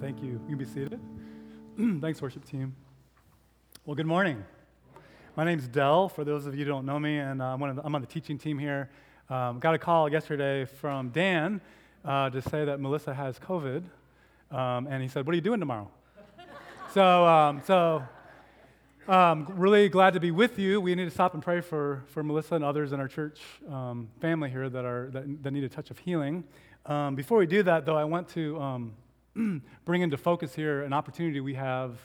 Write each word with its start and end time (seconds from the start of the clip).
Thank 0.00 0.22
you. 0.22 0.40
You 0.48 0.56
can 0.56 0.58
be 0.58 0.64
seated. 0.64 1.00
Thanks, 2.00 2.22
worship 2.22 2.44
team. 2.44 2.76
Well, 3.84 3.96
good 3.96 4.06
morning. 4.06 4.44
My 5.34 5.42
name's 5.42 5.66
Dell, 5.66 6.08
for 6.08 6.22
those 6.22 6.46
of 6.46 6.54
you 6.54 6.64
who 6.64 6.70
don't 6.70 6.86
know 6.86 7.00
me, 7.00 7.18
and 7.18 7.42
uh, 7.42 7.46
I'm, 7.46 7.74
the, 7.74 7.82
I'm, 7.84 7.96
on 7.96 8.00
the 8.00 8.06
teaching 8.06 8.38
team 8.38 8.60
here. 8.60 8.90
Um, 9.28 9.58
got 9.58 9.74
a 9.74 9.78
call 9.78 10.08
yesterday 10.08 10.66
from 10.66 11.08
Dan 11.08 11.60
uh, 12.04 12.30
to 12.30 12.40
say 12.40 12.64
that 12.64 12.78
Melissa 12.78 13.12
has 13.12 13.40
COVID, 13.40 13.82
um, 14.52 14.86
and 14.86 15.02
he 15.02 15.08
said, 15.08 15.26
What 15.26 15.32
are 15.32 15.34
you 15.34 15.42
doing 15.42 15.58
tomorrow? 15.58 15.90
so, 16.94 17.26
um, 17.26 17.60
so 17.66 18.04
um, 19.08 19.48
really 19.56 19.88
glad 19.88 20.14
to 20.14 20.20
be 20.20 20.30
with 20.30 20.60
you. 20.60 20.80
We 20.80 20.94
need 20.94 21.06
to 21.06 21.10
stop 21.10 21.34
and 21.34 21.42
pray 21.42 21.60
for, 21.60 22.04
for 22.06 22.22
Melissa 22.22 22.54
and 22.54 22.64
others 22.64 22.92
in 22.92 23.00
our 23.00 23.08
church 23.08 23.40
um, 23.68 24.10
family 24.20 24.48
here 24.48 24.68
that, 24.70 24.84
are, 24.84 25.10
that, 25.12 25.42
that, 25.42 25.50
need 25.50 25.64
a 25.64 25.68
touch 25.68 25.90
of 25.90 25.98
healing. 25.98 26.44
Um, 26.86 27.16
before 27.16 27.38
we 27.38 27.46
do 27.46 27.64
that, 27.64 27.84
though, 27.84 27.96
I 27.96 28.04
want 28.04 28.28
to 28.28 28.60
um, 28.60 28.92
bring 29.84 30.02
into 30.02 30.16
focus 30.16 30.54
here 30.54 30.82
an 30.82 30.92
opportunity 30.92 31.40
we 31.40 31.54
have 31.54 31.98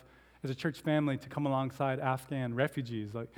as 0.44 0.50
a 0.50 0.56
church 0.56 0.82
family 0.82 1.18
to 1.18 1.30
come 1.30 1.46
alongside 1.46 2.00
Afghan 2.00 2.54
refugees. 2.54 3.14
Like, 3.14 3.30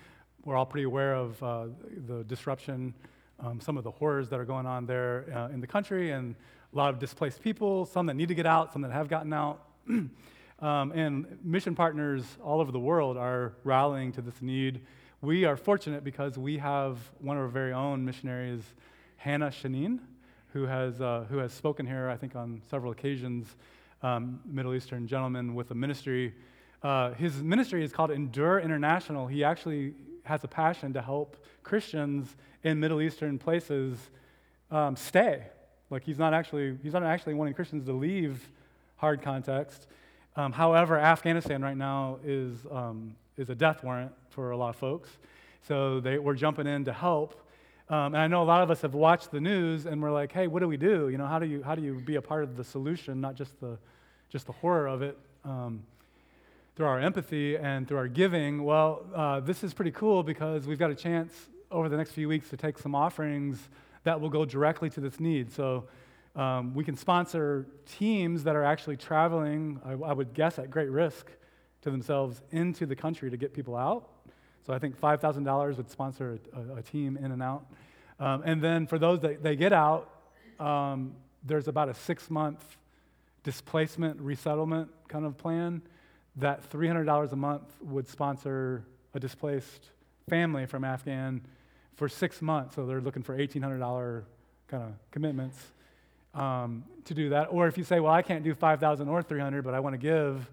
we're 0.43 0.55
all 0.55 0.65
pretty 0.65 0.83
aware 0.83 1.13
of 1.15 1.41
uh, 1.41 1.65
the 2.07 2.23
disruption, 2.23 2.93
um, 3.39 3.61
some 3.61 3.77
of 3.77 3.83
the 3.83 3.91
horrors 3.91 4.27
that 4.29 4.39
are 4.39 4.45
going 4.45 4.65
on 4.65 4.85
there 4.85 5.25
uh, 5.33 5.53
in 5.53 5.61
the 5.61 5.67
country, 5.67 6.11
and 6.11 6.35
a 6.73 6.77
lot 6.77 6.93
of 6.93 6.99
displaced 6.99 7.41
people, 7.41 7.85
some 7.85 8.05
that 8.07 8.15
need 8.15 8.27
to 8.27 8.35
get 8.35 8.45
out, 8.45 8.73
some 8.73 8.81
that 8.81 8.91
have 8.91 9.07
gotten 9.07 9.31
out. 9.31 9.61
um, 9.89 10.11
and 10.59 11.37
mission 11.43 11.75
partners 11.75 12.25
all 12.43 12.59
over 12.59 12.71
the 12.71 12.79
world 12.79 13.17
are 13.17 13.53
rallying 13.63 14.11
to 14.13 14.21
this 14.21 14.41
need. 14.41 14.81
We 15.21 15.45
are 15.45 15.55
fortunate 15.55 16.03
because 16.03 16.37
we 16.37 16.57
have 16.57 16.97
one 17.19 17.37
of 17.37 17.43
our 17.43 17.49
very 17.49 17.71
own 17.71 18.03
missionaries, 18.03 18.61
Hannah 19.17 19.49
Shanin, 19.51 19.99
who 20.53 20.65
has, 20.65 20.99
uh, 20.99 21.25
who 21.29 21.37
has 21.37 21.53
spoken 21.53 21.85
here, 21.85 22.09
I 22.09 22.17
think, 22.17 22.35
on 22.35 22.61
several 22.69 22.91
occasions 22.91 23.55
um, 24.01 24.39
Middle 24.45 24.73
Eastern 24.73 25.07
gentleman 25.07 25.55
with 25.55 25.71
a 25.71 25.75
ministry. 25.75 26.33
Uh, 26.83 27.13
his 27.13 27.41
ministry 27.41 27.83
is 27.83 27.91
called 27.91 28.11
Endure 28.11 28.59
International. 28.59 29.27
He 29.27 29.43
actually 29.43 29.93
has 30.23 30.43
a 30.43 30.47
passion 30.47 30.93
to 30.93 31.01
help 31.01 31.37
Christians 31.63 32.35
in 32.63 32.79
Middle 32.79 33.01
Eastern 33.01 33.37
places 33.37 33.97
um, 34.71 34.95
stay. 34.95 35.43
Like 35.89 36.03
he's 36.03 36.19
not 36.19 36.33
actually 36.33 36.77
he's 36.83 36.93
not 36.93 37.03
actually 37.03 37.35
wanting 37.35 37.53
Christians 37.53 37.85
to 37.85 37.93
leave 37.93 38.49
hard 38.97 39.21
context. 39.21 39.87
Um, 40.35 40.51
however, 40.51 40.97
Afghanistan 40.97 41.61
right 41.61 41.77
now 41.77 42.19
is 42.23 42.65
um, 42.71 43.15
is 43.37 43.49
a 43.49 43.55
death 43.55 43.83
warrant 43.83 44.11
for 44.29 44.51
a 44.51 44.57
lot 44.57 44.69
of 44.69 44.75
folks, 44.75 45.09
so 45.67 45.99
they, 45.99 46.17
we're 46.17 46.35
jumping 46.35 46.67
in 46.67 46.85
to 46.85 46.93
help. 46.93 47.41
Um, 47.87 48.15
and 48.15 48.17
I 48.17 48.27
know 48.27 48.41
a 48.41 48.45
lot 48.45 48.63
of 48.63 48.71
us 48.71 48.81
have 48.81 48.95
watched 48.95 49.29
the 49.29 49.39
news 49.39 49.85
and 49.85 50.01
we're 50.01 50.11
like, 50.11 50.31
hey, 50.31 50.47
what 50.47 50.61
do 50.61 50.67
we 50.67 50.77
do? 50.77 51.09
You 51.09 51.19
know, 51.19 51.27
how 51.27 51.37
do 51.37 51.45
you, 51.45 51.61
how 51.61 51.75
do 51.75 51.83
you 51.83 51.93
be 51.93 52.15
a 52.15 52.21
part 52.21 52.43
of 52.43 52.57
the 52.57 52.63
solution, 52.63 53.21
not 53.21 53.35
just 53.35 53.59
the, 53.59 53.77
just 54.35 54.47
the 54.47 54.51
horror 54.51 54.85
of 54.85 55.01
it? 55.01 55.17
Um, 55.45 55.81
through 56.75 56.87
our 56.87 56.99
empathy 56.99 57.55
and 57.55 57.87
through 57.87 57.95
our 57.95 58.09
giving, 58.09 58.65
well, 58.65 59.05
uh, 59.15 59.39
this 59.39 59.63
is 59.63 59.73
pretty 59.73 59.91
cool 59.91 60.23
because 60.23 60.67
we've 60.67 60.77
got 60.77 60.91
a 60.91 60.95
chance 60.95 61.31
over 61.71 61.87
the 61.87 61.95
next 61.95 62.11
few 62.11 62.27
weeks 62.27 62.49
to 62.49 62.57
take 62.57 62.77
some 62.77 62.93
offerings 62.93 63.69
that 64.03 64.19
will 64.19 64.29
go 64.29 64.43
directly 64.43 64.89
to 64.89 64.99
this 64.99 65.21
need. 65.21 65.53
So 65.53 65.85
um, 66.35 66.73
we 66.73 66.83
can 66.83 66.97
sponsor 66.97 67.65
teams 67.97 68.43
that 68.43 68.57
are 68.57 68.65
actually 68.65 68.97
traveling, 68.97 69.79
I, 69.85 69.91
I 69.91 70.11
would 70.11 70.33
guess 70.33 70.59
at 70.59 70.69
great 70.69 70.89
risk 70.89 71.31
to 71.83 71.89
themselves, 71.89 72.41
into 72.51 72.85
the 72.85 72.95
country 72.97 73.29
to 73.29 73.37
get 73.37 73.53
people 73.53 73.77
out. 73.77 74.09
So 74.67 74.73
I 74.73 74.79
think 74.79 74.99
$5,000 74.99 75.77
would 75.77 75.89
sponsor 75.89 76.39
a, 76.51 76.79
a, 76.79 76.81
team 76.81 77.15
in 77.15 77.31
and 77.31 77.41
out. 77.41 77.67
Um, 78.19 78.43
and 78.43 78.61
then 78.61 78.85
for 78.85 78.99
those 78.99 79.21
that 79.21 79.41
they 79.41 79.55
get 79.55 79.71
out, 79.71 80.09
um, 80.59 81.13
there's 81.45 81.69
about 81.69 81.87
a 81.87 81.93
six 81.93 82.29
month 82.29 82.75
displacement 83.45 84.19
resettlement 84.19 84.89
kind 85.07 85.23
of 85.23 85.37
plan 85.37 85.81
that 86.35 86.69
$300 86.69 87.31
a 87.31 87.35
month 87.35 87.63
would 87.81 88.07
sponsor 88.07 88.83
a 89.13 89.19
displaced 89.19 89.91
family 90.27 90.65
from 90.65 90.83
Afghan 90.83 91.41
for 91.95 92.09
six 92.09 92.41
months. 92.41 92.75
So 92.75 92.85
they're 92.85 92.99
looking 92.99 93.23
for 93.23 93.37
$1,800 93.37 94.23
kind 94.67 94.83
of 94.83 94.89
commitments 95.11 95.57
um, 96.33 96.83
to 97.05 97.13
do 97.13 97.29
that. 97.29 97.45
Or 97.51 97.67
if 97.67 97.77
you 97.77 97.83
say, 97.83 97.99
well, 97.99 98.11
I 98.11 98.23
can't 98.23 98.43
do 98.43 98.53
5,000 98.53 99.07
or 99.07 99.21
300, 99.21 99.63
but 99.63 99.75
I 99.75 99.79
want 99.79 99.93
to 99.93 99.99
give, 99.99 100.49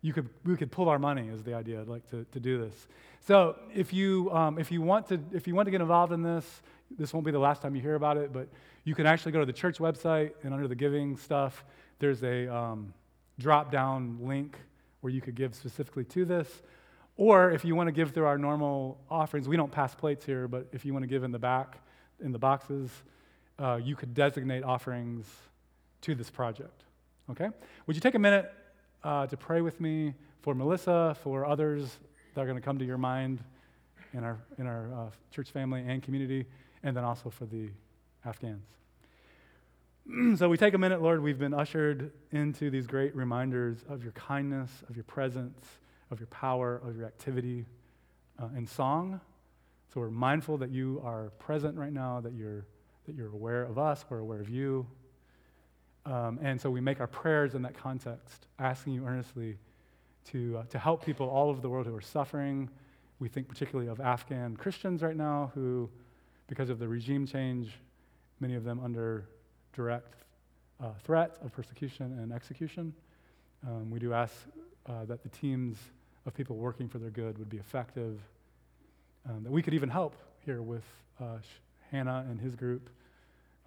you 0.00 0.12
could, 0.12 0.28
we 0.44 0.56
could 0.56 0.70
pull 0.70 0.88
our 0.88 0.98
money 0.98 1.28
is 1.28 1.42
the 1.42 1.54
idea, 1.54 1.80
I'd 1.80 1.88
like 1.88 2.08
to, 2.10 2.24
to 2.32 2.40
do 2.40 2.58
this. 2.58 2.86
So 3.26 3.56
if 3.74 3.92
you, 3.92 4.30
um, 4.30 4.58
if, 4.58 4.70
you 4.70 4.80
want 4.80 5.08
to, 5.08 5.20
if 5.32 5.48
you 5.48 5.56
want 5.56 5.66
to 5.66 5.72
get 5.72 5.80
involved 5.80 6.12
in 6.12 6.22
this, 6.22 6.62
this 6.96 7.12
won't 7.12 7.26
be 7.26 7.32
the 7.32 7.38
last 7.38 7.62
time 7.62 7.74
you 7.74 7.82
hear 7.82 7.94
about 7.94 8.16
it, 8.16 8.32
but 8.32 8.48
you 8.84 8.94
can 8.94 9.06
actually 9.06 9.32
go 9.32 9.40
to 9.40 9.46
the 9.46 9.52
church 9.52 9.78
website 9.78 10.32
and 10.42 10.54
under 10.54 10.68
the 10.68 10.74
giving 10.74 11.16
stuff, 11.16 11.64
there's 11.98 12.22
a 12.22 12.52
um, 12.54 12.92
drop 13.38 13.70
down 13.70 14.18
link 14.22 14.56
where 15.00 15.12
you 15.12 15.20
could 15.20 15.34
give 15.34 15.54
specifically 15.54 16.04
to 16.04 16.24
this. 16.24 16.62
Or 17.16 17.50
if 17.50 17.64
you 17.64 17.74
want 17.74 17.88
to 17.88 17.92
give 17.92 18.12
through 18.12 18.26
our 18.26 18.38
normal 18.38 18.98
offerings, 19.10 19.48
we 19.48 19.56
don't 19.56 19.72
pass 19.72 19.94
plates 19.94 20.24
here, 20.24 20.46
but 20.46 20.68
if 20.72 20.84
you 20.84 20.92
want 20.92 21.02
to 21.02 21.08
give 21.08 21.24
in 21.24 21.32
the 21.32 21.38
back, 21.38 21.78
in 22.20 22.32
the 22.32 22.38
boxes, 22.38 22.90
uh, 23.58 23.80
you 23.82 23.96
could 23.96 24.14
designate 24.14 24.62
offerings 24.62 25.26
to 26.02 26.14
this 26.14 26.30
project. 26.30 26.84
Okay? 27.30 27.48
Would 27.86 27.96
you 27.96 28.00
take 28.00 28.14
a 28.14 28.18
minute 28.20 28.52
uh, 29.02 29.26
to 29.26 29.36
pray 29.36 29.60
with 29.60 29.80
me 29.80 30.14
for 30.42 30.54
Melissa, 30.54 31.16
for 31.22 31.44
others 31.44 31.98
that 32.34 32.40
are 32.40 32.46
going 32.46 32.56
to 32.56 32.62
come 32.62 32.78
to 32.78 32.84
your 32.84 32.98
mind 32.98 33.42
in 34.14 34.24
our, 34.24 34.38
in 34.58 34.66
our 34.66 34.92
uh, 34.94 35.10
church 35.30 35.50
family 35.50 35.84
and 35.86 36.02
community, 36.02 36.46
and 36.82 36.96
then 36.96 37.04
also 37.04 37.30
for 37.30 37.46
the 37.46 37.68
Afghans. 38.24 38.66
so 40.36 40.48
we 40.48 40.56
take 40.56 40.74
a 40.74 40.78
minute, 40.78 41.02
Lord. 41.02 41.22
We've 41.22 41.38
been 41.38 41.54
ushered 41.54 42.12
into 42.32 42.70
these 42.70 42.86
great 42.86 43.14
reminders 43.14 43.84
of 43.88 44.02
your 44.02 44.12
kindness, 44.12 44.70
of 44.88 44.96
your 44.96 45.04
presence, 45.04 45.64
of 46.10 46.18
your 46.18 46.28
power, 46.28 46.80
of 46.84 46.96
your 46.96 47.06
activity 47.06 47.66
uh, 48.40 48.48
in 48.56 48.66
song. 48.66 49.20
So 49.92 50.00
we're 50.00 50.10
mindful 50.10 50.58
that 50.58 50.70
you 50.70 51.00
are 51.04 51.30
present 51.38 51.76
right 51.76 51.92
now, 51.92 52.20
that 52.20 52.32
you're, 52.32 52.64
that 53.06 53.14
you're 53.14 53.32
aware 53.32 53.64
of 53.64 53.78
us, 53.78 54.04
we're 54.08 54.18
aware 54.18 54.40
of 54.40 54.48
you. 54.48 54.86
Um, 56.06 56.38
and 56.42 56.60
so 56.60 56.70
we 56.70 56.80
make 56.80 57.00
our 57.00 57.06
prayers 57.06 57.54
in 57.54 57.62
that 57.62 57.76
context, 57.76 58.46
asking 58.58 58.94
you 58.94 59.04
earnestly 59.04 59.58
to, 60.32 60.58
uh, 60.58 60.62
to 60.70 60.78
help 60.78 61.04
people 61.04 61.28
all 61.28 61.50
over 61.50 61.60
the 61.60 61.68
world 61.68 61.86
who 61.86 61.94
are 61.94 62.00
suffering. 62.00 62.70
We 63.18 63.28
think 63.28 63.48
particularly 63.48 63.90
of 63.90 64.00
Afghan 64.00 64.56
Christians 64.56 65.02
right 65.02 65.16
now 65.16 65.50
who, 65.54 65.90
because 66.48 66.70
of 66.70 66.78
the 66.78 66.88
regime 66.88 67.26
change, 67.26 67.70
many 68.40 68.54
of 68.56 68.64
them 68.64 68.80
under 68.82 69.28
direct 69.72 70.14
uh, 70.82 70.92
threat 71.04 71.36
of 71.44 71.52
persecution 71.52 72.18
and 72.20 72.32
execution. 72.32 72.92
Um, 73.66 73.90
we 73.90 73.98
do 73.98 74.12
ask 74.12 74.34
uh, 74.86 75.04
that 75.04 75.22
the 75.22 75.28
teams 75.28 75.76
of 76.26 76.34
people 76.34 76.56
working 76.56 76.88
for 76.88 76.98
their 76.98 77.10
good 77.10 77.38
would 77.38 77.50
be 77.50 77.58
effective, 77.58 78.20
um, 79.28 79.42
that 79.42 79.52
we 79.52 79.62
could 79.62 79.74
even 79.74 79.88
help 79.88 80.16
here 80.44 80.62
with 80.62 80.84
uh, 81.20 81.38
Hannah 81.90 82.24
and 82.28 82.40
his 82.40 82.54
group 82.54 82.88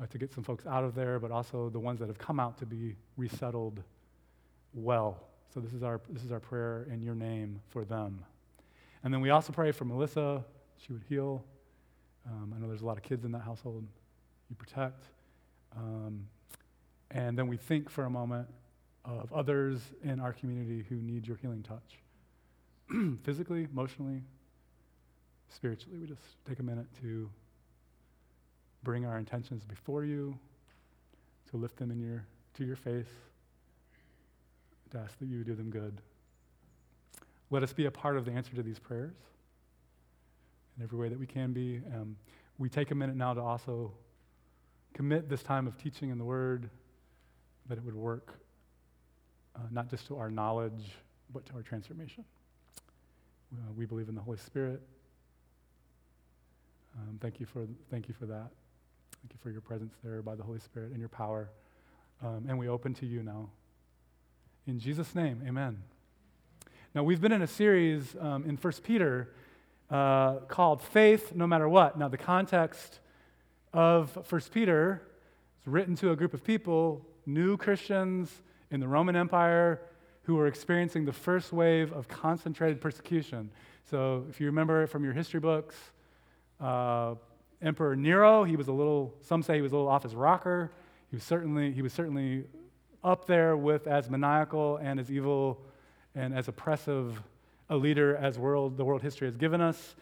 uh, 0.01 0.05
to 0.07 0.17
get 0.17 0.33
some 0.33 0.43
folks 0.43 0.65
out 0.65 0.83
of 0.83 0.95
there, 0.95 1.19
but 1.19 1.31
also 1.31 1.69
the 1.69 1.79
ones 1.79 1.99
that 1.99 2.07
have 2.07 2.17
come 2.17 2.39
out 2.39 2.57
to 2.57 2.65
be 2.65 2.95
resettled 3.17 3.81
well. 4.73 5.19
So 5.53 5.59
this 5.59 5.73
is 5.73 5.83
our, 5.83 5.99
this 6.09 6.23
is 6.23 6.31
our 6.31 6.39
prayer 6.39 6.87
in 6.91 7.01
your 7.01 7.15
name 7.15 7.61
for 7.69 7.83
them. 7.83 8.23
And 9.03 9.13
then 9.13 9.21
we 9.21 9.31
also 9.31 9.51
pray 9.51 9.71
for 9.71 9.85
Melissa. 9.85 10.43
She 10.77 10.93
would 10.93 11.03
heal. 11.09 11.43
Um, 12.27 12.53
I 12.55 12.59
know 12.59 12.67
there's 12.67 12.81
a 12.81 12.85
lot 12.85 12.97
of 12.97 13.03
kids 13.03 13.25
in 13.25 13.31
that 13.31 13.41
household. 13.41 13.85
You 14.49 14.55
protect. 14.55 15.05
Um, 15.75 16.27
and 17.09 17.37
then 17.37 17.47
we 17.47 17.57
think 17.57 17.89
for 17.89 18.05
a 18.05 18.09
moment 18.09 18.47
of 19.05 19.31
others 19.33 19.79
in 20.03 20.19
our 20.19 20.33
community 20.33 20.85
who 20.87 20.95
need 20.95 21.27
your 21.27 21.37
healing 21.37 21.63
touch. 21.63 21.99
Physically, 23.23 23.67
emotionally, 23.71 24.21
spiritually. 25.49 25.97
We 25.97 26.07
just 26.07 26.21
take 26.47 26.59
a 26.59 26.63
minute 26.63 26.87
to 27.01 27.29
bring 28.83 29.05
our 29.05 29.17
intentions 29.17 29.65
before 29.65 30.05
you, 30.05 30.37
to 31.49 31.57
lift 31.57 31.77
them 31.77 31.91
in 31.91 31.99
your, 31.99 32.25
to 32.55 32.65
your 32.65 32.75
face, 32.75 33.09
to 34.91 34.99
ask 34.99 35.17
that 35.19 35.27
you 35.27 35.43
do 35.43 35.55
them 35.55 35.69
good. 35.69 36.01
Let 37.49 37.63
us 37.63 37.73
be 37.73 37.85
a 37.85 37.91
part 37.91 38.17
of 38.17 38.25
the 38.25 38.31
answer 38.31 38.55
to 38.55 38.63
these 38.63 38.79
prayers 38.79 39.15
in 40.81 40.85
every 40.85 40.97
way 40.97 41.09
that 41.09 41.19
we 41.19 41.27
can 41.27 41.53
be. 41.53 41.79
Um, 41.93 42.15
we 42.57 42.67
take 42.67 42.89
a 42.89 42.95
minute 42.95 43.15
now 43.15 43.33
to 43.33 43.41
also 43.41 43.91
commit 44.93 45.29
this 45.29 45.43
time 45.43 45.67
of 45.67 45.77
teaching 45.77 46.09
in 46.09 46.17
the 46.17 46.23
Word 46.23 46.69
that 47.67 47.77
it 47.77 47.83
would 47.83 47.95
work 47.95 48.39
uh, 49.55 49.59
not 49.69 49.89
just 49.89 50.07
to 50.07 50.17
our 50.17 50.31
knowledge, 50.31 50.97
but 51.31 51.45
to 51.45 51.53
our 51.53 51.61
transformation. 51.61 52.23
Uh, 53.53 53.71
we 53.77 53.85
believe 53.85 54.09
in 54.09 54.15
the 54.15 54.21
Holy 54.21 54.37
Spirit. 54.37 54.81
Um, 56.97 57.19
thank 57.21 57.39
you 57.39 57.45
for 57.45 57.67
thank 57.89 58.07
you 58.07 58.13
for 58.13 58.25
that. 58.25 58.49
Thank 59.21 59.33
you 59.33 59.39
for 59.43 59.51
your 59.51 59.61
presence 59.61 59.93
there 60.03 60.21
by 60.21 60.35
the 60.35 60.43
Holy 60.43 60.59
Spirit 60.59 60.91
and 60.91 60.99
your 60.99 61.09
power. 61.09 61.49
Um, 62.23 62.45
and 62.47 62.57
we 62.57 62.67
open 62.67 62.93
to 62.95 63.05
you 63.05 63.21
now. 63.21 63.49
In 64.65 64.79
Jesus' 64.79 65.13
name, 65.13 65.43
Amen. 65.47 65.83
Now 66.95 67.03
we've 67.03 67.21
been 67.21 67.31
in 67.31 67.41
a 67.41 67.47
series 67.47 68.15
um, 68.19 68.45
in 68.45 68.57
1 68.57 68.73
Peter 68.83 69.33
uh, 69.91 70.37
called 70.47 70.81
"Faith 70.81 71.35
No 71.35 71.45
Matter 71.45 71.69
What." 71.69 71.99
Now 71.99 72.07
the 72.07 72.17
context 72.17 72.99
of 73.73 74.17
1 74.31 74.41
Peter 74.53 75.01
is 75.61 75.67
written 75.67 75.95
to 75.97 76.11
a 76.11 76.15
group 76.15 76.33
of 76.33 76.43
people, 76.43 77.05
new 77.25 77.57
Christians 77.57 78.41
in 78.71 78.79
the 78.79 78.87
Roman 78.87 79.15
Empire 79.15 79.81
who 80.23 80.35
were 80.35 80.47
experiencing 80.47 81.05
the 81.05 81.13
first 81.13 81.51
wave 81.51 81.91
of 81.93 82.07
concentrated 82.07 82.79
persecution. 82.79 83.49
So, 83.89 84.25
if 84.29 84.39
you 84.39 84.45
remember 84.45 84.87
from 84.87 85.03
your 85.03 85.13
history 85.13 85.39
books, 85.39 85.75
uh, 86.59 87.15
Emperor 87.61 87.95
Nero, 87.95 88.43
he 88.43 88.55
was 88.55 88.67
a 88.67 88.71
little, 88.71 89.13
some 89.21 89.43
say 89.43 89.55
he 89.55 89.61
was 89.61 89.71
a 89.71 89.75
little 89.75 89.89
off 89.89 90.03
his 90.03 90.15
rocker. 90.15 90.71
He 91.09 91.15
was 91.15 91.23
certainly, 91.23 91.71
he 91.71 91.81
was 91.81 91.93
certainly 91.93 92.45
up 93.03 93.25
there 93.25 93.57
with 93.57 93.87
as 93.87 94.09
maniacal 94.09 94.77
and 94.77 94.99
as 94.99 95.11
evil 95.11 95.61
and 96.15 96.33
as 96.33 96.47
oppressive 96.47 97.21
a 97.71 97.75
leader 97.75 98.15
as 98.17 98.37
world, 98.37 98.77
the 98.77 98.85
world 98.85 99.01
history 99.01 99.27
has 99.27 99.37
given 99.37 99.61
us. 99.61 99.95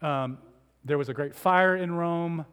Um, 0.00 0.38
there 0.84 0.96
was 0.96 1.08
a 1.08 1.14
great 1.14 1.34
fire 1.34 1.76
in 1.76 1.92
Rome, 1.92 2.46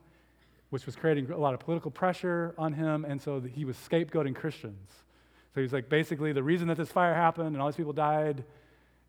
which 0.72 0.88
was 0.88 0.96
creating 0.96 1.30
a 1.32 1.38
lot 1.38 1.54
of 1.54 1.60
political 1.60 1.92
pressure 1.92 2.56
on 2.58 2.74
him, 2.74 3.06
and 3.06 3.22
so 3.22 3.40
he 3.40 3.64
was 3.64 3.78
scapegoating 3.78 4.36
Christians. 4.36 4.90
So 5.54 5.62
he's 5.62 5.72
like, 5.72 5.88
basically, 5.88 6.34
the 6.34 6.44
reason 6.44 6.68
that 6.68 6.78
this 6.78 6.92
fire 6.92 7.14
happened 7.14 7.50
and 7.50 7.62
all 7.62 7.68
these 7.68 7.78
people 7.78 7.94
died 7.94 8.40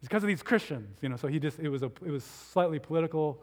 is 0.03 0.09
because 0.09 0.23
of 0.23 0.29
these 0.29 0.43
Christians. 0.43 0.99
You 1.01 1.09
know, 1.09 1.17
so 1.17 1.27
he 1.27 1.41
just 1.41 1.59
it 1.59 1.71
was 1.71 1.83
a 1.83 1.91
it 2.05 2.11
was 2.11 2.23
slightly 2.23 2.79
political, 2.79 3.43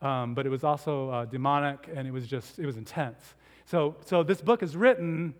um, 0.00 0.34
but 0.34 0.46
it 0.46 0.48
was 0.48 0.64
also 0.64 1.10
uh, 1.10 1.24
demonic, 1.26 1.88
and 1.94 2.08
it 2.08 2.10
was 2.10 2.26
just 2.26 2.58
it 2.58 2.64
was 2.64 2.78
intense. 2.78 3.34
So 3.66 3.94
so 4.06 4.22
this 4.22 4.40
book 4.40 4.62
is 4.62 4.74
written 4.74 5.34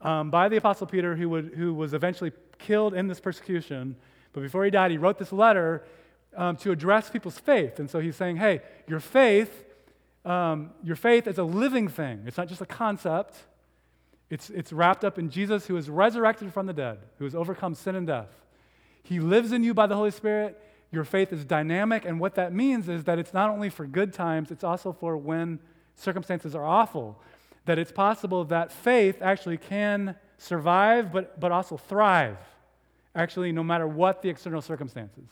um, 0.00 0.30
by 0.30 0.48
the 0.48 0.56
apostle 0.56 0.86
Peter, 0.86 1.14
who 1.14 1.28
would 1.28 1.52
who 1.54 1.74
was 1.74 1.92
eventually 1.92 2.32
killed 2.58 2.94
in 2.94 3.06
this 3.06 3.20
persecution. 3.20 3.94
But 4.32 4.42
before 4.42 4.64
he 4.64 4.70
died, 4.70 4.90
he 4.90 4.98
wrote 4.98 5.18
this 5.18 5.32
letter 5.32 5.84
um, 6.36 6.56
to 6.58 6.70
address 6.70 7.10
people's 7.10 7.38
faith. 7.38 7.78
And 7.78 7.90
so 7.90 8.00
he's 8.00 8.16
saying, 8.16 8.36
hey, 8.36 8.60
your 8.86 9.00
faith, 9.00 9.64
um, 10.24 10.70
your 10.82 10.96
faith 10.96 11.26
is 11.26 11.38
a 11.38 11.44
living 11.44 11.88
thing. 11.88 12.22
It's 12.26 12.36
not 12.36 12.48
just 12.48 12.60
a 12.60 12.66
concept. 12.66 13.36
It's, 14.30 14.50
it's 14.50 14.72
wrapped 14.72 15.04
up 15.04 15.18
in 15.18 15.30
Jesus 15.30 15.66
who 15.66 15.76
is 15.76 15.88
resurrected 15.88 16.52
from 16.52 16.66
the 16.66 16.72
dead, 16.72 16.98
who 17.18 17.24
has 17.24 17.34
overcome 17.34 17.74
sin 17.74 17.94
and 17.96 18.06
death. 18.06 18.28
He 19.02 19.20
lives 19.20 19.52
in 19.52 19.64
you 19.64 19.72
by 19.72 19.86
the 19.86 19.96
Holy 19.96 20.10
Spirit. 20.10 20.60
Your 20.90 21.04
faith 21.04 21.32
is 21.32 21.44
dynamic. 21.44 22.04
And 22.04 22.20
what 22.20 22.34
that 22.34 22.52
means 22.52 22.88
is 22.88 23.04
that 23.04 23.18
it's 23.18 23.32
not 23.32 23.50
only 23.50 23.70
for 23.70 23.86
good 23.86 24.12
times, 24.12 24.50
it's 24.50 24.64
also 24.64 24.92
for 24.92 25.16
when 25.16 25.58
circumstances 25.96 26.54
are 26.54 26.64
awful. 26.64 27.18
That 27.64 27.78
it's 27.78 27.92
possible 27.92 28.44
that 28.44 28.70
faith 28.70 29.22
actually 29.22 29.56
can 29.56 30.14
survive, 30.36 31.12
but, 31.12 31.40
but 31.40 31.52
also 31.52 31.76
thrive, 31.76 32.38
actually, 33.18 33.52
no 33.52 33.62
matter 33.62 33.86
what 33.86 34.22
the 34.22 34.30
external 34.30 34.62
circumstances 34.62 35.28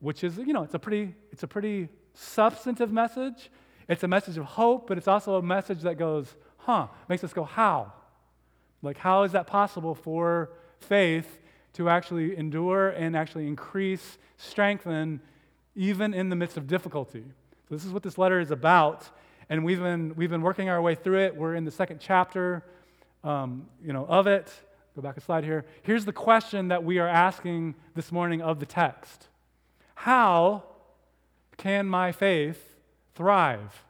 which 0.00 0.22
is, 0.24 0.36
you 0.36 0.52
know, 0.52 0.62
it's 0.62 0.74
a 0.74 0.78
pretty, 0.78 1.14
it's 1.32 1.42
a 1.42 1.48
pretty 1.48 1.88
substantive 2.14 2.92
message. 2.92 3.50
It's 3.88 4.02
a 4.02 4.08
message 4.08 4.36
of 4.36 4.44
hope, 4.44 4.86
but 4.88 4.98
it's 4.98 5.08
also 5.08 5.36
a 5.36 5.42
message 5.42 5.82
that 5.82 5.96
goes, 5.96 6.34
huh, 6.58 6.88
makes 7.08 7.22
us 7.24 7.32
go, 7.32 7.44
how? 7.44 7.92
Like, 8.82 8.98
how 8.98 9.22
is 9.22 9.32
that 9.32 9.46
possible 9.46 9.94
for 9.94 10.50
faith 10.80 11.38
to 11.74 11.88
actually 11.88 12.36
endure 12.36 12.90
and 12.90 13.16
actually 13.16 13.46
increase, 13.46 14.18
strengthen, 14.36 15.20
even 15.74 16.14
in 16.14 16.28
the 16.28 16.36
midst 16.36 16.56
of 16.56 16.66
difficulty? 16.66 17.24
So, 17.68 17.74
this 17.74 17.84
is 17.84 17.92
what 17.92 18.02
this 18.02 18.18
letter 18.18 18.40
is 18.40 18.50
about. 18.50 19.08
And 19.48 19.64
we've 19.64 19.80
been, 19.80 20.14
we've 20.16 20.30
been 20.30 20.42
working 20.42 20.68
our 20.68 20.82
way 20.82 20.94
through 20.94 21.20
it. 21.20 21.36
We're 21.36 21.54
in 21.54 21.64
the 21.64 21.70
second 21.70 22.00
chapter 22.00 22.64
um, 23.24 23.66
you 23.82 23.92
know, 23.92 24.04
of 24.06 24.26
it. 24.26 24.52
Go 24.96 25.02
back 25.02 25.18
a 25.18 25.20
slide 25.20 25.44
here. 25.44 25.66
Here's 25.82 26.06
the 26.06 26.12
question 26.12 26.68
that 26.68 26.82
we 26.82 26.98
are 26.98 27.06
asking 27.06 27.74
this 27.94 28.10
morning 28.10 28.40
of 28.40 28.60
the 28.60 28.66
text 28.66 29.28
how 29.94 30.64
can 31.58 31.86
my 31.86 32.12
faith 32.12 32.76
thrive? 33.14 33.84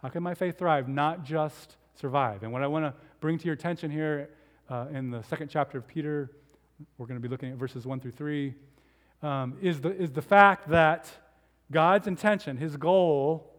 How 0.00 0.10
can 0.10 0.22
my 0.22 0.34
faith 0.34 0.58
thrive, 0.58 0.88
not 0.88 1.24
just 1.24 1.76
survive? 1.96 2.44
And 2.44 2.52
what 2.52 2.62
I 2.62 2.68
want 2.68 2.84
to 2.84 2.94
bring 3.18 3.36
to 3.36 3.44
your 3.44 3.54
attention 3.54 3.90
here 3.90 4.30
uh, 4.70 4.86
in 4.92 5.10
the 5.10 5.24
second 5.24 5.48
chapter 5.48 5.78
of 5.78 5.88
Peter, 5.88 6.30
we're 6.96 7.06
going 7.06 7.20
to 7.20 7.22
be 7.22 7.28
looking 7.28 7.50
at 7.50 7.56
verses 7.56 7.84
1 7.84 7.98
through 7.98 8.12
3, 8.12 8.54
um, 9.24 9.56
is, 9.60 9.80
the, 9.80 9.90
is 9.90 10.12
the 10.12 10.22
fact 10.22 10.68
that 10.68 11.10
God's 11.72 12.06
intention, 12.06 12.58
his 12.58 12.76
goal, 12.76 13.52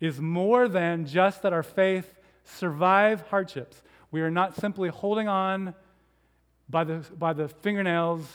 is 0.00 0.20
more 0.20 0.68
than 0.68 1.06
just 1.06 1.40
that 1.42 1.54
our 1.54 1.62
faith 1.62 2.18
survive 2.44 3.22
hardships. 3.28 3.82
We 4.10 4.22
are 4.22 4.30
not 4.30 4.56
simply 4.56 4.88
holding 4.88 5.28
on 5.28 5.74
by 6.68 6.84
the, 6.84 7.04
by 7.16 7.32
the 7.32 7.48
fingernails 7.48 8.26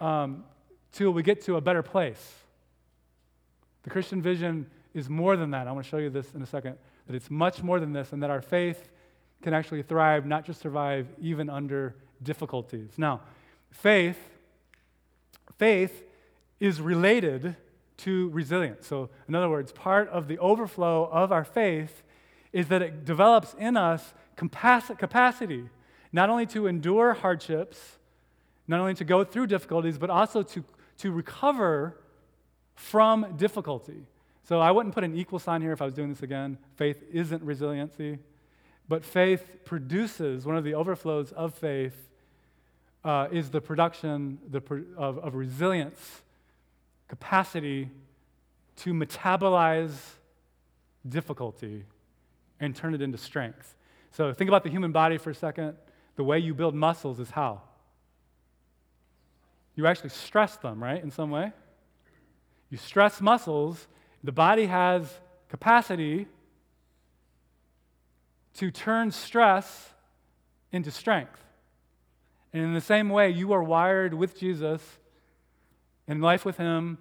um, 0.00 0.44
till 0.92 1.10
we 1.10 1.22
get 1.22 1.42
to 1.42 1.56
a 1.56 1.60
better 1.60 1.82
place. 1.82 2.34
The 3.82 3.90
Christian 3.90 4.20
vision 4.20 4.66
is 4.94 5.08
more 5.08 5.36
than 5.36 5.52
that. 5.52 5.66
I 5.66 5.72
want 5.72 5.84
to 5.84 5.90
show 5.90 5.98
you 5.98 6.10
this 6.10 6.34
in 6.34 6.42
a 6.42 6.46
second, 6.46 6.76
that 7.06 7.14
it's 7.16 7.30
much 7.30 7.62
more 7.62 7.80
than 7.80 7.92
this, 7.92 8.12
and 8.12 8.22
that 8.22 8.30
our 8.30 8.42
faith 8.42 8.90
can 9.42 9.54
actually 9.54 9.82
thrive, 9.82 10.26
not 10.26 10.44
just 10.44 10.60
survive, 10.60 11.06
even 11.20 11.48
under 11.48 11.94
difficulties. 12.22 12.90
Now, 12.96 13.20
faith, 13.70 14.18
faith 15.56 16.04
is 16.60 16.80
related 16.80 17.56
to 17.98 18.28
resilience. 18.30 18.86
So, 18.86 19.10
in 19.28 19.34
other 19.34 19.48
words, 19.48 19.72
part 19.72 20.08
of 20.08 20.28
the 20.28 20.38
overflow 20.38 21.08
of 21.10 21.32
our 21.32 21.44
faith 21.44 22.02
is 22.52 22.68
that 22.68 22.82
it 22.82 23.04
develops 23.04 23.54
in 23.54 23.76
us 23.76 24.14
capacity 24.38 25.68
not 26.12 26.30
only 26.30 26.46
to 26.46 26.66
endure 26.66 27.12
hardships, 27.12 27.98
not 28.66 28.80
only 28.80 28.94
to 28.94 29.04
go 29.04 29.24
through 29.24 29.46
difficulties, 29.46 29.98
but 29.98 30.08
also 30.08 30.42
to 30.42 30.64
to 30.98 31.12
recover 31.12 31.96
from 32.74 33.36
difficulty. 33.36 34.04
So 34.44 34.60
I 34.60 34.70
wouldn't 34.70 34.94
put 34.94 35.04
an 35.04 35.16
equal 35.16 35.38
sign 35.38 35.62
here 35.62 35.72
if 35.72 35.82
I 35.82 35.84
was 35.84 35.94
doing 35.94 36.10
this 36.10 36.22
again. 36.22 36.58
Faith 36.76 37.02
isn't 37.12 37.42
resiliency, 37.42 38.18
but 38.88 39.04
faith 39.04 39.64
produces, 39.64 40.46
one 40.46 40.56
of 40.56 40.64
the 40.64 40.74
overflows 40.74 41.32
of 41.32 41.54
faith 41.54 42.08
uh, 43.04 43.28
is 43.30 43.50
the 43.50 43.60
production 43.60 44.38
the, 44.50 44.62
of, 44.96 45.18
of 45.18 45.34
resilience, 45.34 46.22
capacity 47.08 47.90
to 48.76 48.92
metabolize 48.92 49.96
difficulty 51.08 51.84
and 52.60 52.74
turn 52.74 52.94
it 52.94 53.02
into 53.02 53.18
strength. 53.18 53.74
So 54.10 54.32
think 54.32 54.48
about 54.48 54.64
the 54.64 54.70
human 54.70 54.92
body 54.92 55.18
for 55.18 55.30
a 55.30 55.34
second. 55.34 55.76
The 56.16 56.24
way 56.24 56.38
you 56.38 56.54
build 56.54 56.74
muscles 56.74 57.20
is 57.20 57.30
how? 57.30 57.62
you 59.78 59.86
actually 59.86 60.10
stress 60.10 60.56
them, 60.56 60.82
right, 60.82 61.00
in 61.00 61.12
some 61.12 61.30
way. 61.30 61.52
You 62.68 62.78
stress 62.78 63.20
muscles, 63.20 63.86
the 64.24 64.32
body 64.32 64.66
has 64.66 65.08
capacity 65.48 66.26
to 68.54 68.72
turn 68.72 69.12
stress 69.12 69.94
into 70.72 70.90
strength. 70.90 71.44
And 72.52 72.64
in 72.64 72.74
the 72.74 72.80
same 72.80 73.08
way, 73.08 73.30
you 73.30 73.52
are 73.52 73.62
wired 73.62 74.14
with 74.14 74.36
Jesus 74.36 74.82
in 76.08 76.20
life 76.20 76.44
with 76.44 76.56
Him 76.56 76.98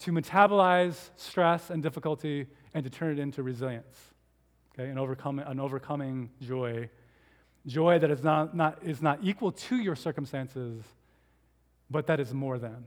to 0.00 0.12
metabolize 0.12 1.08
stress 1.16 1.70
and 1.70 1.82
difficulty 1.82 2.46
and 2.74 2.84
to 2.84 2.90
turn 2.90 3.12
it 3.12 3.18
into 3.18 3.42
resilience, 3.42 3.96
okay, 4.78 4.98
overcome, 4.98 5.38
an 5.38 5.60
overcoming 5.60 6.30
joy. 6.40 6.88
Joy 7.66 7.98
that 7.98 8.10
is 8.10 8.22
not, 8.22 8.56
not, 8.56 8.78
is 8.82 9.02
not 9.02 9.20
equal 9.22 9.52
to 9.52 9.76
your 9.76 9.96
circumstances, 9.96 10.84
but 11.90 12.06
that 12.06 12.20
is 12.20 12.32
more 12.32 12.58
than. 12.58 12.84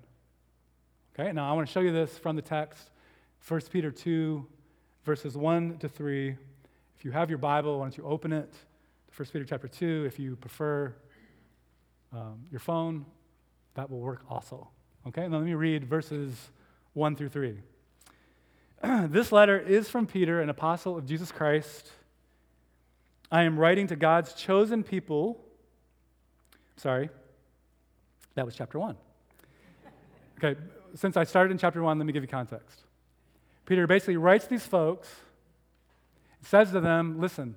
Okay, 1.13 1.31
now 1.31 1.50
I 1.50 1.53
want 1.53 1.67
to 1.67 1.74
show 1.74 1.81
you 1.81 1.91
this 1.91 2.17
from 2.17 2.36
the 2.36 2.41
text 2.41 2.91
1 3.48 3.62
Peter 3.72 3.91
2, 3.91 4.46
verses 5.03 5.36
1 5.36 5.77
to 5.79 5.89
3. 5.89 6.29
If 6.98 7.05
you 7.05 7.12
have 7.12 7.29
your 7.29 7.39
Bible, 7.39 7.79
why 7.79 7.86
don't 7.86 7.98
you 7.98 8.05
open 8.05 8.31
it 8.31 8.51
to 8.53 9.24
1 9.24 9.29
Peter 9.34 9.46
chapter 9.46 9.67
2. 9.67 10.05
If 10.05 10.19
you 10.19 10.36
prefer 10.36 10.93
um, 12.13 12.46
your 12.51 12.60
phone, 12.60 13.05
that 13.75 13.89
will 13.89 14.00
work 14.00 14.22
also. 14.29 14.69
Okay, 15.08 15.27
now 15.27 15.38
let 15.38 15.46
me 15.46 15.53
read 15.53 15.86
verses 15.86 16.51
1 16.93 17.15
through 17.15 17.29
3. 17.29 17.58
this 19.10 19.32
letter 19.32 19.60
is 19.60 19.90
from 19.90 20.08
Peter, 20.08 20.42
an 20.42 20.50
apostle 20.50 20.98
of 20.98 21.06
Jesus 21.06 21.32
Christ. 21.32 21.92
I 23.32 23.44
am 23.44 23.60
writing 23.60 23.88
to 23.88 23.96
God's 23.96 24.34
chosen 24.34 24.84
people. 24.84 25.44
Sorry, 26.78 27.10
that 28.36 28.46
was 28.46 28.56
chapter 28.56 28.80
one. 28.80 28.96
Okay, 30.38 30.60
since 30.96 31.18
I 31.18 31.26
started 31.26 31.52
in 31.52 31.58
chapter 31.58 31.84
one, 31.84 31.98
let 31.98 32.06
me 32.06 32.14
give 32.14 32.24
you 32.24 32.30
context. 32.30 32.80
Peter 33.66 33.86
basically 33.86 34.18
writes 34.18 34.48
these 34.48 34.66
folks, 34.66 35.10
says 36.42 36.72
to 36.72 36.80
them, 36.80 37.20
Listen, 37.20 37.56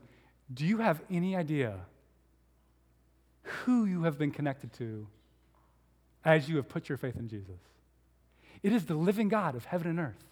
do 0.53 0.67
you 0.67 0.79
have 0.79 1.01
any 1.09 1.37
idea 1.37 1.77
who 3.43 3.85
you 3.85 4.03
have 4.03 4.19
been 4.19 4.33
connected 4.33 4.73
to 4.75 5.07
as 6.25 6.49
you 6.49 6.57
have 6.57 6.69
put 6.69 6.89
your 6.89 6.99
faith 6.99 7.17
in 7.17 7.29
Jesus? 7.29 7.61
It 8.63 8.73
is 8.73 8.87
the 8.87 8.95
living 8.95 9.29
God 9.29 9.55
of 9.55 9.67
heaven 9.67 9.89
and 9.89 10.01
earth 10.01 10.32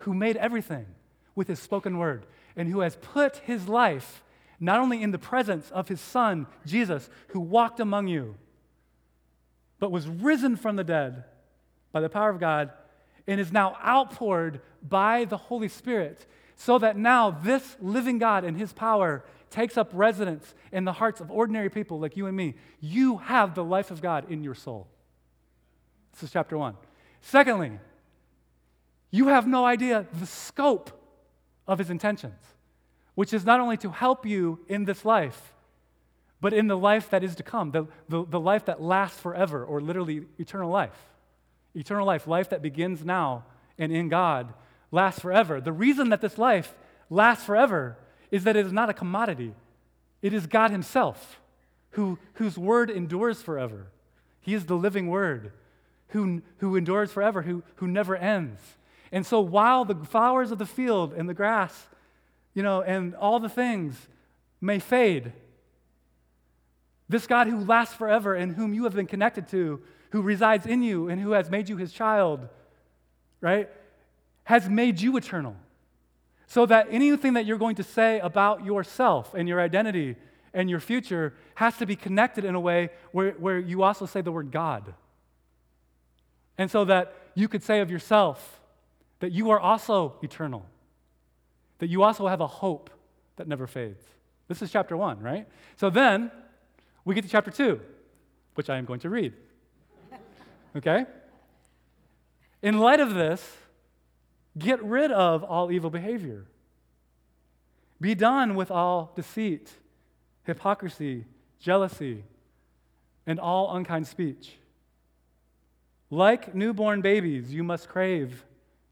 who 0.00 0.14
made 0.14 0.36
everything 0.36 0.86
with 1.34 1.48
his 1.48 1.58
spoken 1.58 1.98
word 1.98 2.26
and 2.56 2.68
who 2.68 2.80
has 2.80 2.96
put 2.96 3.38
his 3.38 3.68
life 3.68 4.22
not 4.60 4.80
only 4.80 5.02
in 5.02 5.10
the 5.10 5.18
presence 5.18 5.70
of 5.72 5.88
his 5.88 6.00
son, 6.00 6.46
Jesus, 6.64 7.10
who 7.28 7.40
walked 7.40 7.80
among 7.80 8.08
you 8.08 8.36
but 9.78 9.90
was 9.90 10.08
risen 10.08 10.56
from 10.56 10.76
the 10.76 10.84
dead 10.84 11.24
by 11.92 12.00
the 12.00 12.08
power 12.08 12.30
of 12.30 12.40
God 12.40 12.70
and 13.26 13.40
is 13.40 13.52
now 13.52 13.76
outpoured 13.84 14.60
by 14.82 15.24
the 15.26 15.36
Holy 15.36 15.68
Spirit, 15.68 16.26
so 16.56 16.78
that 16.78 16.96
now 16.96 17.30
this 17.30 17.76
living 17.80 18.18
God 18.18 18.44
and 18.44 18.56
his 18.56 18.72
power 18.72 19.24
takes 19.50 19.76
up 19.76 19.90
residence 19.92 20.54
in 20.72 20.84
the 20.84 20.92
hearts 20.92 21.20
of 21.20 21.30
ordinary 21.30 21.70
people 21.70 22.00
like 22.00 22.16
you 22.16 22.26
and 22.26 22.36
me, 22.36 22.54
you 22.80 23.18
have 23.18 23.54
the 23.54 23.64
life 23.64 23.90
of 23.90 24.00
God 24.00 24.30
in 24.30 24.42
your 24.42 24.54
soul. 24.54 24.88
This 26.12 26.24
is 26.24 26.30
chapter 26.32 26.56
one. 26.56 26.76
Secondly, 27.20 27.78
you 29.14 29.28
have 29.28 29.46
no 29.46 29.64
idea 29.64 30.06
the 30.12 30.26
scope 30.26 30.90
of 31.68 31.78
his 31.78 31.88
intentions, 31.88 32.40
which 33.14 33.32
is 33.32 33.44
not 33.44 33.60
only 33.60 33.76
to 33.76 33.90
help 33.90 34.26
you 34.26 34.58
in 34.66 34.86
this 34.86 35.04
life, 35.04 35.54
but 36.40 36.52
in 36.52 36.66
the 36.66 36.76
life 36.76 37.10
that 37.10 37.22
is 37.22 37.36
to 37.36 37.44
come, 37.44 37.70
the, 37.70 37.86
the, 38.08 38.24
the 38.24 38.40
life 38.40 38.64
that 38.64 38.82
lasts 38.82 39.20
forever, 39.20 39.64
or 39.64 39.80
literally 39.80 40.26
eternal 40.40 40.68
life. 40.68 40.98
Eternal 41.76 42.04
life, 42.04 42.26
life 42.26 42.48
that 42.48 42.60
begins 42.60 43.04
now 43.04 43.44
and 43.78 43.92
in 43.92 44.08
God, 44.08 44.52
lasts 44.90 45.20
forever. 45.20 45.60
The 45.60 45.72
reason 45.72 46.08
that 46.08 46.20
this 46.20 46.36
life 46.36 46.74
lasts 47.08 47.44
forever 47.44 47.96
is 48.32 48.42
that 48.42 48.56
it 48.56 48.66
is 48.66 48.72
not 48.72 48.90
a 48.90 48.94
commodity, 48.94 49.54
it 50.22 50.32
is 50.32 50.48
God 50.48 50.72
Himself 50.72 51.40
who, 51.90 52.18
whose 52.34 52.58
word 52.58 52.90
endures 52.90 53.42
forever. 53.42 53.92
He 54.40 54.54
is 54.54 54.66
the 54.66 54.74
living 54.74 55.06
word 55.06 55.52
who, 56.08 56.42
who 56.58 56.74
endures 56.74 57.12
forever, 57.12 57.42
who, 57.42 57.62
who 57.76 57.86
never 57.86 58.16
ends. 58.16 58.60
And 59.14 59.24
so 59.24 59.38
while 59.38 59.84
the 59.84 59.94
flowers 59.94 60.50
of 60.50 60.58
the 60.58 60.66
field 60.66 61.12
and 61.12 61.28
the 61.28 61.34
grass, 61.34 61.86
you 62.52 62.64
know, 62.64 62.82
and 62.82 63.14
all 63.14 63.38
the 63.38 63.48
things 63.48 63.96
may 64.60 64.80
fade, 64.80 65.32
this 67.08 67.24
God 67.28 67.46
who 67.46 67.60
lasts 67.60 67.94
forever 67.94 68.34
and 68.34 68.56
whom 68.56 68.74
you 68.74 68.82
have 68.82 68.94
been 68.96 69.06
connected 69.06 69.46
to, 69.50 69.80
who 70.10 70.20
resides 70.20 70.66
in 70.66 70.82
you 70.82 71.08
and 71.08 71.20
who 71.20 71.30
has 71.30 71.48
made 71.48 71.68
you 71.68 71.76
his 71.76 71.92
child, 71.92 72.48
right, 73.40 73.70
has 74.42 74.68
made 74.68 75.00
you 75.00 75.16
eternal. 75.16 75.54
So 76.48 76.66
that 76.66 76.88
anything 76.90 77.34
that 77.34 77.46
you're 77.46 77.56
going 77.56 77.76
to 77.76 77.84
say 77.84 78.18
about 78.18 78.64
yourself 78.64 79.32
and 79.32 79.48
your 79.48 79.60
identity 79.60 80.16
and 80.52 80.68
your 80.68 80.80
future 80.80 81.34
has 81.54 81.76
to 81.76 81.86
be 81.86 81.94
connected 81.94 82.44
in 82.44 82.56
a 82.56 82.60
way 82.60 82.90
where, 83.12 83.30
where 83.34 83.60
you 83.60 83.84
also 83.84 84.06
say 84.06 84.22
the 84.22 84.32
word 84.32 84.50
God. 84.50 84.92
And 86.58 86.68
so 86.68 86.84
that 86.86 87.14
you 87.36 87.46
could 87.46 87.62
say 87.62 87.78
of 87.78 87.92
yourself 87.92 88.60
that 89.24 89.32
you 89.32 89.48
are 89.52 89.58
also 89.58 90.16
eternal, 90.20 90.66
that 91.78 91.86
you 91.86 92.02
also 92.02 92.28
have 92.28 92.42
a 92.42 92.46
hope 92.46 92.90
that 93.36 93.48
never 93.48 93.66
fades. 93.66 94.04
This 94.48 94.60
is 94.60 94.70
chapter 94.70 94.98
one, 94.98 95.18
right? 95.22 95.48
So 95.76 95.88
then 95.88 96.30
we 97.06 97.14
get 97.14 97.24
to 97.24 97.30
chapter 97.30 97.50
two, 97.50 97.80
which 98.52 98.68
I 98.68 98.76
am 98.76 98.84
going 98.84 99.00
to 99.00 99.08
read. 99.08 99.32
Okay? 100.76 101.06
In 102.60 102.76
light 102.76 103.00
of 103.00 103.14
this, 103.14 103.56
get 104.58 104.84
rid 104.84 105.10
of 105.10 105.42
all 105.42 105.72
evil 105.72 105.88
behavior. 105.88 106.44
Be 108.02 108.14
done 108.14 108.54
with 108.54 108.70
all 108.70 109.10
deceit, 109.16 109.72
hypocrisy, 110.42 111.24
jealousy, 111.58 112.24
and 113.26 113.40
all 113.40 113.74
unkind 113.74 114.06
speech. 114.06 114.52
Like 116.10 116.54
newborn 116.54 117.00
babies, 117.00 117.54
you 117.54 117.64
must 117.64 117.88
crave 117.88 118.44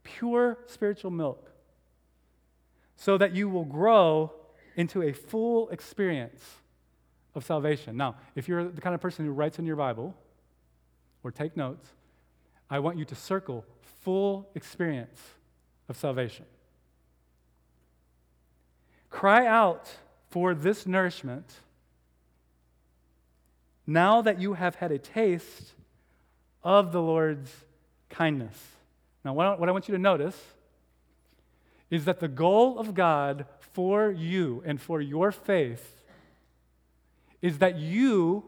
pure 0.02 0.58
spiritual 0.66 1.10
milk 1.10 1.50
so 2.96 3.18
that 3.18 3.34
you 3.34 3.48
will 3.48 3.64
grow 3.64 4.32
into 4.76 5.02
a 5.02 5.12
full 5.12 5.68
experience 5.70 6.42
of 7.34 7.44
salvation. 7.44 7.96
Now, 7.96 8.16
if 8.34 8.48
you're 8.48 8.64
the 8.64 8.80
kind 8.80 8.94
of 8.94 9.00
person 9.00 9.24
who 9.24 9.32
writes 9.32 9.58
in 9.58 9.66
your 9.66 9.76
Bible 9.76 10.14
or 11.22 11.30
take 11.30 11.56
notes, 11.56 11.88
I 12.70 12.78
want 12.78 12.98
you 12.98 13.04
to 13.06 13.14
circle 13.14 13.64
full 14.02 14.48
experience 14.54 15.20
of 15.88 15.96
salvation. 15.96 16.46
Cry 19.10 19.46
out 19.46 19.90
for 20.30 20.54
this 20.54 20.86
nourishment 20.86 21.60
now 23.86 24.22
that 24.22 24.40
you 24.40 24.54
have 24.54 24.76
had 24.76 24.90
a 24.90 24.98
taste 24.98 25.72
of 26.62 26.92
the 26.92 27.02
Lord's 27.02 27.50
kindness. 28.08 28.56
Now, 29.24 29.34
what 29.34 29.68
I 29.68 29.72
want 29.72 29.88
you 29.88 29.94
to 29.94 30.00
notice 30.00 30.40
is 31.90 32.06
that 32.06 32.20
the 32.20 32.28
goal 32.28 32.78
of 32.78 32.94
God 32.94 33.46
for 33.60 34.10
you 34.10 34.62
and 34.64 34.80
for 34.80 35.00
your 35.00 35.30
faith 35.30 36.04
is 37.40 37.58
that 37.58 37.76
you 37.76 38.44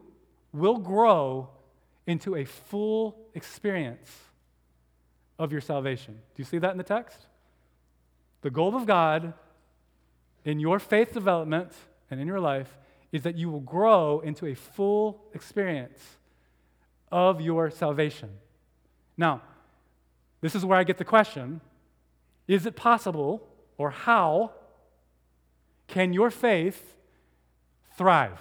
will 0.51 0.77
grow 0.77 1.49
into 2.07 2.35
a 2.35 2.45
full 2.45 3.17
experience 3.33 4.11
of 5.37 5.51
your 5.51 5.61
salvation. 5.61 6.13
Do 6.13 6.41
you 6.41 6.45
see 6.45 6.57
that 6.59 6.71
in 6.71 6.77
the 6.77 6.83
text? 6.83 7.19
The 8.41 8.49
goal 8.49 8.75
of 8.75 8.85
God 8.85 9.33
in 10.43 10.59
your 10.59 10.79
faith 10.79 11.13
development 11.13 11.71
and 12.09 12.19
in 12.19 12.27
your 12.27 12.39
life 12.39 12.77
is 13.11 13.23
that 13.23 13.35
you 13.35 13.49
will 13.49 13.61
grow 13.61 14.19
into 14.19 14.45
a 14.45 14.53
full 14.53 15.23
experience 15.33 15.99
of 17.11 17.41
your 17.41 17.69
salvation. 17.69 18.29
Now, 19.17 19.41
this 20.45 20.53
is 20.53 20.63
where 20.63 20.77
I 20.77 20.83
get 20.83 20.99
the 20.99 21.05
question 21.05 21.59
Is 22.47 22.67
it 22.67 22.75
possible, 22.75 23.41
or 23.79 23.89
how 23.89 24.51
can 25.87 26.13
your 26.13 26.29
faith 26.29 26.95
thrive? 27.97 28.39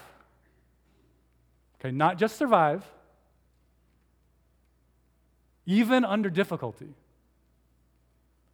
Okay, 1.80 1.90
not 1.90 2.18
just 2.18 2.36
survive, 2.36 2.84
even 5.64 6.04
under 6.04 6.28
difficulty. 6.28 6.92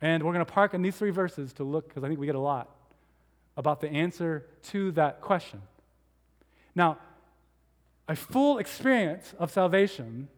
And 0.00 0.22
we're 0.22 0.32
going 0.32 0.46
to 0.46 0.52
park 0.52 0.72
in 0.72 0.82
these 0.82 0.94
three 0.94 1.10
verses 1.10 1.52
to 1.54 1.64
look, 1.64 1.88
because 1.88 2.04
I 2.04 2.06
think 2.06 2.20
we 2.20 2.26
get 2.26 2.36
a 2.36 2.38
lot, 2.38 2.70
about 3.56 3.80
the 3.80 3.88
answer 3.88 4.46
to 4.68 4.92
that 4.92 5.22
question. 5.22 5.60
Now, 6.76 6.98
a 8.06 8.14
full 8.14 8.58
experience 8.58 9.34
of 9.40 9.50
salvation 9.50 10.28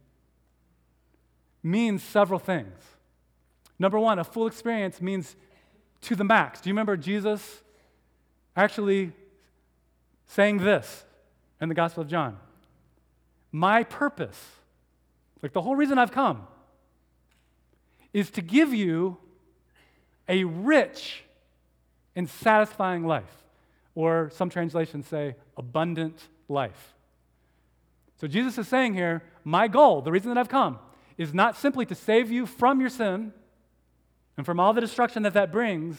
means 1.62 2.02
several 2.02 2.38
things. 2.38 2.72
Number 3.82 3.98
one, 3.98 4.20
a 4.20 4.24
full 4.24 4.46
experience 4.46 5.02
means 5.02 5.34
to 6.02 6.14
the 6.14 6.22
max. 6.22 6.60
Do 6.60 6.70
you 6.70 6.72
remember 6.72 6.96
Jesus 6.96 7.62
actually 8.54 9.10
saying 10.28 10.58
this 10.58 11.02
in 11.60 11.68
the 11.68 11.74
Gospel 11.74 12.04
of 12.04 12.08
John? 12.08 12.38
My 13.50 13.82
purpose, 13.82 14.40
like 15.42 15.52
the 15.52 15.62
whole 15.62 15.74
reason 15.74 15.98
I've 15.98 16.12
come, 16.12 16.46
is 18.12 18.30
to 18.30 18.40
give 18.40 18.72
you 18.72 19.16
a 20.28 20.44
rich 20.44 21.24
and 22.14 22.30
satisfying 22.30 23.04
life. 23.04 23.42
Or 23.96 24.30
some 24.32 24.48
translations 24.48 25.08
say 25.08 25.34
abundant 25.56 26.28
life. 26.48 26.94
So 28.20 28.28
Jesus 28.28 28.56
is 28.58 28.68
saying 28.68 28.94
here, 28.94 29.24
my 29.42 29.66
goal, 29.66 30.02
the 30.02 30.12
reason 30.12 30.28
that 30.28 30.38
I've 30.38 30.48
come, 30.48 30.78
is 31.18 31.34
not 31.34 31.56
simply 31.56 31.84
to 31.86 31.96
save 31.96 32.30
you 32.30 32.46
from 32.46 32.80
your 32.80 32.88
sin 32.88 33.32
and 34.42 34.46
from 34.46 34.58
all 34.58 34.72
the 34.72 34.80
destruction 34.80 35.22
that 35.22 35.34
that 35.34 35.52
brings, 35.52 35.96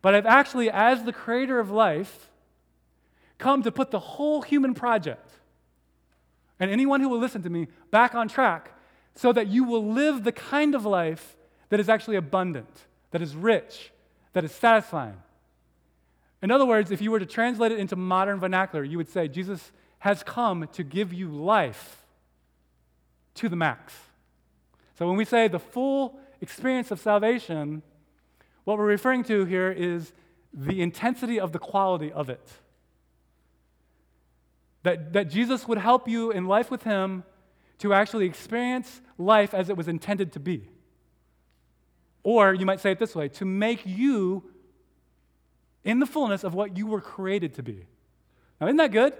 but 0.00 0.14
I've 0.14 0.24
actually, 0.24 0.70
as 0.70 1.04
the 1.04 1.12
creator 1.12 1.60
of 1.60 1.70
life, 1.70 2.30
come 3.36 3.62
to 3.64 3.70
put 3.70 3.90
the 3.90 3.98
whole 3.98 4.40
human 4.40 4.72
project 4.72 5.30
and 6.58 6.70
anyone 6.70 7.02
who 7.02 7.10
will 7.10 7.18
listen 7.18 7.42
to 7.42 7.50
me 7.50 7.66
back 7.90 8.14
on 8.14 8.28
track 8.28 8.72
so 9.14 9.30
that 9.30 9.48
you 9.48 9.64
will 9.64 9.84
live 9.84 10.24
the 10.24 10.32
kind 10.32 10.74
of 10.74 10.86
life 10.86 11.36
that 11.68 11.78
is 11.78 11.90
actually 11.90 12.16
abundant, 12.16 12.86
that 13.10 13.20
is 13.20 13.36
rich, 13.36 13.92
that 14.32 14.42
is 14.42 14.52
satisfying. 14.52 15.18
In 16.40 16.50
other 16.50 16.64
words, 16.64 16.90
if 16.90 17.02
you 17.02 17.10
were 17.10 17.20
to 17.20 17.26
translate 17.26 17.72
it 17.72 17.78
into 17.78 17.94
modern 17.94 18.40
vernacular, 18.40 18.84
you 18.84 18.96
would 18.96 19.10
say 19.10 19.28
Jesus 19.28 19.70
has 19.98 20.22
come 20.22 20.66
to 20.72 20.82
give 20.82 21.12
you 21.12 21.28
life 21.28 22.06
to 23.34 23.50
the 23.50 23.56
max. 23.56 23.92
So 24.98 25.06
when 25.06 25.18
we 25.18 25.26
say 25.26 25.46
the 25.46 25.58
full 25.58 26.18
experience 26.40 26.90
of 26.90 27.00
salvation, 27.00 27.82
what 28.64 28.78
we're 28.78 28.86
referring 28.86 29.24
to 29.24 29.44
here 29.44 29.70
is 29.70 30.12
the 30.52 30.80
intensity 30.80 31.38
of 31.38 31.52
the 31.52 31.58
quality 31.58 32.12
of 32.12 32.28
it. 32.30 32.48
That, 34.82 35.12
that 35.14 35.30
Jesus 35.30 35.66
would 35.66 35.78
help 35.78 36.08
you 36.08 36.30
in 36.30 36.46
life 36.46 36.70
with 36.70 36.82
Him 36.82 37.24
to 37.78 37.92
actually 37.92 38.26
experience 38.26 39.00
life 39.18 39.54
as 39.54 39.68
it 39.68 39.76
was 39.76 39.88
intended 39.88 40.32
to 40.32 40.40
be. 40.40 40.68
Or 42.22 42.54
you 42.54 42.64
might 42.64 42.80
say 42.80 42.92
it 42.92 42.98
this 42.98 43.14
way 43.14 43.28
to 43.30 43.44
make 43.44 43.84
you 43.84 44.44
in 45.84 45.98
the 46.00 46.06
fullness 46.06 46.44
of 46.44 46.54
what 46.54 46.76
you 46.76 46.86
were 46.86 47.00
created 47.00 47.54
to 47.54 47.62
be. 47.62 47.86
Now, 48.60 48.68
isn't 48.68 48.78
that 48.78 48.92
good? 48.92 49.12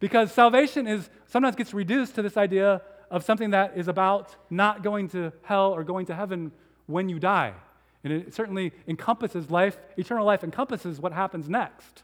Because 0.00 0.32
salvation 0.32 0.86
is 0.86 1.08
sometimes 1.26 1.56
gets 1.56 1.72
reduced 1.72 2.16
to 2.16 2.22
this 2.22 2.36
idea 2.36 2.82
of 3.10 3.24
something 3.24 3.50
that 3.50 3.76
is 3.76 3.88
about 3.88 4.34
not 4.50 4.82
going 4.82 5.08
to 5.10 5.32
hell 5.42 5.72
or 5.72 5.84
going 5.84 6.06
to 6.06 6.14
heaven 6.14 6.52
when 6.86 7.08
you 7.08 7.18
die. 7.18 7.54
And 8.02 8.12
it 8.12 8.34
certainly 8.34 8.72
encompasses 8.86 9.50
life, 9.50 9.78
eternal 9.96 10.26
life 10.26 10.44
encompasses 10.44 11.00
what 11.00 11.12
happens 11.12 11.48
next. 11.48 12.02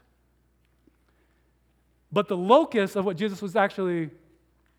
But 2.11 2.27
the 2.27 2.37
locus 2.37 2.95
of 2.95 3.05
what 3.05 3.17
Jesus 3.17 3.41
was 3.41 3.55
actually 3.55 4.09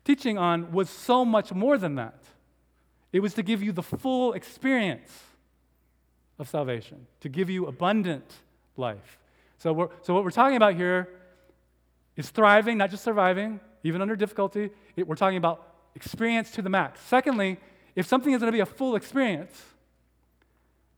teaching 0.03 0.37
on 0.37 0.71
was 0.71 0.89
so 0.89 1.23
much 1.23 1.53
more 1.53 1.77
than 1.77 1.95
that. 1.95 2.21
It 3.11 3.21
was 3.21 3.33
to 3.35 3.43
give 3.43 3.63
you 3.63 3.71
the 3.71 3.83
full 3.83 4.33
experience 4.33 5.11
of 6.39 6.49
salvation, 6.49 7.07
to 7.21 7.29
give 7.29 7.49
you 7.49 7.67
abundant 7.67 8.29
life. 8.75 9.17
So, 9.59 9.91
so 10.01 10.13
what 10.13 10.23
we're 10.23 10.31
talking 10.31 10.57
about 10.57 10.75
here 10.75 11.07
is 12.17 12.29
thriving, 12.29 12.77
not 12.77 12.91
just 12.91 13.03
surviving, 13.03 13.59
even 13.83 14.01
under 14.01 14.15
difficulty. 14.15 14.71
It, 14.95 15.07
we're 15.07 15.15
talking 15.15 15.37
about 15.37 15.72
experience 15.95 16.51
to 16.51 16.61
the 16.61 16.69
max. 16.69 16.99
Secondly, 17.01 17.57
if 17.95 18.05
something 18.05 18.33
is 18.33 18.39
going 18.39 18.51
to 18.51 18.55
be 18.55 18.61
a 18.61 18.65
full 18.65 18.95
experience, 18.95 19.63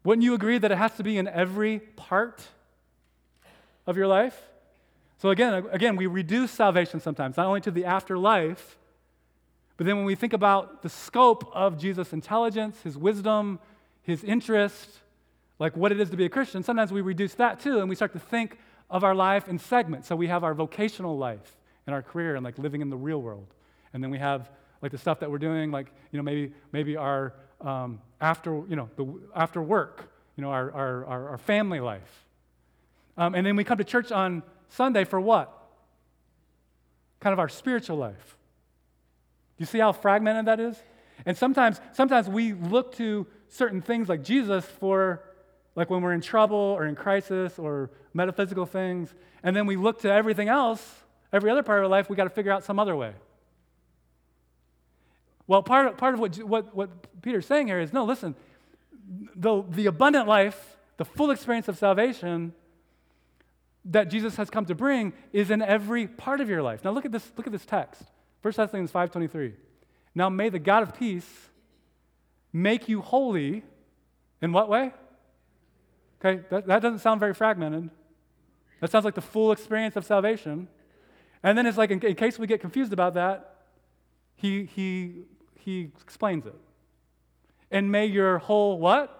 wouldn't 0.03 0.23
you 0.23 0.33
agree 0.33 0.57
that 0.57 0.71
it 0.71 0.77
has 0.77 0.95
to 0.97 1.03
be 1.03 1.17
in 1.17 1.27
every 1.27 1.79
part 1.79 2.47
of 3.87 3.97
your 3.97 4.07
life? 4.07 4.39
So 5.17 5.29
again, 5.29 5.65
again, 5.71 5.95
we 5.95 6.07
reduce 6.07 6.51
salvation 6.51 6.99
sometimes, 6.99 7.37
not 7.37 7.47
only 7.47 7.61
to 7.61 7.71
the 7.71 7.85
afterlife, 7.85 8.77
but 9.77 9.85
then 9.85 9.97
when 9.97 10.05
we 10.05 10.15
think 10.15 10.33
about 10.33 10.83
the 10.83 10.89
scope 10.89 11.49
of 11.53 11.77
Jesus' 11.77 12.13
intelligence, 12.13 12.81
his 12.83 12.97
wisdom, 12.97 13.59
his 14.03 14.23
interest, 14.23 14.99
like 15.59 15.75
what 15.75 15.91
it 15.91 15.99
is 15.99 16.09
to 16.11 16.17
be 16.17 16.25
a 16.25 16.29
Christian, 16.29 16.63
sometimes 16.63 16.91
we 16.91 17.01
reduce 17.01 17.33
that 17.35 17.59
too, 17.59 17.79
and 17.79 17.89
we 17.89 17.95
start 17.95 18.13
to 18.13 18.19
think 18.19 18.57
of 18.89 19.03
our 19.03 19.15
life 19.15 19.49
in 19.49 19.57
segments. 19.57 20.07
So 20.07 20.15
we 20.15 20.27
have 20.27 20.43
our 20.43 20.53
vocational 20.53 21.17
life 21.17 21.57
and 21.87 21.93
our 21.93 22.01
career 22.01 22.35
and 22.35 22.43
like 22.43 22.57
living 22.57 22.81
in 22.81 22.89
the 22.89 22.97
real 22.97 23.21
world. 23.21 23.47
And 23.93 24.03
then 24.03 24.11
we 24.11 24.19
have 24.19 24.49
like 24.85 24.91
the 24.91 24.99
stuff 24.99 25.19
that 25.21 25.31
we're 25.31 25.39
doing, 25.39 25.71
like, 25.71 25.87
you 26.11 26.17
know, 26.17 26.21
maybe, 26.21 26.53
maybe 26.71 26.95
our 26.95 27.33
um, 27.59 27.99
after, 28.21 28.51
you 28.69 28.75
know, 28.75 28.87
the, 28.97 29.19
after 29.35 29.59
work, 29.59 30.11
you 30.35 30.43
know, 30.43 30.51
our, 30.51 30.71
our, 30.71 31.05
our, 31.05 31.29
our 31.29 31.37
family 31.39 31.79
life. 31.79 32.23
Um, 33.17 33.33
and 33.33 33.43
then 33.43 33.55
we 33.55 33.63
come 33.63 33.79
to 33.79 33.83
church 33.83 34.11
on 34.11 34.43
Sunday 34.69 35.03
for 35.03 35.19
what? 35.19 35.51
Kind 37.19 37.33
of 37.33 37.39
our 37.39 37.49
spiritual 37.49 37.97
life. 37.97 38.37
Do 39.57 39.63
you 39.63 39.65
see 39.65 39.79
how 39.79 39.91
fragmented 39.91 40.45
that 40.45 40.59
is? 40.59 40.77
And 41.25 41.35
sometimes, 41.35 41.81
sometimes 41.93 42.29
we 42.29 42.53
look 42.53 42.95
to 42.97 43.25
certain 43.47 43.81
things 43.81 44.07
like 44.07 44.23
Jesus 44.23 44.65
for, 44.65 45.23
like 45.75 45.89
when 45.89 46.03
we're 46.03 46.13
in 46.13 46.21
trouble 46.21 46.55
or 46.77 46.85
in 46.85 46.93
crisis 46.93 47.57
or 47.57 47.89
metaphysical 48.13 48.67
things, 48.67 49.11
and 49.41 49.55
then 49.55 49.65
we 49.65 49.77
look 49.77 50.01
to 50.01 50.13
everything 50.13 50.47
else, 50.47 51.01
every 51.33 51.49
other 51.49 51.63
part 51.63 51.79
of 51.79 51.85
our 51.85 51.89
life, 51.89 52.07
we 52.07 52.15
got 52.15 52.25
to 52.25 52.29
figure 52.29 52.51
out 52.51 52.63
some 52.63 52.77
other 52.77 52.95
way. 52.95 53.15
Well, 55.47 55.61
part 55.61 55.87
of, 55.87 55.97
part 55.97 56.13
of 56.13 56.19
what, 56.19 56.37
what, 56.43 56.75
what 56.75 57.21
Peter's 57.21 57.45
saying 57.45 57.67
here 57.67 57.79
is 57.79 57.93
no, 57.93 58.03
listen, 58.03 58.35
the, 59.35 59.63
the 59.69 59.85
abundant 59.85 60.27
life, 60.27 60.77
the 60.97 61.05
full 61.05 61.31
experience 61.31 61.67
of 61.67 61.77
salvation 61.77 62.53
that 63.85 64.09
Jesus 64.09 64.35
has 64.37 64.49
come 64.49 64.65
to 64.65 64.75
bring 64.75 65.13
is 65.31 65.51
in 65.51 65.61
every 65.61 66.07
part 66.07 66.41
of 66.41 66.49
your 66.49 66.63
life. 66.63 66.83
Now 66.83 66.91
look 66.91 67.05
at 67.05 67.11
this, 67.11 67.31
look 67.37 67.45
at 67.45 67.53
this 67.53 67.65
text. 67.65 68.01
1 68.41 68.53
Thessalonians 68.55 68.91
5.23. 68.91 69.53
Now 70.15 70.29
may 70.29 70.49
the 70.49 70.59
God 70.59 70.83
of 70.83 70.97
peace 70.97 71.29
make 72.51 72.89
you 72.89 73.01
holy 73.01 73.63
in 74.41 74.51
what 74.51 74.69
way? 74.69 74.93
Okay, 76.23 76.41
that, 76.49 76.65
that 76.65 76.81
doesn't 76.81 76.99
sound 76.99 77.19
very 77.19 77.33
fragmented. 77.33 77.89
That 78.79 78.91
sounds 78.91 79.05
like 79.05 79.15
the 79.15 79.21
full 79.21 79.51
experience 79.51 79.95
of 79.95 80.05
salvation. 80.05 80.67
And 81.43 81.57
then 81.57 81.65
it's 81.65 81.77
like, 81.77 81.91
in, 81.91 82.03
in 82.03 82.15
case 82.15 82.39
we 82.39 82.47
get 82.47 82.61
confused 82.61 82.93
about 82.93 83.13
that, 83.13 83.55
he, 84.35 84.65
he, 84.65 85.23
he 85.65 85.89
explains 86.01 86.45
it. 86.45 86.55
And 87.71 87.91
may 87.91 88.05
your 88.05 88.37
whole 88.37 88.79
what? 88.79 89.11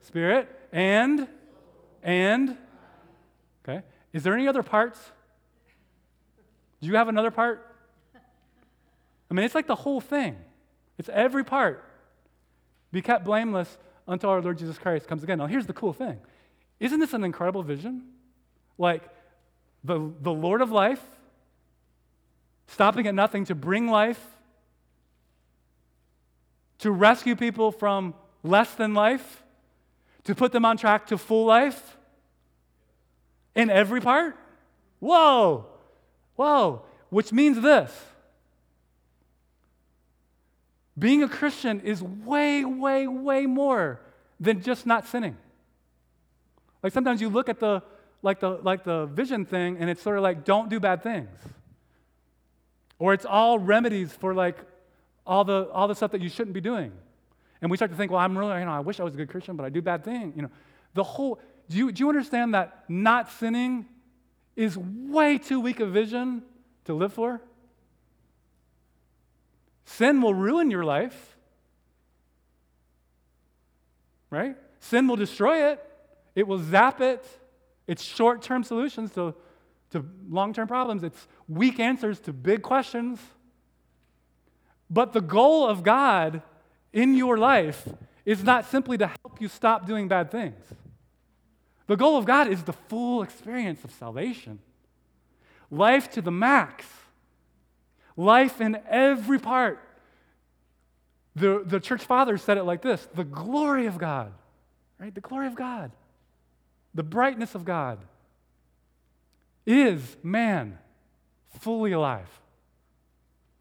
Spirit 0.00 0.48
and, 0.72 1.26
and, 2.02 2.56
okay. 3.62 3.82
Is 4.12 4.22
there 4.22 4.34
any 4.34 4.46
other 4.46 4.62
parts? 4.62 5.00
Do 6.80 6.86
you 6.86 6.94
have 6.94 7.08
another 7.08 7.32
part? 7.32 7.66
I 9.28 9.34
mean, 9.34 9.44
it's 9.44 9.54
like 9.54 9.66
the 9.66 9.74
whole 9.74 10.00
thing. 10.00 10.36
It's 10.98 11.08
every 11.08 11.44
part. 11.44 11.84
Be 12.92 13.02
kept 13.02 13.24
blameless 13.24 13.76
until 14.06 14.30
our 14.30 14.40
Lord 14.40 14.58
Jesus 14.58 14.78
Christ 14.78 15.08
comes 15.08 15.24
again. 15.24 15.38
Now, 15.38 15.46
here's 15.46 15.66
the 15.66 15.72
cool 15.72 15.92
thing. 15.92 16.18
Isn't 16.78 17.00
this 17.00 17.12
an 17.12 17.24
incredible 17.24 17.64
vision? 17.64 18.04
Like, 18.78 19.02
the, 19.82 20.12
the 20.20 20.32
Lord 20.32 20.62
of 20.62 20.70
life, 20.70 21.02
stopping 22.68 23.06
at 23.06 23.14
nothing 23.14 23.44
to 23.46 23.54
bring 23.54 23.88
life, 23.88 24.24
to 26.78 26.90
rescue 26.90 27.36
people 27.36 27.72
from 27.72 28.14
less 28.42 28.74
than 28.74 28.94
life, 28.94 29.42
to 30.24 30.34
put 30.34 30.52
them 30.52 30.64
on 30.64 30.76
track 30.76 31.06
to 31.08 31.18
full 31.18 31.46
life 31.46 31.96
in 33.54 33.70
every 33.70 34.00
part? 34.00 34.36
Whoa, 35.00 35.66
whoa, 36.36 36.82
which 37.10 37.32
means 37.32 37.60
this 37.60 37.92
being 40.98 41.22
a 41.22 41.28
Christian 41.28 41.80
is 41.80 42.02
way, 42.02 42.64
way, 42.64 43.06
way 43.06 43.46
more 43.46 44.00
than 44.40 44.62
just 44.62 44.86
not 44.86 45.06
sinning. 45.06 45.36
Like 46.82 46.92
sometimes 46.92 47.20
you 47.20 47.28
look 47.28 47.48
at 47.48 47.60
the 47.60 47.82
like 48.22 48.40
the 48.40 48.50
like 48.62 48.84
the 48.84 49.06
vision 49.06 49.44
thing 49.44 49.76
and 49.78 49.90
it's 49.90 50.02
sort 50.02 50.16
of 50.16 50.22
like 50.22 50.44
don't 50.44 50.68
do 50.68 50.80
bad 50.80 51.02
things. 51.02 51.28
Or 52.98 53.12
it's 53.12 53.26
all 53.26 53.58
remedies 53.58 54.12
for 54.12 54.34
like 54.34 54.56
all 55.26 55.44
the 55.44 55.68
all 55.72 55.88
the 55.88 55.94
stuff 55.94 56.12
that 56.12 56.20
you 56.20 56.28
shouldn't 56.28 56.54
be 56.54 56.60
doing. 56.60 56.92
And 57.60 57.70
we 57.70 57.76
start 57.76 57.90
to 57.90 57.96
think, 57.96 58.12
well, 58.12 58.20
I'm 58.20 58.36
really, 58.36 58.58
you 58.58 58.66
know, 58.66 58.72
I 58.72 58.80
wish 58.80 59.00
I 59.00 59.04
was 59.04 59.14
a 59.14 59.16
good 59.16 59.30
Christian, 59.30 59.56
but 59.56 59.64
I 59.64 59.70
do 59.70 59.80
bad 59.80 60.04
things. 60.04 60.36
You 60.36 60.42
know, 60.42 60.50
the 60.94 61.02
whole 61.02 61.40
do 61.68 61.76
you 61.76 61.92
do 61.92 62.04
you 62.04 62.08
understand 62.08 62.54
that 62.54 62.84
not 62.88 63.30
sinning 63.30 63.86
is 64.54 64.76
way 64.78 65.38
too 65.38 65.60
weak 65.60 65.80
a 65.80 65.86
vision 65.86 66.42
to 66.84 66.94
live 66.94 67.12
for? 67.12 67.40
Sin 69.84 70.20
will 70.20 70.34
ruin 70.34 70.70
your 70.70 70.84
life, 70.84 71.36
right? 74.30 74.56
Sin 74.80 75.06
will 75.06 75.16
destroy 75.16 75.70
it, 75.70 75.82
it 76.34 76.46
will 76.46 76.58
zap 76.58 77.00
it. 77.00 77.24
It's 77.86 78.02
short 78.02 78.42
term 78.42 78.64
solutions 78.64 79.12
to, 79.12 79.34
to 79.90 80.04
long 80.28 80.52
term 80.52 80.66
problems, 80.66 81.04
it's 81.04 81.28
weak 81.48 81.78
answers 81.80 82.20
to 82.20 82.32
big 82.32 82.62
questions. 82.62 83.20
But 84.88 85.12
the 85.12 85.20
goal 85.20 85.66
of 85.66 85.82
God 85.82 86.42
in 86.92 87.14
your 87.14 87.36
life 87.36 87.88
is 88.24 88.42
not 88.42 88.66
simply 88.66 88.98
to 88.98 89.06
help 89.06 89.40
you 89.40 89.48
stop 89.48 89.86
doing 89.86 90.08
bad 90.08 90.30
things. 90.30 90.62
The 91.86 91.96
goal 91.96 92.16
of 92.16 92.24
God 92.24 92.48
is 92.48 92.62
the 92.64 92.72
full 92.72 93.22
experience 93.22 93.84
of 93.84 93.92
salvation, 93.92 94.58
life 95.70 96.10
to 96.10 96.22
the 96.22 96.32
max 96.32 96.86
life 98.16 98.60
in 98.60 98.78
every 98.88 99.38
part. 99.38 99.80
The, 101.34 101.62
the 101.64 101.80
church 101.80 102.02
fathers 102.02 102.42
said 102.42 102.56
it 102.56 102.64
like 102.64 102.82
this 102.82 103.06
the 103.14 103.24
glory 103.24 103.86
of 103.86 103.98
God, 103.98 104.32
right? 104.98 105.14
The 105.14 105.20
glory 105.20 105.46
of 105.46 105.54
God, 105.54 105.92
the 106.94 107.02
brightness 107.02 107.54
of 107.54 107.64
God 107.64 107.98
is 109.66 110.16
man 110.22 110.78
fully 111.60 111.92
alive. 111.92 112.28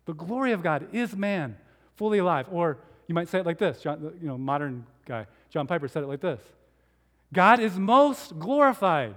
The 0.05 0.13
glory 0.13 0.51
of 0.51 0.61
God 0.63 0.87
is 0.93 1.15
man 1.15 1.57
fully 1.95 2.19
alive. 2.19 2.47
Or 2.51 2.77
you 3.07 3.15
might 3.15 3.29
say 3.29 3.39
it 3.39 3.45
like 3.45 3.57
this, 3.57 3.81
John, 3.81 4.13
you 4.21 4.27
know, 4.27 4.37
modern 4.37 4.85
guy, 5.05 5.27
John 5.49 5.67
Piper 5.67 5.87
said 5.87 6.03
it 6.03 6.07
like 6.07 6.21
this 6.21 6.39
God 7.33 7.59
is 7.59 7.77
most 7.77 8.37
glorified 8.39 9.15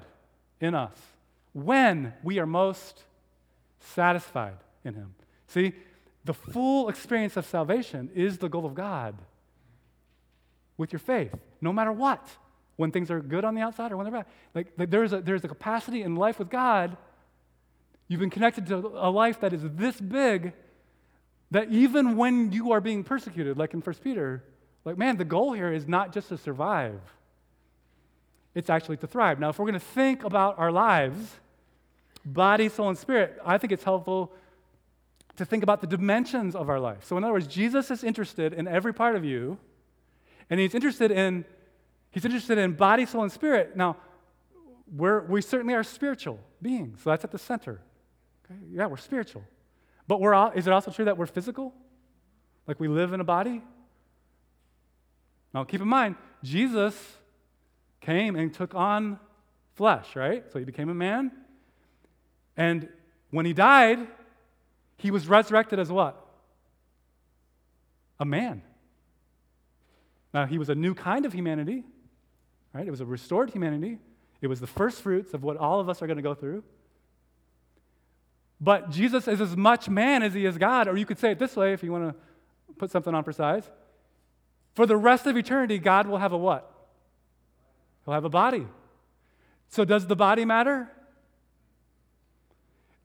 in 0.60 0.74
us 0.74 0.96
when 1.52 2.12
we 2.22 2.38
are 2.38 2.46
most 2.46 3.02
satisfied 3.80 4.56
in 4.84 4.94
Him. 4.94 5.14
See, 5.46 5.72
the 6.24 6.34
full 6.34 6.88
experience 6.88 7.36
of 7.36 7.46
salvation 7.46 8.10
is 8.14 8.38
the 8.38 8.48
goal 8.48 8.66
of 8.66 8.74
God 8.74 9.14
with 10.76 10.92
your 10.92 11.00
faith, 11.00 11.34
no 11.60 11.72
matter 11.72 11.92
what. 11.92 12.26
When 12.76 12.92
things 12.92 13.10
are 13.10 13.18
good 13.18 13.44
on 13.44 13.56
the 13.56 13.60
outside 13.60 13.90
or 13.90 13.96
when 13.96 14.04
they're 14.04 14.22
bad. 14.22 14.26
Like, 14.54 14.68
like 14.78 14.88
there's, 14.88 15.12
a, 15.12 15.20
there's 15.20 15.42
a 15.42 15.48
capacity 15.48 16.02
in 16.02 16.14
life 16.14 16.38
with 16.38 16.48
God. 16.48 16.96
You've 18.06 18.20
been 18.20 18.30
connected 18.30 18.68
to 18.68 18.76
a 18.76 19.10
life 19.10 19.40
that 19.40 19.52
is 19.52 19.62
this 19.64 20.00
big 20.00 20.52
that 21.50 21.70
even 21.70 22.16
when 22.16 22.52
you 22.52 22.72
are 22.72 22.80
being 22.80 23.04
persecuted, 23.04 23.56
like 23.56 23.74
in 23.74 23.80
1 23.80 23.96
Peter, 24.02 24.44
like, 24.84 24.98
man, 24.98 25.16
the 25.16 25.24
goal 25.24 25.52
here 25.52 25.72
is 25.72 25.86
not 25.88 26.12
just 26.12 26.28
to 26.28 26.38
survive, 26.38 27.00
it's 28.54 28.70
actually 28.70 28.96
to 28.98 29.06
thrive. 29.06 29.38
Now, 29.38 29.50
if 29.50 29.58
we're 29.58 29.66
going 29.66 29.74
to 29.74 29.80
think 29.80 30.24
about 30.24 30.58
our 30.58 30.72
lives, 30.72 31.36
body, 32.24 32.68
soul, 32.68 32.88
and 32.88 32.98
spirit, 32.98 33.38
I 33.44 33.58
think 33.58 33.72
it's 33.72 33.84
helpful 33.84 34.32
to 35.36 35.44
think 35.44 35.62
about 35.62 35.80
the 35.80 35.86
dimensions 35.86 36.56
of 36.56 36.68
our 36.68 36.80
life. 36.80 37.04
So, 37.04 37.16
in 37.16 37.24
other 37.24 37.32
words, 37.32 37.46
Jesus 37.46 37.90
is 37.90 38.02
interested 38.02 38.52
in 38.52 38.66
every 38.66 38.92
part 38.92 39.14
of 39.14 39.24
you, 39.24 39.58
and 40.50 40.58
he's 40.58 40.74
interested 40.74 41.10
in 41.10 41.44
he's 42.10 42.24
interested 42.24 42.58
in 42.58 42.72
body, 42.72 43.06
soul, 43.06 43.22
and 43.22 43.32
spirit. 43.32 43.76
Now, 43.76 43.96
we're, 44.94 45.20
we 45.26 45.42
certainly 45.42 45.74
are 45.74 45.84
spiritual 45.84 46.40
beings, 46.60 47.00
so 47.02 47.10
that's 47.10 47.24
at 47.24 47.30
the 47.30 47.38
center. 47.38 47.80
Okay? 48.44 48.58
Yeah, 48.72 48.86
we're 48.86 48.96
spiritual, 48.96 49.44
but 50.08 50.20
we're 50.20 50.52
is 50.54 50.66
it 50.66 50.72
also 50.72 50.90
true 50.90 51.04
that 51.04 51.16
we're 51.16 51.26
physical? 51.26 51.72
Like 52.66 52.80
we 52.80 52.88
live 52.88 53.12
in 53.12 53.20
a 53.20 53.24
body? 53.24 53.62
Now, 55.54 55.64
keep 55.64 55.80
in 55.80 55.88
mind, 55.88 56.16
Jesus 56.42 56.94
came 58.00 58.36
and 58.36 58.52
took 58.52 58.74
on 58.74 59.18
flesh, 59.74 60.16
right? 60.16 60.44
So 60.52 60.58
he 60.58 60.64
became 60.64 60.88
a 60.88 60.94
man. 60.94 61.30
And 62.56 62.88
when 63.30 63.46
he 63.46 63.52
died, 63.52 64.06
he 64.96 65.10
was 65.10 65.28
resurrected 65.28 65.78
as 65.78 65.90
what? 65.90 66.26
A 68.18 68.24
man. 68.24 68.62
Now, 70.34 70.46
he 70.46 70.58
was 70.58 70.68
a 70.68 70.74
new 70.74 70.94
kind 70.94 71.24
of 71.24 71.32
humanity, 71.32 71.84
right? 72.72 72.86
It 72.86 72.90
was 72.90 73.00
a 73.00 73.06
restored 73.06 73.50
humanity. 73.50 73.98
It 74.40 74.48
was 74.48 74.60
the 74.60 74.66
first 74.66 75.02
fruits 75.02 75.34
of 75.34 75.42
what 75.42 75.56
all 75.56 75.80
of 75.80 75.88
us 75.88 76.02
are 76.02 76.06
going 76.06 76.18
to 76.18 76.22
go 76.22 76.34
through. 76.34 76.64
But 78.60 78.90
Jesus 78.90 79.28
is 79.28 79.40
as 79.40 79.56
much 79.56 79.88
man 79.88 80.22
as 80.22 80.34
he 80.34 80.44
is 80.44 80.58
God, 80.58 80.88
or 80.88 80.96
you 80.96 81.06
could 81.06 81.18
say 81.18 81.30
it 81.30 81.38
this 81.38 81.54
way 81.54 81.72
if 81.72 81.82
you 81.82 81.92
want 81.92 82.12
to 82.12 82.74
put 82.76 82.90
something 82.90 83.14
on 83.14 83.22
for 83.24 83.32
size. 83.32 83.68
For 84.74 84.86
the 84.86 84.96
rest 84.96 85.26
of 85.26 85.36
eternity, 85.36 85.78
God 85.78 86.06
will 86.06 86.18
have 86.18 86.32
a 86.32 86.38
what? 86.38 86.72
He'll 88.04 88.14
have 88.14 88.24
a 88.24 88.30
body. 88.30 88.66
So, 89.68 89.84
does 89.84 90.06
the 90.06 90.16
body 90.16 90.44
matter? 90.44 90.88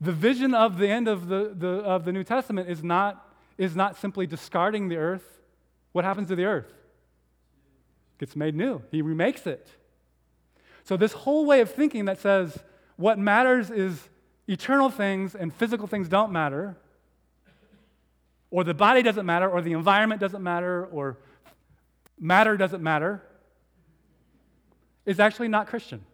The 0.00 0.12
vision 0.12 0.54
of 0.54 0.78
the 0.78 0.88
end 0.88 1.08
of 1.08 1.28
the, 1.28 1.54
the, 1.56 1.68
of 1.68 2.04
the 2.04 2.12
New 2.12 2.24
Testament 2.24 2.68
is 2.68 2.82
not, 2.82 3.26
is 3.58 3.76
not 3.76 3.96
simply 3.96 4.26
discarding 4.26 4.88
the 4.88 4.96
earth. 4.96 5.40
What 5.92 6.04
happens 6.04 6.28
to 6.28 6.36
the 6.36 6.44
earth? 6.44 6.68
It 6.68 8.20
gets 8.20 8.36
made 8.36 8.54
new. 8.54 8.82
He 8.90 9.02
remakes 9.02 9.46
it. 9.46 9.68
So, 10.84 10.96
this 10.96 11.12
whole 11.12 11.46
way 11.46 11.60
of 11.60 11.70
thinking 11.70 12.06
that 12.06 12.20
says 12.20 12.58
what 12.96 13.18
matters 13.18 13.70
is 13.70 14.08
eternal 14.46 14.90
things 14.90 15.34
and 15.34 15.52
physical 15.52 15.86
things 15.86 16.08
don't 16.08 16.32
matter, 16.32 16.76
or 18.50 18.64
the 18.64 18.74
body 18.74 19.02
doesn't 19.02 19.26
matter, 19.26 19.48
or 19.48 19.62
the 19.62 19.72
environment 19.72 20.20
doesn't 20.20 20.42
matter, 20.42 20.86
or 20.86 21.18
matter 22.18 22.56
doesn't 22.56 22.82
matter, 22.82 23.22
is 25.06 25.18
actually 25.18 25.48
not 25.48 25.66
Christian. 25.66 26.04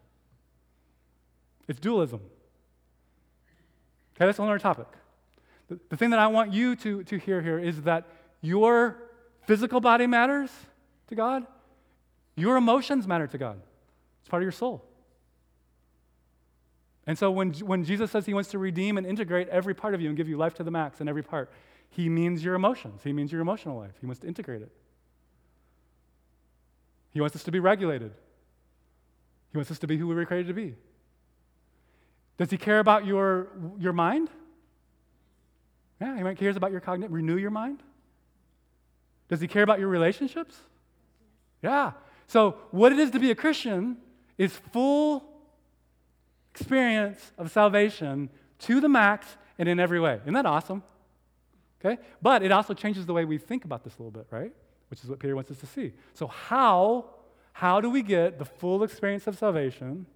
It's 1.68 1.78
dualism. 1.78 2.20
Okay, 4.16 4.26
that's 4.26 4.38
another 4.38 4.58
topic. 4.58 4.86
The, 5.68 5.78
the 5.88 5.96
thing 5.96 6.10
that 6.10 6.18
I 6.18 6.26
want 6.26 6.52
you 6.52 6.76
to, 6.76 7.04
to 7.04 7.18
hear 7.18 7.40
here 7.40 7.58
is 7.58 7.82
that 7.82 8.06
your 8.40 8.96
physical 9.46 9.80
body 9.80 10.06
matters 10.06 10.50
to 11.08 11.14
God, 11.14 11.46
your 12.36 12.56
emotions 12.56 13.06
matter 13.06 13.26
to 13.26 13.38
God. 13.38 13.60
It's 14.20 14.28
part 14.28 14.42
of 14.42 14.44
your 14.44 14.52
soul. 14.52 14.84
And 17.10 17.18
so 17.18 17.28
when, 17.28 17.52
when 17.54 17.82
Jesus 17.82 18.12
says 18.12 18.24
he 18.24 18.34
wants 18.34 18.50
to 18.50 18.58
redeem 18.60 18.96
and 18.96 19.04
integrate 19.04 19.48
every 19.48 19.74
part 19.74 19.94
of 19.94 20.00
you 20.00 20.06
and 20.06 20.16
give 20.16 20.28
you 20.28 20.36
life 20.36 20.54
to 20.54 20.62
the 20.62 20.70
max 20.70 21.00
in 21.00 21.08
every 21.08 21.24
part, 21.24 21.50
he 21.88 22.08
means 22.08 22.44
your 22.44 22.54
emotions. 22.54 23.00
He 23.02 23.12
means 23.12 23.32
your 23.32 23.40
emotional 23.40 23.76
life. 23.76 23.94
He 24.00 24.06
wants 24.06 24.20
to 24.20 24.28
integrate 24.28 24.62
it. 24.62 24.70
He 27.10 27.20
wants 27.20 27.34
us 27.34 27.42
to 27.42 27.50
be 27.50 27.58
regulated. 27.58 28.12
He 29.50 29.58
wants 29.58 29.72
us 29.72 29.80
to 29.80 29.88
be 29.88 29.96
who 29.96 30.06
we 30.06 30.14
were 30.14 30.24
created 30.24 30.46
to 30.46 30.54
be. 30.54 30.76
Does 32.38 32.48
he 32.48 32.56
care 32.56 32.78
about 32.78 33.04
your, 33.04 33.48
your 33.76 33.92
mind? 33.92 34.30
Yeah, 36.00 36.16
he 36.16 36.34
cares 36.36 36.54
about 36.54 36.70
your 36.70 36.80
cognitive, 36.80 37.12
renew 37.12 37.38
your 37.38 37.50
mind. 37.50 37.82
Does 39.28 39.40
he 39.40 39.48
care 39.48 39.64
about 39.64 39.80
your 39.80 39.88
relationships? 39.88 40.56
Yeah. 41.60 41.90
So, 42.28 42.56
what 42.70 42.92
it 42.92 43.00
is 43.00 43.10
to 43.10 43.18
be 43.18 43.32
a 43.32 43.34
Christian 43.34 43.96
is 44.38 44.52
full 44.72 45.29
experience 46.60 47.32
of 47.38 47.50
salvation 47.50 48.28
to 48.60 48.80
the 48.80 48.88
max 48.88 49.26
and 49.58 49.68
in 49.68 49.80
every 49.80 49.98
way. 49.98 50.20
Isn't 50.22 50.34
that 50.34 50.46
awesome? 50.46 50.82
Okay? 51.82 52.00
But 52.20 52.42
it 52.42 52.52
also 52.52 52.74
changes 52.74 53.06
the 53.06 53.14
way 53.14 53.24
we 53.24 53.38
think 53.38 53.64
about 53.64 53.82
this 53.84 53.96
a 53.98 54.02
little 54.02 54.10
bit, 54.10 54.26
right? 54.30 54.52
Which 54.88 55.02
is 55.02 55.08
what 55.08 55.18
Peter 55.18 55.34
wants 55.34 55.50
us 55.50 55.58
to 55.58 55.66
see. 55.66 55.92
So, 56.14 56.26
how, 56.26 57.06
how 57.52 57.80
do 57.80 57.88
we 57.88 58.02
get 58.02 58.38
the 58.38 58.44
full 58.44 58.82
experience 58.82 59.26
of 59.26 59.38
salvation 59.38 60.06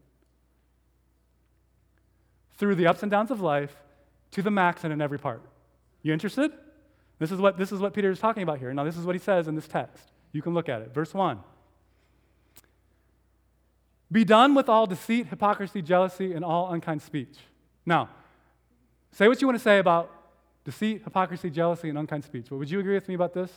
through 2.56 2.74
the 2.74 2.86
ups 2.86 3.02
and 3.02 3.10
downs 3.10 3.30
of 3.30 3.40
life 3.40 3.74
to 4.32 4.42
the 4.42 4.50
max 4.50 4.84
and 4.84 4.92
in 4.92 5.00
every 5.00 5.18
part? 5.18 5.42
You 6.02 6.12
interested? 6.12 6.52
This 7.18 7.30
is 7.30 7.38
what, 7.38 7.56
this 7.56 7.72
is 7.72 7.80
what 7.80 7.94
Peter 7.94 8.10
is 8.10 8.18
talking 8.18 8.42
about 8.42 8.58
here. 8.58 8.74
Now, 8.74 8.84
this 8.84 8.96
is 8.96 9.06
what 9.06 9.14
he 9.14 9.20
says 9.20 9.48
in 9.48 9.54
this 9.54 9.68
text. 9.68 10.12
You 10.32 10.42
can 10.42 10.52
look 10.52 10.68
at 10.68 10.82
it. 10.82 10.92
Verse 10.92 11.14
1. 11.14 11.38
Be 14.14 14.24
done 14.24 14.54
with 14.54 14.68
all 14.68 14.86
deceit, 14.86 15.26
hypocrisy, 15.26 15.82
jealousy, 15.82 16.34
and 16.34 16.44
all 16.44 16.70
unkind 16.70 17.02
speech. 17.02 17.36
Now, 17.84 18.10
say 19.10 19.26
what 19.26 19.40
you 19.40 19.48
want 19.48 19.58
to 19.58 19.62
say 19.62 19.80
about 19.80 20.08
deceit, 20.64 21.02
hypocrisy, 21.02 21.50
jealousy, 21.50 21.88
and 21.88 21.98
unkind 21.98 22.22
speech. 22.22 22.46
But 22.48 22.58
would 22.58 22.70
you 22.70 22.78
agree 22.78 22.94
with 22.94 23.08
me 23.08 23.16
about 23.16 23.34
this? 23.34 23.50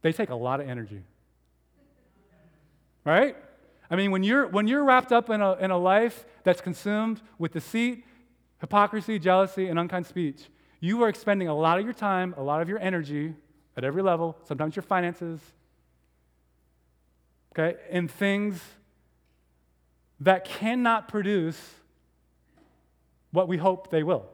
They 0.00 0.10
take 0.10 0.30
a 0.30 0.34
lot 0.34 0.60
of 0.60 0.70
energy. 0.70 1.02
Right? 3.04 3.36
I 3.90 3.96
mean, 3.96 4.10
when 4.10 4.22
you're, 4.22 4.46
when 4.46 4.68
you're 4.68 4.84
wrapped 4.84 5.12
up 5.12 5.28
in 5.28 5.42
a, 5.42 5.52
in 5.56 5.70
a 5.70 5.76
life 5.76 6.24
that's 6.44 6.62
consumed 6.62 7.20
with 7.36 7.52
deceit, 7.52 8.06
hypocrisy, 8.58 9.18
jealousy, 9.18 9.68
and 9.68 9.78
unkind 9.78 10.06
speech, 10.06 10.48
you 10.80 11.02
are 11.02 11.10
expending 11.10 11.48
a 11.48 11.54
lot 11.54 11.78
of 11.78 11.84
your 11.84 11.92
time, 11.92 12.34
a 12.38 12.42
lot 12.42 12.62
of 12.62 12.70
your 12.70 12.78
energy 12.78 13.34
at 13.76 13.84
every 13.84 14.02
level, 14.02 14.34
sometimes 14.44 14.74
your 14.74 14.82
finances, 14.82 15.40
okay, 17.52 17.78
in 17.90 18.08
things 18.08 18.58
that 20.24 20.44
cannot 20.44 21.08
produce 21.08 21.58
what 23.30 23.48
we 23.48 23.56
hope 23.56 23.90
they 23.90 24.02
will. 24.02 24.26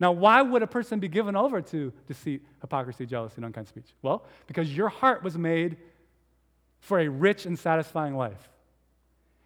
Now, 0.00 0.10
why 0.10 0.42
would 0.42 0.62
a 0.62 0.66
person 0.66 0.98
be 0.98 1.08
given 1.08 1.36
over 1.36 1.60
to 1.62 1.92
deceit, 2.08 2.44
hypocrisy, 2.60 3.06
jealousy, 3.06 3.34
and 3.36 3.44
unkind 3.44 3.68
speech? 3.68 3.86
Well, 4.02 4.24
because 4.46 4.74
your 4.76 4.88
heart 4.88 5.22
was 5.22 5.38
made 5.38 5.76
for 6.80 6.98
a 6.98 7.08
rich 7.08 7.46
and 7.46 7.56
satisfying 7.56 8.16
life. 8.16 8.48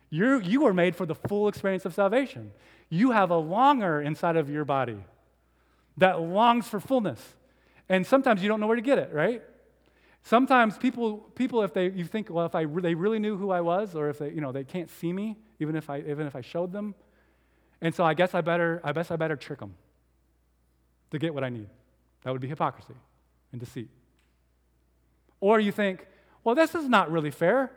You're, 0.08 0.40
you 0.40 0.62
were 0.62 0.72
made 0.72 0.96
for 0.96 1.04
the 1.04 1.14
full 1.14 1.48
experience 1.48 1.84
of 1.84 1.92
salvation. 1.92 2.52
You 2.88 3.10
have 3.10 3.30
a 3.30 3.36
longer 3.36 4.00
inside 4.00 4.36
of 4.36 4.48
your 4.48 4.64
body 4.64 4.96
that 5.98 6.22
longs 6.22 6.66
for 6.68 6.80
fullness. 6.80 7.20
And 7.88 8.06
sometimes 8.06 8.42
you 8.42 8.48
don't 8.48 8.60
know 8.60 8.66
where 8.66 8.76
to 8.76 8.82
get 8.82 8.98
it, 8.98 9.10
right? 9.12 9.42
Sometimes 10.26 10.76
people, 10.76 11.18
people 11.36 11.62
if 11.62 11.72
they, 11.72 11.88
you 11.88 12.04
think, 12.04 12.30
well, 12.30 12.46
if 12.46 12.54
I, 12.56 12.64
they 12.64 12.96
really 12.96 13.20
knew 13.20 13.36
who 13.36 13.52
I 13.52 13.60
was, 13.60 13.94
or 13.94 14.08
if 14.08 14.18
they, 14.18 14.30
you 14.30 14.40
know, 14.40 14.50
they 14.50 14.64
can't 14.64 14.90
see 14.90 15.12
me, 15.12 15.36
even 15.60 15.76
if 15.76 15.88
I, 15.88 15.98
even 16.00 16.26
if 16.26 16.34
I 16.34 16.40
showed 16.40 16.72
them. 16.72 16.96
And 17.80 17.94
so 17.94 18.02
I 18.02 18.14
guess 18.14 18.34
I 18.34 18.40
better, 18.40 18.80
I 18.82 18.90
guess 18.90 19.12
I 19.12 19.14
better 19.14 19.36
trick 19.36 19.60
them 19.60 19.76
to 21.12 21.20
get 21.20 21.32
what 21.32 21.44
I 21.44 21.48
need. 21.48 21.68
That 22.24 22.32
would 22.32 22.40
be 22.40 22.48
hypocrisy 22.48 22.94
and 23.52 23.60
deceit. 23.60 23.88
Or 25.38 25.60
you 25.60 25.70
think, 25.70 26.04
well, 26.42 26.56
this 26.56 26.74
is 26.74 26.88
not 26.88 27.08
really 27.12 27.30
fair. 27.30 27.70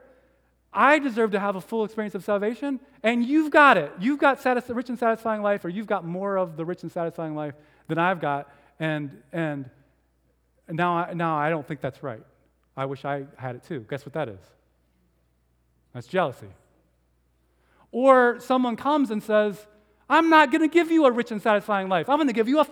I 0.73 0.97
deserve 0.97 1.29
to 1.33 1.39
have 1.39 1.55
a 1.55 1.61
full 1.61 1.85
experience 1.85 2.15
of 2.15 2.23
salvation, 2.23 2.79
and 3.03 3.23
you've 3.23 3.51
got 3.51 3.77
it. 3.77 3.91
You've 3.99 4.17
got 4.17 4.41
satis- 4.41 4.69
rich 4.69 4.89
and 4.89 4.97
satisfying 4.97 5.43
life, 5.43 5.65
or 5.65 5.69
you've 5.69 5.85
got 5.85 6.03
more 6.03 6.35
of 6.35 6.57
the 6.57 6.65
rich 6.65 6.81
and 6.81 6.91
satisfying 6.91 7.35
life 7.35 7.53
than 7.87 7.99
I've 7.99 8.19
got, 8.19 8.51
and, 8.79 9.21
and 9.31 9.69
now, 10.67 10.97
I, 10.97 11.13
now 11.13 11.37
I 11.37 11.51
don't 11.51 11.67
think 11.67 11.79
that's 11.79 12.01
right. 12.01 12.23
I 12.79 12.85
wish 12.85 13.03
I 13.03 13.25
had 13.35 13.57
it 13.57 13.63
too. 13.65 13.85
Guess 13.89 14.05
what 14.05 14.13
that 14.13 14.29
is? 14.29 14.39
That's 15.93 16.07
jealousy. 16.07 16.47
Or 17.91 18.39
someone 18.39 18.77
comes 18.77 19.11
and 19.11 19.21
says, 19.21 19.67
I'm 20.09 20.29
not 20.29 20.49
going 20.49 20.61
to 20.61 20.73
give 20.73 20.89
you 20.89 21.05
a 21.05 21.11
rich 21.11 21.29
and 21.31 21.41
satisfying 21.41 21.89
life. 21.89 22.07
I'm 22.07 22.15
going 22.15 22.29
to 22.29 22.33
give 22.33 22.47
you 22.47 22.61
a 22.61 22.67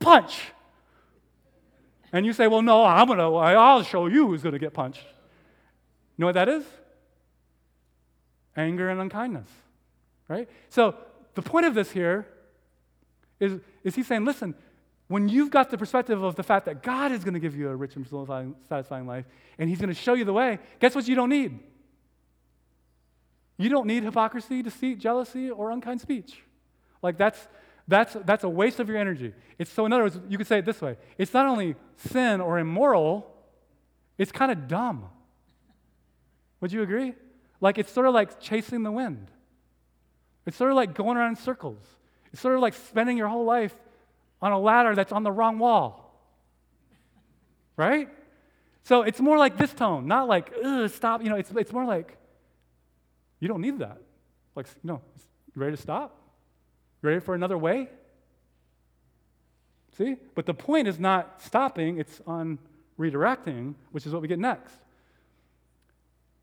punch. 0.00 0.40
And 2.12 2.26
you 2.26 2.32
say, 2.32 2.48
Well, 2.48 2.60
no, 2.60 2.84
I'm 2.84 3.06
going 3.06 3.20
to, 3.20 3.36
I'll 3.36 3.84
show 3.84 4.08
you 4.08 4.26
who's 4.26 4.42
going 4.42 4.54
to 4.54 4.58
get 4.58 4.74
punched. 4.74 5.04
You 6.16 6.22
know 6.22 6.26
what 6.26 6.34
that 6.34 6.48
is? 6.48 6.64
Anger 8.56 8.90
and 8.90 9.00
unkindness, 9.00 9.48
right? 10.26 10.48
So 10.70 10.96
the 11.34 11.42
point 11.42 11.66
of 11.66 11.74
this 11.74 11.92
here 11.92 12.26
is, 13.38 13.60
is 13.84 13.94
he's 13.94 14.08
saying, 14.08 14.24
listen, 14.24 14.56
when 15.12 15.28
you've 15.28 15.50
got 15.50 15.70
the 15.70 15.76
perspective 15.76 16.22
of 16.22 16.36
the 16.36 16.42
fact 16.42 16.64
that 16.64 16.82
God 16.82 17.12
is 17.12 17.22
going 17.22 17.34
to 17.34 17.40
give 17.40 17.54
you 17.54 17.68
a 17.68 17.76
rich 17.76 17.96
and 17.96 18.06
satisfying 18.66 19.06
life, 19.06 19.26
and 19.58 19.68
he's 19.68 19.78
going 19.78 19.90
to 19.90 19.94
show 19.94 20.14
you 20.14 20.24
the 20.24 20.32
way, 20.32 20.58
guess 20.80 20.94
what 20.94 21.06
you 21.06 21.14
don't 21.14 21.28
need? 21.28 21.58
You 23.58 23.68
don't 23.68 23.86
need 23.86 24.04
hypocrisy, 24.04 24.62
deceit, 24.62 24.98
jealousy, 24.98 25.50
or 25.50 25.70
unkind 25.70 26.00
speech. 26.00 26.42
Like 27.02 27.18
that's 27.18 27.46
that's 27.86 28.16
that's 28.24 28.42
a 28.44 28.48
waste 28.48 28.80
of 28.80 28.88
your 28.88 28.96
energy. 28.96 29.34
It's 29.58 29.70
so 29.70 29.84
in 29.84 29.92
other 29.92 30.04
words, 30.04 30.18
you 30.30 30.38
could 30.38 30.46
say 30.46 30.60
it 30.60 30.64
this 30.64 30.80
way. 30.80 30.96
It's 31.18 31.34
not 31.34 31.44
only 31.44 31.74
sin 31.96 32.40
or 32.40 32.58
immoral, 32.58 33.30
it's 34.16 34.32
kind 34.32 34.50
of 34.50 34.66
dumb. 34.66 35.10
Would 36.62 36.72
you 36.72 36.80
agree? 36.80 37.12
Like 37.60 37.76
it's 37.76 37.92
sort 37.92 38.06
of 38.06 38.14
like 38.14 38.40
chasing 38.40 38.82
the 38.82 38.92
wind. 38.92 39.30
It's 40.46 40.56
sort 40.56 40.70
of 40.70 40.76
like 40.76 40.94
going 40.94 41.18
around 41.18 41.32
in 41.32 41.36
circles. 41.36 41.84
It's 42.32 42.40
sort 42.40 42.54
of 42.54 42.62
like 42.62 42.72
spending 42.72 43.18
your 43.18 43.28
whole 43.28 43.44
life 43.44 43.74
on 44.42 44.52
a 44.52 44.58
ladder 44.58 44.94
that's 44.94 45.12
on 45.12 45.22
the 45.22 45.32
wrong 45.32 45.58
wall. 45.58 45.98
Right? 47.76 48.08
So 48.82 49.02
it's 49.02 49.20
more 49.20 49.38
like 49.38 49.56
this 49.56 49.72
tone, 49.72 50.06
not 50.06 50.28
like, 50.28 50.52
stop. 50.88 51.22
You 51.22 51.30
know, 51.30 51.36
it's, 51.36 51.50
it's 51.52 51.72
more 51.72 51.84
like, 51.84 52.16
you 53.38 53.48
don't 53.48 53.60
need 53.60 53.78
that. 53.78 53.98
Like, 54.54 54.66
you 54.82 54.88
know, 54.88 55.00
you 55.54 55.62
ready 55.62 55.76
to 55.76 55.80
stop? 55.80 56.18
ready 57.02 57.20
for 57.20 57.34
another 57.34 57.58
way? 57.58 57.88
See? 59.98 60.16
But 60.34 60.46
the 60.46 60.54
point 60.54 60.88
is 60.88 60.98
not 60.98 61.42
stopping, 61.42 61.98
it's 61.98 62.20
on 62.26 62.58
redirecting, 62.98 63.74
which 63.90 64.06
is 64.06 64.12
what 64.12 64.22
we 64.22 64.28
get 64.28 64.38
next. 64.38 64.74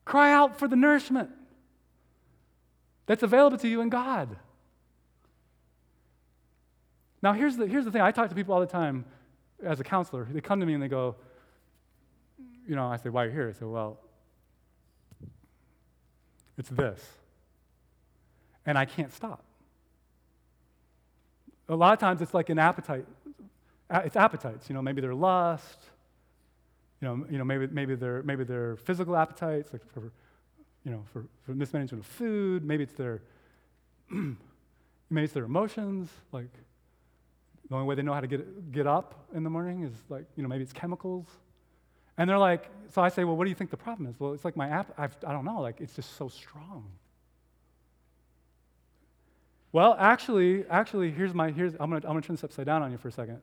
Cry 0.06 0.34
out 0.34 0.60
for 0.60 0.68
the 0.68 0.76
nourishment 0.76 1.30
that's 3.06 3.24
available 3.24 3.58
to 3.58 3.68
you 3.68 3.82
in 3.82 3.90
God. 3.90 4.38
Now, 7.22 7.34
here's 7.34 7.58
the, 7.58 7.68
here's 7.68 7.86
the 7.86 7.92
thing 7.92 8.02
I 8.02 8.12
talk 8.12 8.30
to 8.30 8.36
people 8.36 8.54
all 8.54 8.62
the 8.62 8.66
time 8.66 9.06
as 9.64 9.80
a 9.80 9.84
counselor. 9.84 10.28
They 10.30 10.42
come 10.42 10.60
to 10.60 10.66
me 10.66 10.74
and 10.74 10.82
they 10.82 10.88
go, 10.88 11.16
you 12.68 12.76
know, 12.76 12.88
I 12.88 12.98
say, 12.98 13.10
why 13.10 13.24
are 13.24 13.28
you 13.28 13.32
here? 13.32 13.50
I 13.50 13.60
say, 13.60 13.66
well, 13.66 14.00
it's 16.58 16.70
this. 16.70 17.04
and 18.66 18.78
I 18.78 18.86
can't 18.86 19.12
stop. 19.14 19.44
A 21.68 21.76
lot 21.76 21.94
of 21.94 22.00
times 22.00 22.22
it's 22.22 22.34
like 22.34 22.50
an 22.50 22.60
appetite. 22.60 23.06
It's 23.92 24.16
appetites, 24.16 24.70
you 24.70 24.76
know, 24.76 24.82
maybe 24.82 25.02
they're 25.02 25.16
lust, 25.16 25.80
you 27.02 27.08
know, 27.08 27.26
you 27.30 27.38
know 27.38 27.44
maybe, 27.44 27.68
maybe, 27.68 27.96
they're, 27.96 28.22
maybe 28.24 28.44
they're 28.44 28.76
physical 28.76 29.16
appetites, 29.16 29.74
like 29.74 29.82
for, 29.92 30.12
you 30.84 30.92
know, 30.92 31.04
for, 31.12 31.26
for 31.44 31.54
mismanagement 31.54 32.04
of 32.04 32.08
food, 32.08 32.64
maybe 32.64 32.84
it's 32.84 32.94
their, 32.94 33.22
maybe 34.10 34.38
it's 35.24 35.34
their 35.34 35.46
emotions, 35.46 36.10
like 36.32 36.52
the 37.70 37.76
only 37.76 37.88
way 37.88 37.96
they 37.96 38.02
know 38.02 38.14
how 38.14 38.22
to 38.22 38.28
get, 38.28 38.72
get 38.72 38.88
up 38.88 39.28
in 39.34 39.44
the 39.44 39.50
morning 39.50 39.84
is 39.84 39.94
like, 40.10 40.26
you 40.36 40.44
know, 40.44 40.50
maybe 40.50 40.64
it's 40.64 40.74
chemicals. 40.74 41.28
And 42.18 42.30
they're 42.30 42.38
like, 42.38 42.70
so 42.90 43.02
I 43.02 43.10
say, 43.10 43.24
well, 43.24 43.38
what 43.38 43.46
do 43.46 43.50
you 43.50 43.56
think 43.56 43.70
the 43.70 43.78
problem 43.78 44.10
is? 44.10 44.20
Well, 44.20 44.34
it's 44.34 44.44
like 44.44 44.58
my 44.58 44.68
app, 44.68 44.94
I've, 44.98 45.16
I 45.26 45.30
do 45.30 45.44
not 45.44 45.46
know, 45.46 45.62
like 45.62 45.80
it's 45.80 45.96
just 45.96 46.18
so 46.18 46.28
strong. 46.28 46.86
Well, 49.72 49.96
actually, 50.00 50.66
actually, 50.68 51.12
here's 51.12 51.34
my, 51.34 51.52
here's, 51.52 51.74
I'm 51.74 51.92
gonna, 51.92 51.98
I'm 51.98 52.14
gonna 52.14 52.22
turn 52.22 52.36
this 52.36 52.44
upside 52.44 52.66
down 52.66 52.82
on 52.82 52.92
you 52.92 52.98
for 52.98 53.08
a 53.08 53.12
second. 53.12 53.40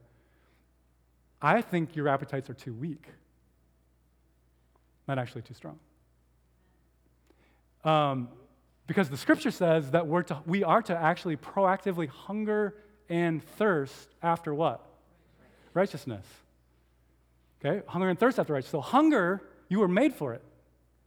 I 1.41 1.63
think 1.63 1.95
your 1.95 2.09
appetites 2.09 2.51
are 2.51 2.55
too 2.55 2.75
weak, 2.75 3.07
not 5.07 5.19
actually 5.19 5.43
too 5.43 5.55
strong. 5.55 5.79
Um, 7.85 8.29
because 8.89 9.09
the 9.09 9.17
scripture 9.17 9.53
says 9.53 9.93
that 9.93 10.07
we're 10.07 10.23
to, 10.25 10.43
we 10.47 10.65
are 10.65 10.83
to 10.83 10.97
actually 10.97 11.37
proactively 11.37 12.09
hunger 12.09 12.75
and 13.09 13.43
thirst 13.43 14.09
after 14.23 14.55
what? 14.55 14.85
Righteousness. 15.75 16.25
Okay? 17.65 17.85
Hunger 17.87 18.09
and 18.09 18.19
thirst 18.19 18.39
after 18.39 18.53
righteousness. 18.53 18.73
So, 18.73 18.81
hunger, 18.81 19.43
you 19.69 19.81
were 19.81 19.89
made 19.89 20.15
for 20.15 20.35
it. 20.35 20.43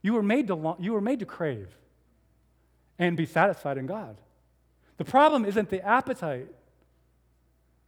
You 0.02 0.14
were 0.14 0.22
made 0.22 0.48
to, 0.48 0.76
you 0.78 0.92
were 0.92 1.00
made 1.00 1.20
to 1.20 1.26
crave 1.26 1.68
and 2.98 3.16
be 3.16 3.26
satisfied 3.26 3.78
in 3.78 3.86
God. 3.86 4.16
The 4.96 5.04
problem 5.04 5.44
isn't 5.44 5.70
the 5.70 5.84
appetite. 5.84 6.48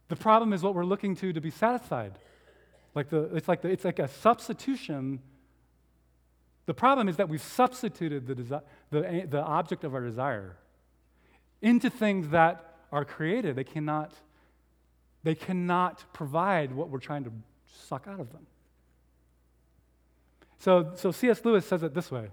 The 0.09 0.15
problem 0.15 0.53
is 0.53 0.61
what 0.61 0.75
we're 0.75 0.85
looking 0.85 1.15
to 1.17 1.33
to 1.33 1.41
be 1.41 1.51
satisfied. 1.51 2.13
Like 2.95 3.09
the, 3.09 3.35
it's, 3.35 3.47
like 3.47 3.61
the, 3.61 3.69
it's 3.69 3.85
like 3.85 3.99
a 3.99 4.07
substitution. 4.07 5.19
The 6.65 6.73
problem 6.73 7.09
is 7.09 7.17
that 7.17 7.29
we've 7.29 7.41
substituted 7.41 8.27
the, 8.27 8.35
desi- 8.35 8.61
the, 8.91 9.27
the 9.29 9.41
object 9.41 9.83
of 9.83 9.93
our 9.93 10.01
desire 10.01 10.55
into 11.61 11.89
things 11.89 12.29
that 12.29 12.72
are 12.93 13.03
created. 13.03 13.55
They 13.55 13.63
cannot, 13.63 14.13
they 15.23 15.35
cannot 15.35 16.05
provide 16.13 16.71
what 16.71 16.89
we're 16.89 16.99
trying 16.99 17.23
to 17.25 17.31
suck 17.87 18.07
out 18.07 18.19
of 18.19 18.31
them. 18.31 18.45
So, 20.59 20.93
so 20.95 21.11
C.S. 21.11 21.43
Lewis 21.43 21.65
says 21.65 21.83
it 21.83 21.93
this 21.93 22.09
way 22.09 22.29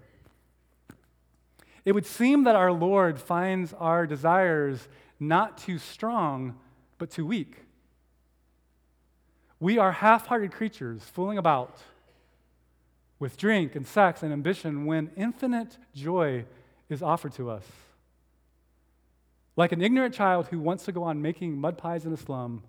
it 1.84 1.92
would 1.92 2.06
seem 2.06 2.44
that 2.44 2.54
our 2.54 2.70
Lord 2.70 3.18
finds 3.18 3.72
our 3.72 4.06
desires 4.06 4.86
not 5.18 5.56
too 5.56 5.78
strong, 5.78 6.58
but 6.98 7.10
too 7.10 7.26
weak. 7.26 7.56
We 9.58 9.78
are 9.78 9.92
half 9.92 10.26
hearted 10.26 10.52
creatures 10.52 11.02
fooling 11.02 11.38
about 11.38 11.78
with 13.18 13.36
drink 13.36 13.74
and 13.76 13.86
sex 13.86 14.22
and 14.22 14.32
ambition 14.32 14.84
when 14.84 15.10
infinite 15.16 15.78
joy 15.94 16.44
is 16.90 17.02
offered 17.02 17.32
to 17.34 17.50
us. 17.50 17.64
Like 19.60 19.72
an 19.72 19.82
ignorant 19.82 20.14
child 20.14 20.46
who 20.46 20.58
wants 20.58 20.86
to 20.86 20.92
go 20.92 21.02
on 21.02 21.20
making 21.20 21.60
mud 21.60 21.76
pies 21.76 22.06
in 22.06 22.14
a 22.14 22.16
slum 22.16 22.62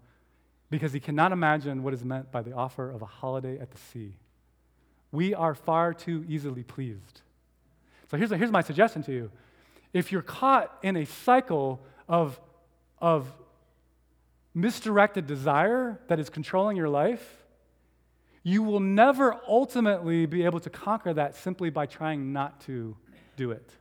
because 0.69 0.91
he 0.91 0.99
cannot 0.99 1.31
imagine 1.31 1.83
what 1.83 1.93
is 1.93 2.03
meant 2.03 2.33
by 2.33 2.41
the 2.41 2.51
offer 2.51 2.91
of 2.91 3.01
a 3.01 3.05
holiday 3.05 3.57
at 3.57 3.71
the 3.71 3.77
sea. 3.77 4.17
We 5.09 5.33
are 5.33 5.55
far 5.55 5.93
too 5.93 6.25
easily 6.27 6.63
pleased. 6.63 7.21
So 8.09 8.17
here's, 8.17 8.33
a, 8.33 8.37
here's 8.37 8.51
my 8.51 8.59
suggestion 8.59 9.03
to 9.03 9.13
you. 9.13 9.31
If 9.93 10.11
you're 10.11 10.21
caught 10.21 10.79
in 10.83 10.97
a 10.97 11.05
cycle 11.05 11.79
of, 12.09 12.37
of 12.99 13.25
misdirected 14.53 15.27
desire 15.27 15.97
that 16.09 16.19
is 16.19 16.29
controlling 16.29 16.75
your 16.75 16.89
life, 16.89 17.37
you 18.43 18.63
will 18.63 18.81
never 18.81 19.39
ultimately 19.47 20.25
be 20.25 20.43
able 20.43 20.59
to 20.59 20.69
conquer 20.69 21.13
that 21.13 21.37
simply 21.37 21.69
by 21.69 21.85
trying 21.85 22.33
not 22.33 22.59
to 22.65 22.97
do 23.37 23.51
it. 23.51 23.71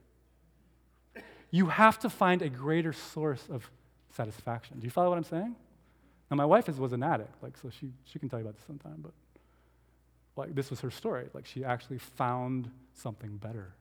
You 1.50 1.66
have 1.66 1.98
to 2.00 2.10
find 2.10 2.42
a 2.42 2.48
greater 2.48 2.92
source 2.92 3.44
of 3.50 3.70
satisfaction. 4.14 4.78
Do 4.78 4.84
you 4.84 4.90
follow 4.90 5.10
what 5.10 5.18
I'm 5.18 5.24
saying? 5.24 5.56
Now, 6.30 6.36
my 6.36 6.44
wife 6.44 6.68
is, 6.68 6.78
was 6.78 6.92
an 6.92 7.02
addict, 7.02 7.42
like, 7.42 7.56
so 7.56 7.70
she, 7.70 7.90
she 8.04 8.18
can 8.18 8.28
tell 8.28 8.38
you 8.38 8.44
about 8.44 8.56
this 8.56 8.64
sometime, 8.66 8.98
but 9.02 9.12
like, 10.36 10.54
this 10.54 10.70
was 10.70 10.80
her 10.80 10.90
story. 10.90 11.26
Like, 11.34 11.44
she 11.44 11.64
actually 11.64 11.98
found 11.98 12.70
something 12.94 13.36
better. 13.36 13.74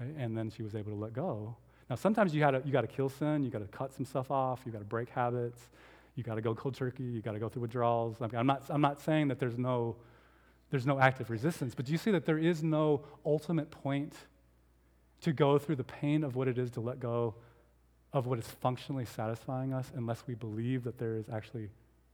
Okay? 0.00 0.10
And 0.16 0.36
then 0.36 0.50
she 0.50 0.62
was 0.62 0.74
able 0.74 0.92
to 0.92 0.98
let 0.98 1.12
go. 1.12 1.56
Now, 1.90 1.96
sometimes 1.96 2.32
you, 2.32 2.40
gotta, 2.40 2.62
you 2.64 2.72
got 2.72 2.82
to 2.82 2.86
kill 2.86 3.08
sin, 3.08 3.42
you 3.42 3.50
got 3.50 3.58
to 3.58 3.76
cut 3.76 3.92
some 3.92 4.04
stuff 4.04 4.30
off, 4.30 4.60
you 4.64 4.72
got 4.72 4.78
to 4.78 4.84
break 4.84 5.10
habits, 5.10 5.68
you 6.14 6.22
got 6.22 6.36
to 6.36 6.40
go 6.40 6.54
cold 6.54 6.74
turkey, 6.74 7.02
you 7.02 7.20
got 7.20 7.32
to 7.32 7.38
go 7.38 7.48
through 7.48 7.62
withdrawals. 7.62 8.16
I 8.20 8.28
mean, 8.28 8.36
I'm, 8.36 8.46
not, 8.46 8.62
I'm 8.70 8.80
not 8.80 9.00
saying 9.00 9.28
that 9.28 9.38
there's 9.38 9.58
no, 9.58 9.96
there's 10.70 10.86
no 10.86 10.98
active 10.98 11.28
resistance, 11.28 11.74
but 11.74 11.86
do 11.86 11.92
you 11.92 11.98
see 11.98 12.12
that 12.12 12.24
there 12.24 12.38
is 12.38 12.62
no 12.62 13.02
ultimate 13.26 13.70
point 13.70 14.14
to 15.24 15.32
go 15.32 15.58
through 15.58 15.76
the 15.76 15.84
pain 15.84 16.22
of 16.22 16.36
what 16.36 16.48
it 16.48 16.58
is 16.58 16.70
to 16.72 16.80
let 16.80 17.00
go 17.00 17.34
of 18.12 18.26
what 18.26 18.38
is 18.38 18.46
functionally 18.46 19.04
satisfying 19.04 19.72
us 19.72 19.90
unless 19.96 20.22
we 20.26 20.34
believe 20.34 20.84
that 20.84 20.98
there 20.98 21.16
is 21.16 21.28
actually 21.28 21.68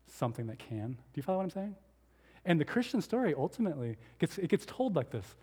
something 0.07 0.47
that 0.47 0.59
can? 0.59 0.93
Do 0.93 1.17
you 1.17 1.23
follow 1.23 1.39
what 1.39 1.45
I'm 1.45 1.51
saying? 1.51 1.75
And 2.45 2.59
the 2.59 2.65
Christian 2.65 3.03
story 3.03 3.35
ultimately 3.37 3.97
gets, 4.19 4.39
it 4.39 4.49
gets 4.49 4.65
told 4.65 4.97
like 4.97 5.11
this 5.11 5.35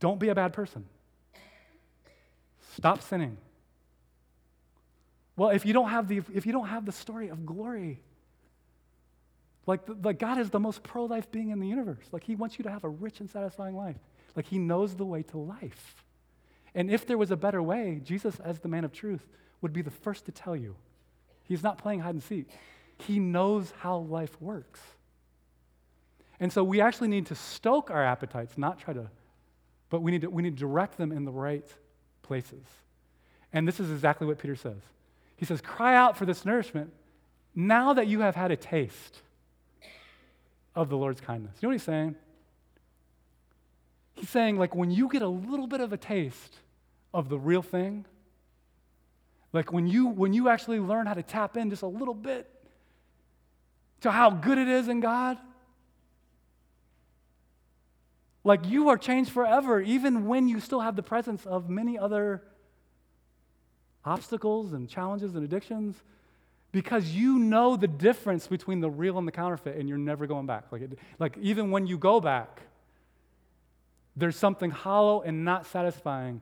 don't 0.00 0.18
be 0.18 0.28
a 0.28 0.34
bad 0.34 0.52
person. 0.52 0.84
Stop 2.74 3.00
sinning. 3.02 3.36
Well, 5.36 5.50
if 5.50 5.64
you 5.64 5.72
don't 5.72 5.90
have 5.90 6.08
the, 6.08 6.22
if 6.32 6.46
you 6.46 6.52
don't 6.52 6.68
have 6.68 6.84
the 6.84 6.92
story 6.92 7.28
of 7.28 7.46
glory, 7.46 8.00
like, 9.66 9.80
like 10.02 10.18
God 10.18 10.38
is 10.38 10.50
the 10.50 10.60
most 10.60 10.82
pro 10.82 11.04
life 11.04 11.30
being 11.30 11.50
in 11.50 11.60
the 11.60 11.68
universe. 11.68 12.04
Like, 12.10 12.24
He 12.24 12.34
wants 12.34 12.58
you 12.58 12.64
to 12.64 12.70
have 12.70 12.84
a 12.84 12.88
rich 12.88 13.20
and 13.20 13.30
satisfying 13.30 13.76
life. 13.76 13.96
Like, 14.34 14.46
He 14.46 14.58
knows 14.58 14.94
the 14.94 15.04
way 15.04 15.22
to 15.22 15.38
life. 15.38 16.04
And 16.74 16.90
if 16.90 17.06
there 17.06 17.18
was 17.18 17.30
a 17.30 17.36
better 17.36 17.62
way, 17.62 18.00
Jesus, 18.02 18.40
as 18.40 18.58
the 18.58 18.68
man 18.68 18.84
of 18.84 18.92
truth, 18.92 19.26
would 19.60 19.72
be 19.72 19.82
the 19.82 19.90
first 19.90 20.26
to 20.26 20.32
tell 20.32 20.56
you. 20.56 20.76
He's 21.44 21.62
not 21.62 21.78
playing 21.78 22.00
hide 22.00 22.14
and 22.14 22.22
seek, 22.22 22.48
He 22.98 23.18
knows 23.18 23.72
how 23.78 23.98
life 23.98 24.40
works. 24.40 24.80
And 26.40 26.52
so 26.52 26.64
we 26.64 26.80
actually 26.80 27.08
need 27.08 27.26
to 27.26 27.34
stoke 27.34 27.90
our 27.90 28.04
appetites, 28.04 28.58
not 28.58 28.80
try 28.80 28.92
to, 28.92 29.08
but 29.88 30.00
we 30.00 30.10
need 30.10 30.22
to, 30.22 30.30
we 30.30 30.42
need 30.42 30.56
to 30.56 30.60
direct 30.60 30.98
them 30.98 31.12
in 31.12 31.24
the 31.24 31.30
right 31.30 31.66
places. 32.22 32.64
And 33.52 33.68
this 33.68 33.78
is 33.78 33.90
exactly 33.90 34.26
what 34.26 34.38
Peter 34.38 34.56
says. 34.56 34.80
He 35.36 35.44
says, 35.44 35.60
Cry 35.60 35.94
out 35.94 36.16
for 36.16 36.26
this 36.26 36.44
nourishment 36.44 36.92
now 37.54 37.92
that 37.94 38.08
you 38.08 38.20
have 38.20 38.34
had 38.34 38.50
a 38.50 38.56
taste 38.56 39.20
of 40.74 40.88
the 40.88 40.96
Lord's 40.96 41.20
kindness. 41.20 41.54
You 41.60 41.66
know 41.66 41.70
what 41.70 41.74
he's 41.74 41.84
saying? 41.84 42.16
Saying, 44.26 44.58
like, 44.58 44.74
when 44.74 44.90
you 44.90 45.08
get 45.08 45.22
a 45.22 45.28
little 45.28 45.66
bit 45.66 45.80
of 45.80 45.92
a 45.92 45.96
taste 45.96 46.58
of 47.12 47.28
the 47.28 47.38
real 47.38 47.62
thing, 47.62 48.06
like 49.52 49.72
when 49.72 49.86
you 49.86 50.06
when 50.06 50.32
you 50.32 50.48
actually 50.48 50.80
learn 50.80 51.06
how 51.06 51.14
to 51.14 51.22
tap 51.22 51.56
in 51.56 51.70
just 51.70 51.82
a 51.82 51.86
little 51.86 52.14
bit 52.14 52.50
to 54.00 54.10
how 54.10 54.30
good 54.30 54.58
it 54.58 54.68
is 54.68 54.88
in 54.88 55.00
God, 55.00 55.38
like 58.42 58.66
you 58.66 58.88
are 58.88 58.98
changed 58.98 59.30
forever, 59.30 59.80
even 59.80 60.26
when 60.26 60.48
you 60.48 60.58
still 60.60 60.80
have 60.80 60.96
the 60.96 61.02
presence 61.02 61.46
of 61.46 61.70
many 61.70 61.98
other 61.98 62.42
obstacles 64.04 64.72
and 64.72 64.88
challenges 64.88 65.34
and 65.34 65.44
addictions, 65.44 66.02
because 66.72 67.10
you 67.10 67.38
know 67.38 67.76
the 67.76 67.86
difference 67.86 68.46
between 68.48 68.80
the 68.80 68.90
real 68.90 69.18
and 69.18 69.26
the 69.26 69.32
counterfeit, 69.32 69.76
and 69.76 69.88
you're 69.88 69.96
never 69.96 70.26
going 70.26 70.46
back. 70.46 70.64
Like, 70.72 70.82
it, 70.82 70.98
like 71.18 71.38
even 71.40 71.70
when 71.70 71.86
you 71.86 71.96
go 71.96 72.20
back, 72.20 72.60
there's 74.16 74.36
something 74.36 74.70
hollow 74.70 75.22
and 75.22 75.44
not 75.44 75.66
satisfying. 75.66 76.40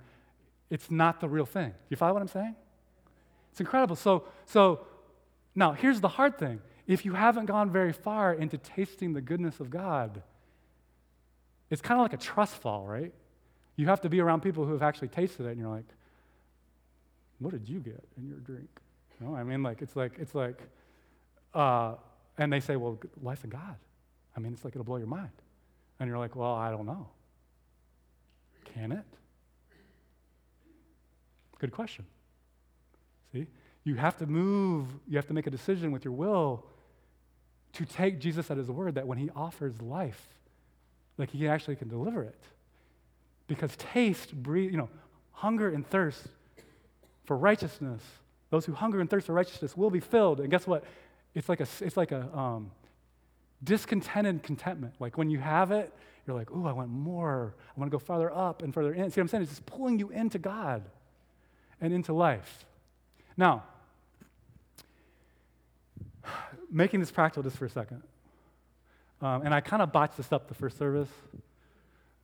It's 0.70 0.90
not 0.90 1.20
the 1.20 1.28
real 1.28 1.46
thing. 1.46 1.70
Do 1.70 1.86
you 1.90 1.96
follow 1.96 2.14
what 2.14 2.22
I'm 2.22 2.28
saying? 2.28 2.54
It's 3.50 3.60
incredible. 3.60 3.96
So, 3.96 4.24
so 4.46 4.86
now 5.54 5.72
here's 5.72 6.00
the 6.00 6.08
hard 6.08 6.38
thing. 6.38 6.60
If 6.86 7.04
you 7.04 7.12
haven't 7.12 7.46
gone 7.46 7.70
very 7.70 7.92
far 7.92 8.34
into 8.34 8.58
tasting 8.58 9.12
the 9.12 9.20
goodness 9.20 9.60
of 9.60 9.70
God, 9.70 10.22
it's 11.70 11.80
kind 11.80 12.00
of 12.00 12.04
like 12.04 12.12
a 12.12 12.22
trust 12.22 12.54
fall, 12.54 12.86
right? 12.86 13.12
You 13.76 13.86
have 13.86 14.00
to 14.02 14.08
be 14.08 14.20
around 14.20 14.42
people 14.42 14.64
who 14.64 14.72
have 14.72 14.82
actually 14.82 15.08
tasted 15.08 15.46
it, 15.46 15.50
and 15.50 15.58
you're 15.58 15.70
like, 15.70 15.88
what 17.38 17.52
did 17.52 17.68
you 17.68 17.80
get 17.80 18.04
in 18.18 18.28
your 18.28 18.38
drink? 18.38 18.68
You 19.18 19.26
know, 19.26 19.34
I 19.34 19.42
mean, 19.42 19.62
like, 19.62 19.80
it's 19.80 19.96
like, 19.96 20.12
it's 20.18 20.34
like, 20.34 20.60
uh, 21.54 21.94
and 22.38 22.52
they 22.52 22.60
say, 22.60 22.76
well, 22.76 22.98
life 23.22 23.44
in 23.44 23.50
God. 23.50 23.76
I 24.36 24.40
mean, 24.40 24.52
it's 24.52 24.64
like 24.64 24.74
it'll 24.74 24.84
blow 24.84 24.96
your 24.96 25.06
mind. 25.06 25.30
And 26.00 26.08
you're 26.08 26.18
like, 26.18 26.36
well, 26.36 26.54
I 26.54 26.70
don't 26.70 26.86
know. 26.86 27.08
Can 28.74 28.92
it? 28.92 29.04
Good 31.58 31.72
question. 31.72 32.04
See? 33.32 33.46
You 33.84 33.96
have 33.96 34.16
to 34.18 34.26
move, 34.26 34.88
you 35.08 35.16
have 35.16 35.26
to 35.26 35.34
make 35.34 35.46
a 35.46 35.50
decision 35.50 35.92
with 35.92 36.04
your 36.04 36.14
will 36.14 36.64
to 37.74 37.84
take 37.84 38.20
Jesus 38.20 38.50
at 38.50 38.56
his 38.56 38.68
word 38.68 38.94
that 38.94 39.06
when 39.06 39.18
he 39.18 39.30
offers 39.34 39.80
life, 39.80 40.28
like 41.18 41.30
he 41.30 41.48
actually 41.48 41.76
can 41.76 41.88
deliver 41.88 42.22
it. 42.22 42.42
Because 43.46 43.74
taste, 43.76 44.34
breathe, 44.34 44.70
you 44.70 44.78
know, 44.78 44.88
hunger 45.32 45.68
and 45.68 45.88
thirst 45.88 46.26
for 47.24 47.36
righteousness. 47.36 48.02
Those 48.50 48.64
who 48.64 48.72
hunger 48.72 49.00
and 49.00 49.08
thirst 49.08 49.26
for 49.26 49.32
righteousness 49.32 49.76
will 49.76 49.90
be 49.90 50.00
filled. 50.00 50.40
And 50.40 50.50
guess 50.50 50.66
what? 50.66 50.84
It's 51.34 51.48
like 51.48 51.60
a, 51.60 51.66
it's 51.80 51.96
like 51.96 52.12
a 52.12 52.28
um, 52.36 52.70
discontented 53.64 54.42
contentment. 54.42 54.94
Like 55.00 55.16
when 55.16 55.30
you 55.30 55.38
have 55.38 55.70
it, 55.70 55.92
you're 56.26 56.36
like, 56.36 56.50
ooh, 56.50 56.66
I 56.66 56.72
want 56.72 56.88
more. 56.88 57.54
I 57.76 57.80
want 57.80 57.90
to 57.90 57.96
go 57.96 57.98
farther 57.98 58.34
up 58.34 58.62
and 58.62 58.72
further 58.72 58.92
in. 58.92 59.10
See 59.10 59.20
what 59.20 59.24
I'm 59.24 59.28
saying? 59.28 59.42
It's 59.42 59.52
just 59.52 59.66
pulling 59.66 59.98
you 59.98 60.10
into 60.10 60.38
God 60.38 60.84
and 61.80 61.92
into 61.92 62.12
life. 62.12 62.64
Now, 63.36 63.64
making 66.70 67.00
this 67.00 67.10
practical 67.10 67.42
just 67.42 67.56
for 67.56 67.66
a 67.66 67.70
second. 67.70 68.02
Um, 69.20 69.42
and 69.42 69.54
I 69.54 69.60
kind 69.60 69.82
of 69.82 69.92
botched 69.92 70.16
this 70.16 70.32
up 70.32 70.48
the 70.48 70.54
first 70.54 70.78
service. 70.78 71.08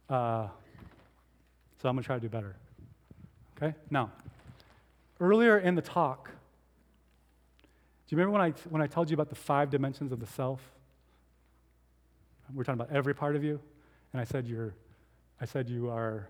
Uh, 0.08 0.48
so 1.80 1.88
I'm 1.88 1.94
going 1.94 2.02
to 2.02 2.06
try 2.06 2.16
to 2.16 2.20
do 2.20 2.28
better. 2.28 2.56
Okay? 3.56 3.74
Now, 3.90 4.10
earlier 5.20 5.58
in 5.58 5.74
the 5.74 5.82
talk, 5.82 6.30
do 8.08 8.16
you 8.16 8.18
remember 8.18 8.38
when 8.38 8.52
I, 8.52 8.54
when 8.70 8.82
I 8.82 8.86
told 8.86 9.10
you 9.10 9.14
about 9.14 9.28
the 9.28 9.34
five 9.34 9.70
dimensions 9.70 10.12
of 10.12 10.20
the 10.20 10.26
self? 10.26 10.60
We're 12.54 12.64
talking 12.64 12.80
about 12.80 12.94
every 12.94 13.14
part 13.14 13.36
of 13.36 13.44
you. 13.44 13.60
And 14.12 14.20
I 14.20 14.24
said 14.24 14.46
you're, 14.46 14.74
I 15.40 15.44
said 15.44 15.68
you 15.68 15.90
are, 15.90 16.28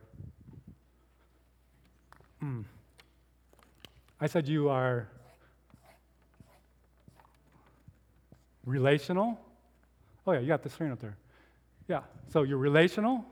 mm, 2.42 2.64
I 4.20 4.26
said 4.26 4.48
you 4.48 4.68
are 4.68 5.08
relational. 8.64 9.38
Oh 10.26 10.32
yeah, 10.32 10.40
you 10.40 10.48
got 10.48 10.62
the 10.62 10.68
screen 10.68 10.90
up 10.90 11.00
there. 11.00 11.16
Yeah, 11.88 12.02
so 12.32 12.42
you're 12.42 12.58
relational. 12.58 13.24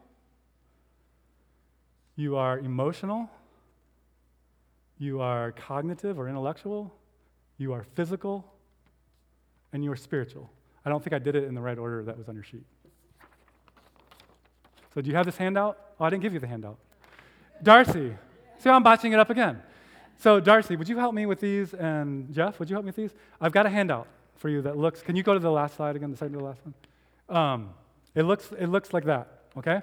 You 2.16 2.36
are 2.36 2.58
emotional. 2.58 3.28
You 4.98 5.20
are 5.20 5.52
cognitive 5.52 6.18
or 6.18 6.28
intellectual. 6.28 6.94
You 7.58 7.74
are 7.74 7.84
physical. 7.94 8.50
And 9.72 9.84
you 9.84 9.92
are 9.92 9.96
spiritual. 9.96 10.50
I 10.86 10.88
don't 10.88 11.04
think 11.04 11.12
I 11.12 11.18
did 11.18 11.36
it 11.36 11.44
in 11.44 11.54
the 11.54 11.60
right 11.60 11.76
order 11.76 12.02
that 12.04 12.16
was 12.16 12.28
on 12.28 12.34
your 12.34 12.44
sheet. 12.44 12.64
So, 14.96 15.02
do 15.02 15.10
you 15.10 15.16
have 15.16 15.26
this 15.26 15.36
handout? 15.36 15.78
Oh, 16.00 16.06
I 16.06 16.08
didn't 16.08 16.22
give 16.22 16.32
you 16.32 16.40
the 16.40 16.46
handout. 16.46 16.78
Darcy, 17.62 18.14
see 18.56 18.70
I'm 18.70 18.82
botching 18.82 19.12
it 19.12 19.18
up 19.18 19.28
again. 19.28 19.60
So, 20.16 20.40
Darcy, 20.40 20.74
would 20.74 20.88
you 20.88 20.96
help 20.96 21.14
me 21.14 21.26
with 21.26 21.38
these? 21.38 21.74
And 21.74 22.32
Jeff, 22.32 22.58
would 22.58 22.70
you 22.70 22.76
help 22.76 22.86
me 22.86 22.88
with 22.88 22.96
these? 22.96 23.10
I've 23.38 23.52
got 23.52 23.66
a 23.66 23.68
handout 23.68 24.06
for 24.36 24.48
you 24.48 24.62
that 24.62 24.78
looks. 24.78 25.02
Can 25.02 25.14
you 25.14 25.22
go 25.22 25.34
to 25.34 25.38
the 25.38 25.50
last 25.50 25.76
slide 25.76 25.96
again, 25.96 26.12
the 26.12 26.16
second 26.16 26.32
to 26.32 26.38
the 26.38 26.44
last 26.46 26.60
one? 26.64 27.36
Um, 27.36 27.70
it 28.14 28.22
looks. 28.22 28.50
It 28.58 28.68
looks 28.68 28.94
like 28.94 29.04
that. 29.04 29.42
Okay. 29.58 29.82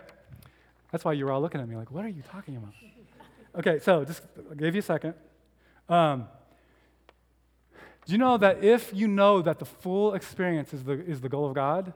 That's 0.91 1.06
why 1.06 1.13
you 1.13 1.26
were 1.26 1.32
all 1.32 1.41
looking 1.41 1.62
at 1.62 1.69
me 1.69 1.76
like, 1.76 1.91
"What 1.91 2.04
are 2.06 2.10
you 2.10 2.23
talking 2.32 2.56
about?" 2.56 2.73
Okay, 3.60 3.78
so 3.78 4.04
just 4.06 4.23
I'll 4.49 4.56
give 4.56 4.73
you 4.73 4.80
a 4.80 4.82
second. 4.82 5.13
Um, 5.89 6.28
do 8.08 8.13
you 8.13 8.17
know 8.17 8.38
that 8.38 8.63
if 8.63 8.91
you 8.95 9.08
know 9.08 9.43
that 9.43 9.60
the 9.60 9.65
full 9.65 10.15
experience 10.15 10.73
is 10.73 10.84
the, 10.84 10.93
is 10.93 11.21
the 11.21 11.30
goal 11.30 11.45
of 11.45 11.54
God, 11.54 11.93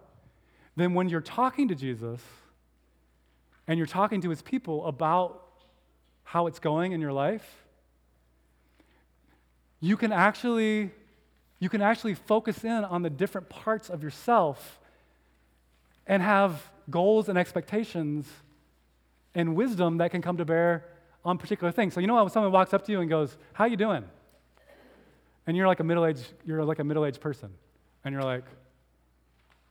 then 0.76 0.94
when 0.94 1.10
you're 1.10 1.20
talking 1.20 1.68
to 1.68 1.74
Jesus 1.74 2.22
and 3.68 3.78
you're 3.78 3.88
talking 3.88 4.22
to 4.22 4.30
his 4.30 4.42
people 4.42 4.86
about 4.86 5.44
how 6.24 6.48
it's 6.48 6.60
going 6.60 6.92
in 6.92 7.02
your 7.02 7.14
life, 7.14 7.66
you 9.80 9.98
can 9.98 10.12
actually 10.12 10.92
you 11.60 11.70
can 11.70 11.82
actually 11.82 12.14
focus 12.14 12.64
in 12.64 12.84
on 12.84 13.02
the 13.02 13.10
different 13.10 13.50
parts 13.50 13.90
of 13.90 14.04
yourself 14.04 14.80
and 16.06 16.22
have 16.22 16.62
goals 16.90 17.30
and 17.30 17.38
expectations 17.38 18.28
and 19.34 19.56
wisdom 19.56 19.98
that 19.98 20.12
can 20.12 20.22
come 20.22 20.38
to 20.38 20.46
bear 20.46 20.86
on 21.26 21.38
particular 21.38 21.72
things. 21.72 21.94
So 21.94 22.00
you 22.00 22.08
know 22.08 22.16
when 22.16 22.30
someone 22.30 22.52
walks 22.52 22.74
up 22.74 22.86
to 22.86 22.92
you 22.92 23.02
and 23.02 23.10
goes, 23.10 23.38
"How 23.54 23.66
you 23.66 23.78
doing?" 23.78 24.04
and 25.48 25.56
you're 25.56 25.68
like 25.68 25.80
a 25.80 25.84
middle-aged 25.84 26.26
you're 26.46 26.64
like 26.64 26.80
a 26.80 26.84
middle-aged 26.84 27.22
person, 27.22 27.50
and 28.04 28.14
you're 28.14 28.24
like, 28.24 28.44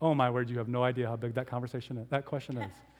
"Oh 0.00 0.14
my 0.14 0.30
word, 0.30 0.50
you 0.50 0.58
have 0.58 0.68
no 0.68 0.82
idea 0.82 1.06
how 1.06 1.16
big 1.16 1.34
that 1.34 1.46
conversation 1.46 1.98
is, 1.98 2.08
that 2.08 2.24
question 2.24 2.58
is." 2.58 2.70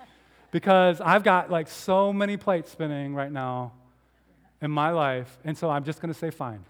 because 0.57 1.03
I've 1.03 1.23
got 1.23 1.51
like 1.51 1.69
so 1.69 2.15
many 2.15 2.39
plates 2.39 2.73
spinning 2.73 3.15
right 3.15 3.31
now 3.31 3.73
in 4.63 4.71
my 4.71 4.89
life, 4.89 5.37
and 5.45 5.55
so 5.59 5.69
I'm 5.69 5.85
just 5.85 6.01
going 6.01 6.11
to 6.11 6.19
say 6.19 6.31
fine. 6.31 6.65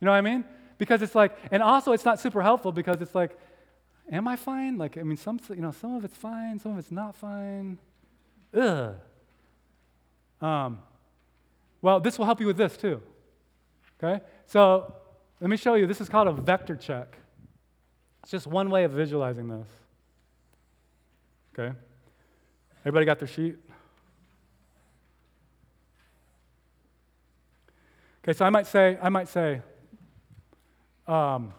You 0.00 0.06
know 0.06 0.10
what 0.10 0.16
I 0.16 0.22
mean? 0.22 0.44
Because 0.76 1.00
it's 1.00 1.14
like, 1.14 1.38
and 1.52 1.62
also 1.62 1.92
it's 1.92 2.04
not 2.04 2.18
super 2.18 2.42
helpful 2.42 2.72
because 2.72 3.00
it's 3.00 3.14
like, 3.14 3.38
am 4.10 4.26
I 4.26 4.34
fine? 4.34 4.76
Like, 4.76 4.98
I 4.98 5.04
mean, 5.04 5.16
some, 5.16 5.38
you 5.50 5.62
know, 5.62 5.70
some 5.70 5.94
of 5.94 6.04
it's 6.04 6.16
fine, 6.16 6.58
some 6.58 6.72
of 6.72 6.78
it's 6.78 6.90
not 6.90 7.14
fine. 7.14 7.78
Ugh. 8.52 8.96
Um, 10.40 10.80
well, 11.80 12.00
this 12.00 12.18
will 12.18 12.24
help 12.24 12.40
you 12.40 12.48
with 12.48 12.56
this 12.56 12.76
too. 12.76 13.00
Okay? 14.02 14.20
So 14.46 14.92
let 15.40 15.48
me 15.48 15.56
show 15.56 15.74
you. 15.74 15.86
This 15.86 16.00
is 16.00 16.08
called 16.08 16.26
a 16.26 16.32
vector 16.32 16.74
check. 16.74 17.18
It's 18.24 18.32
just 18.32 18.48
one 18.48 18.68
way 18.68 18.82
of 18.82 18.90
visualizing 18.90 19.46
this. 19.46 19.68
Okay? 21.56 21.72
Everybody 22.84 23.06
got 23.06 23.18
their 23.18 23.28
sheet? 23.28 23.56
Okay, 28.22 28.36
so 28.36 28.44
I 28.44 28.50
might 28.50 28.66
say, 28.66 28.98
I 29.02 29.08
might 29.08 29.28
say, 29.28 29.62
um, 31.06 31.52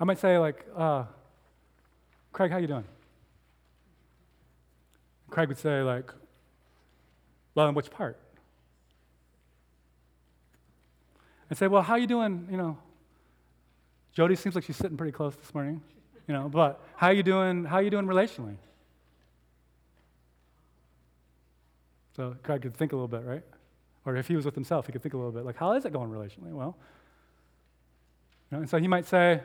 I 0.00 0.04
might 0.04 0.18
say 0.18 0.38
like, 0.38 0.64
uh, 0.74 1.04
Craig, 2.32 2.50
how 2.50 2.56
you 2.56 2.66
doing? 2.66 2.84
Craig 5.28 5.48
would 5.48 5.58
say 5.58 5.82
like, 5.82 6.12
well, 7.54 7.68
in 7.68 7.74
which 7.74 7.90
part? 7.90 8.18
And 11.48 11.58
say, 11.58 11.68
well, 11.68 11.82
how 11.82 11.96
you 11.96 12.06
doing? 12.06 12.48
You 12.50 12.56
know, 12.56 12.78
Jody 14.14 14.36
seems 14.36 14.54
like 14.54 14.64
she's 14.64 14.76
sitting 14.76 14.96
pretty 14.96 15.12
close 15.12 15.36
this 15.36 15.54
morning. 15.54 15.82
You 16.26 16.34
know, 16.34 16.48
but 16.48 16.80
how 16.96 17.10
you 17.10 17.22
doing? 17.22 17.64
How 17.64 17.78
you 17.78 17.90
doing 17.90 18.06
relationally? 18.06 18.56
So 22.16 22.34
Craig 22.42 22.62
could 22.62 22.74
think 22.74 22.92
a 22.92 22.96
little 22.96 23.08
bit, 23.08 23.24
right? 23.24 23.42
Or 24.06 24.16
if 24.16 24.26
he 24.26 24.36
was 24.36 24.44
with 24.44 24.54
himself, 24.54 24.86
he 24.86 24.92
could 24.92 25.02
think 25.02 25.14
a 25.14 25.16
little 25.16 25.32
bit, 25.32 25.44
like, 25.44 25.56
how 25.56 25.72
is 25.72 25.84
it 25.84 25.92
going 25.92 26.10
relationally? 26.10 26.52
Well, 26.52 26.76
you 28.50 28.56
know, 28.56 28.60
and 28.62 28.70
so 28.70 28.78
he 28.78 28.88
might 28.88 29.04
say, 29.04 29.40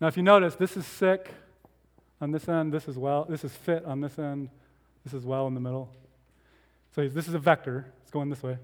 now 0.00 0.08
if 0.08 0.16
you 0.16 0.22
notice, 0.22 0.56
this 0.56 0.76
is 0.76 0.86
sick 0.86 1.32
on 2.20 2.32
this 2.32 2.48
end, 2.48 2.72
this 2.72 2.88
is 2.88 2.96
well, 2.96 3.24
this 3.28 3.44
is 3.44 3.52
fit 3.52 3.84
on 3.84 4.00
this 4.00 4.18
end, 4.18 4.48
this 5.04 5.12
is 5.14 5.24
well 5.24 5.46
in 5.46 5.54
the 5.54 5.60
middle. 5.60 5.90
So 6.94 7.06
this 7.06 7.28
is 7.28 7.34
a 7.34 7.38
vector, 7.38 7.86
it's 8.02 8.10
going 8.10 8.30
this 8.30 8.42
way. 8.42 8.56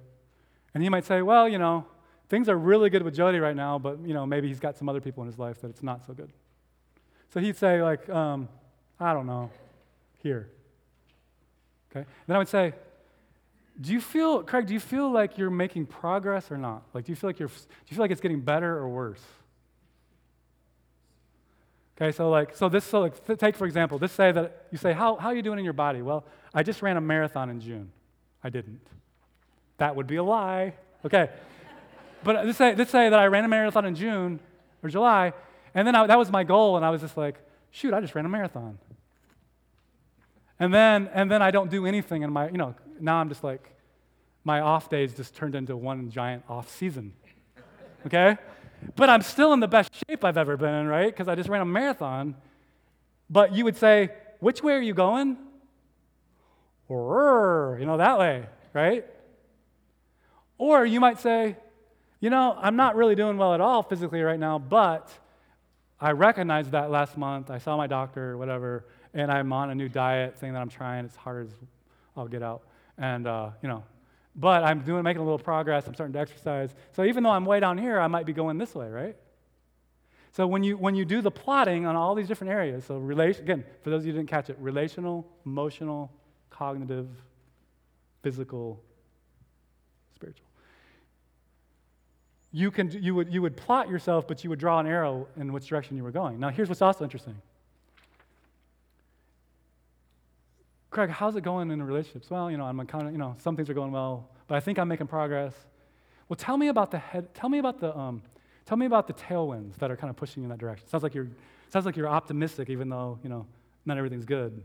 And 0.72 0.82
he 0.82 0.88
might 0.88 1.04
say, 1.04 1.22
well, 1.22 1.48
you 1.48 1.58
know, 1.58 1.86
things 2.28 2.48
are 2.48 2.56
really 2.56 2.90
good 2.90 3.02
with 3.02 3.14
Jody 3.14 3.38
right 3.38 3.56
now, 3.56 3.78
but, 3.78 3.98
you 4.06 4.14
know, 4.14 4.26
maybe 4.26 4.48
he's 4.48 4.60
got 4.60 4.76
some 4.76 4.88
other 4.88 5.00
people 5.00 5.22
in 5.22 5.26
his 5.26 5.38
life 5.38 5.60
that 5.60 5.68
it's 5.68 5.82
not 5.82 6.06
so 6.06 6.12
good. 6.12 6.32
So 7.32 7.40
he'd 7.40 7.56
say, 7.56 7.82
like, 7.82 8.08
um, 8.08 8.48
I 8.98 9.12
don't 9.12 9.26
know, 9.26 9.50
here. 10.22 10.48
Okay? 11.90 12.06
Then 12.26 12.36
I 12.36 12.38
would 12.38 12.48
say, 12.48 12.74
do 13.80 13.92
you 13.92 14.00
feel, 14.00 14.42
Craig, 14.42 14.66
do 14.66 14.74
you 14.74 14.80
feel 14.80 15.10
like 15.10 15.36
you're 15.36 15.50
making 15.50 15.86
progress 15.86 16.50
or 16.50 16.56
not? 16.56 16.82
Like, 16.94 17.04
do 17.04 17.12
you 17.12 17.16
feel 17.16 17.28
like 17.28 17.38
you're, 17.38 17.48
do 17.48 17.54
you 17.88 17.96
feel 17.96 18.04
like 18.04 18.12
it's 18.12 18.20
getting 18.20 18.40
better 18.40 18.76
or 18.76 18.88
worse? 18.88 19.22
Okay, 21.96 22.10
so 22.10 22.28
like, 22.28 22.56
so 22.56 22.68
this, 22.68 22.84
so 22.84 23.00
like, 23.00 23.38
take 23.38 23.56
for 23.56 23.66
example, 23.66 23.98
this 23.98 24.12
say 24.12 24.32
that 24.32 24.66
you 24.72 24.78
say, 24.78 24.92
how, 24.92 25.16
how 25.16 25.28
are 25.28 25.34
you 25.34 25.42
doing 25.42 25.58
in 25.58 25.64
your 25.64 25.74
body? 25.74 26.02
Well, 26.02 26.24
I 26.52 26.62
just 26.62 26.82
ran 26.82 26.96
a 26.96 27.00
marathon 27.00 27.50
in 27.50 27.60
June. 27.60 27.90
I 28.42 28.50
didn't. 28.50 28.80
That 29.78 29.94
would 29.96 30.06
be 30.06 30.16
a 30.16 30.22
lie. 30.22 30.74
Okay. 31.04 31.30
But 32.24 32.46
let's 32.46 32.58
say, 32.58 32.74
let's 32.74 32.90
say 32.90 33.08
that 33.08 33.18
I 33.18 33.26
ran 33.26 33.44
a 33.44 33.48
marathon 33.48 33.84
in 33.84 33.94
June 33.94 34.40
or 34.82 34.88
July, 34.88 35.32
and 35.74 35.86
then 35.86 35.94
I, 35.94 36.06
that 36.06 36.18
was 36.18 36.30
my 36.30 36.44
goal, 36.44 36.76
and 36.76 36.84
I 36.84 36.90
was 36.90 37.00
just 37.00 37.16
like, 37.16 37.36
shoot, 37.70 37.92
I 37.92 38.00
just 38.00 38.14
ran 38.14 38.24
a 38.24 38.28
marathon. 38.28 38.78
And 40.58 40.72
then, 40.72 41.10
and 41.12 41.30
then 41.30 41.42
I 41.42 41.50
don't 41.50 41.70
do 41.70 41.86
anything, 41.86 42.24
and 42.24 42.32
my, 42.32 42.48
you 42.48 42.58
know, 42.58 42.74
now 43.00 43.16
I'm 43.16 43.28
just 43.28 43.44
like, 43.44 43.70
my 44.44 44.60
off 44.60 44.88
days 44.88 45.14
just 45.14 45.34
turned 45.34 45.54
into 45.54 45.76
one 45.76 46.10
giant 46.10 46.44
off 46.48 46.70
season. 46.70 47.14
Okay? 48.06 48.36
But 48.96 49.08
I'm 49.08 49.22
still 49.22 49.52
in 49.52 49.60
the 49.60 49.68
best 49.68 49.90
shape 50.06 50.24
I've 50.24 50.36
ever 50.36 50.56
been 50.56 50.74
in, 50.74 50.86
right? 50.86 51.06
Because 51.06 51.28
I 51.28 51.34
just 51.34 51.48
ran 51.48 51.62
a 51.62 51.64
marathon. 51.64 52.36
But 53.30 53.54
you 53.54 53.64
would 53.64 53.76
say, 53.76 54.10
which 54.40 54.62
way 54.62 54.74
are 54.74 54.80
you 54.80 54.94
going? 54.94 55.38
Or, 56.88 57.78
you 57.80 57.86
know, 57.86 57.96
that 57.96 58.18
way, 58.18 58.44
right? 58.74 59.06
Or 60.58 60.84
you 60.84 61.00
might 61.00 61.18
say, 61.18 61.56
you 62.24 62.30
know, 62.30 62.56
I'm 62.58 62.74
not 62.74 62.96
really 62.96 63.14
doing 63.14 63.36
well 63.36 63.52
at 63.52 63.60
all 63.60 63.82
physically 63.82 64.22
right 64.22 64.40
now, 64.40 64.58
but 64.58 65.10
I 66.00 66.12
recognized 66.12 66.70
that 66.70 66.90
last 66.90 67.18
month. 67.18 67.50
I 67.50 67.58
saw 67.58 67.76
my 67.76 67.86
doctor 67.86 68.30
or 68.30 68.38
whatever, 68.38 68.86
and 69.12 69.30
I'm 69.30 69.52
on 69.52 69.68
a 69.68 69.74
new 69.74 69.90
diet 69.90 70.38
thing 70.38 70.54
that 70.54 70.62
I'm 70.62 70.70
trying. 70.70 71.04
It's 71.04 71.16
hard 71.16 71.48
as 71.48 71.52
I'll 72.16 72.26
get 72.26 72.42
out. 72.42 72.62
And, 72.96 73.26
uh, 73.26 73.50
you 73.60 73.68
know, 73.68 73.84
but 74.34 74.64
I'm 74.64 74.80
doing, 74.80 75.02
making 75.02 75.20
a 75.20 75.22
little 75.22 75.38
progress. 75.38 75.86
I'm 75.86 75.92
starting 75.92 76.14
to 76.14 76.18
exercise. 76.18 76.74
So 76.92 77.04
even 77.04 77.24
though 77.24 77.30
I'm 77.30 77.44
way 77.44 77.60
down 77.60 77.76
here, 77.76 78.00
I 78.00 78.06
might 78.06 78.24
be 78.24 78.32
going 78.32 78.56
this 78.56 78.74
way, 78.74 78.88
right? 78.88 79.16
So 80.32 80.46
when 80.46 80.64
you, 80.64 80.78
when 80.78 80.94
you 80.94 81.04
do 81.04 81.20
the 81.20 81.30
plotting 81.30 81.84
on 81.84 81.94
all 81.94 82.14
these 82.14 82.26
different 82.26 82.54
areas, 82.54 82.86
so 82.86 82.96
relation, 82.96 83.42
again, 83.42 83.64
for 83.82 83.90
those 83.90 84.00
of 84.00 84.06
you 84.06 84.12
who 84.12 84.20
didn't 84.20 84.30
catch 84.30 84.48
it, 84.48 84.56
relational, 84.58 85.26
emotional, 85.44 86.10
cognitive, 86.48 87.06
physical, 88.22 88.80
spiritual. 90.14 90.46
You, 92.56 92.70
can, 92.70 92.88
you, 93.02 93.16
would, 93.16 93.34
you 93.34 93.42
would 93.42 93.56
plot 93.56 93.88
yourself, 93.88 94.28
but 94.28 94.44
you 94.44 94.50
would 94.50 94.60
draw 94.60 94.78
an 94.78 94.86
arrow 94.86 95.26
in 95.36 95.52
which 95.52 95.66
direction 95.66 95.96
you 95.96 96.04
were 96.04 96.12
going. 96.12 96.38
Now, 96.38 96.50
here's 96.50 96.68
what's 96.68 96.80
also 96.80 97.02
interesting. 97.02 97.34
Craig, 100.88 101.10
how's 101.10 101.34
it 101.34 101.40
going 101.40 101.72
in 101.72 101.80
the 101.80 101.84
relationships? 101.84 102.30
Well, 102.30 102.48
you 102.52 102.56
know, 102.56 102.64
I'm 102.64 102.78
kind 102.86 103.08
of, 103.08 103.12
you 103.12 103.18
know, 103.18 103.34
some 103.40 103.56
things 103.56 103.68
are 103.68 103.74
going 103.74 103.90
well, 103.90 104.28
but 104.46 104.54
I 104.54 104.60
think 104.60 104.78
I'm 104.78 104.86
making 104.86 105.08
progress. 105.08 105.52
Well, 106.28 106.36
tell 106.36 106.56
me 106.56 106.68
about 106.68 106.92
the 106.92 106.98
head, 106.98 107.34
tell 107.34 107.50
me 107.50 107.58
about 107.58 107.80
the, 107.80 107.92
um, 107.98 108.22
tell 108.66 108.76
me 108.76 108.86
about 108.86 109.08
the 109.08 109.14
tailwinds 109.14 109.74
that 109.78 109.90
are 109.90 109.96
kind 109.96 110.08
of 110.08 110.14
pushing 110.14 110.44
you 110.44 110.46
in 110.46 110.50
that 110.50 110.60
direction. 110.60 110.86
Sounds 110.86 111.02
like 111.02 111.12
you're, 111.12 111.26
sounds 111.70 111.86
like 111.86 111.96
you're 111.96 112.08
optimistic, 112.08 112.70
even 112.70 112.88
though, 112.88 113.18
you 113.24 113.28
know, 113.28 113.46
not 113.84 113.98
everything's 113.98 114.24
good. 114.24 114.62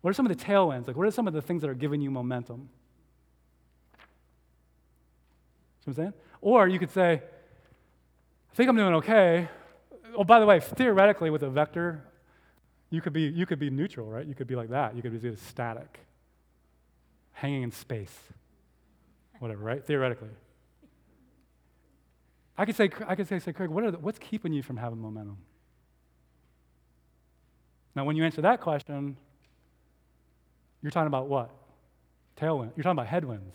What 0.00 0.10
are 0.10 0.14
some 0.14 0.26
of 0.26 0.36
the 0.36 0.44
tailwinds? 0.44 0.88
Like, 0.88 0.96
what 0.96 1.06
are 1.06 1.12
some 1.12 1.28
of 1.28 1.32
the 1.32 1.42
things 1.42 1.62
that 1.62 1.70
are 1.70 1.74
giving 1.74 2.00
you 2.00 2.10
momentum? 2.10 2.68
What 5.86 5.92
I'm 5.92 5.94
saying? 5.94 6.14
Or 6.40 6.66
you 6.66 6.78
could 6.78 6.90
say, 6.90 7.22
I 8.52 8.54
think 8.54 8.68
I'm 8.68 8.76
doing 8.76 8.94
okay. 8.94 9.48
Oh, 10.16 10.24
by 10.24 10.40
the 10.40 10.46
way, 10.46 10.58
theoretically, 10.60 11.30
with 11.30 11.42
a 11.42 11.50
vector, 11.50 12.02
you 12.90 13.00
could 13.00 13.12
be, 13.12 13.22
you 13.22 13.46
could 13.46 13.58
be 13.58 13.70
neutral, 13.70 14.08
right? 14.08 14.26
You 14.26 14.34
could 14.34 14.46
be 14.48 14.56
like 14.56 14.70
that. 14.70 14.96
You 14.96 15.02
could 15.02 15.20
be 15.20 15.36
static, 15.36 16.00
hanging 17.32 17.62
in 17.62 17.70
space, 17.70 18.14
whatever, 19.38 19.62
right? 19.62 19.84
Theoretically. 19.84 20.30
I 22.58 22.64
could 22.64 22.74
say, 22.74 22.90
I 23.06 23.14
could 23.14 23.28
say, 23.28 23.38
say 23.38 23.52
Craig, 23.52 23.70
what 23.70 23.84
are 23.84 23.90
the, 23.92 23.98
what's 23.98 24.18
keeping 24.18 24.52
you 24.52 24.62
from 24.62 24.78
having 24.78 25.00
momentum? 25.00 25.38
Now, 27.94 28.04
when 28.04 28.16
you 28.16 28.24
answer 28.24 28.42
that 28.42 28.60
question, 28.60 29.16
you're 30.82 30.90
talking 30.90 31.06
about 31.06 31.28
what? 31.28 31.50
Tailwind. 32.36 32.72
You're 32.76 32.82
talking 32.82 32.98
about 32.98 33.06
headwinds, 33.06 33.54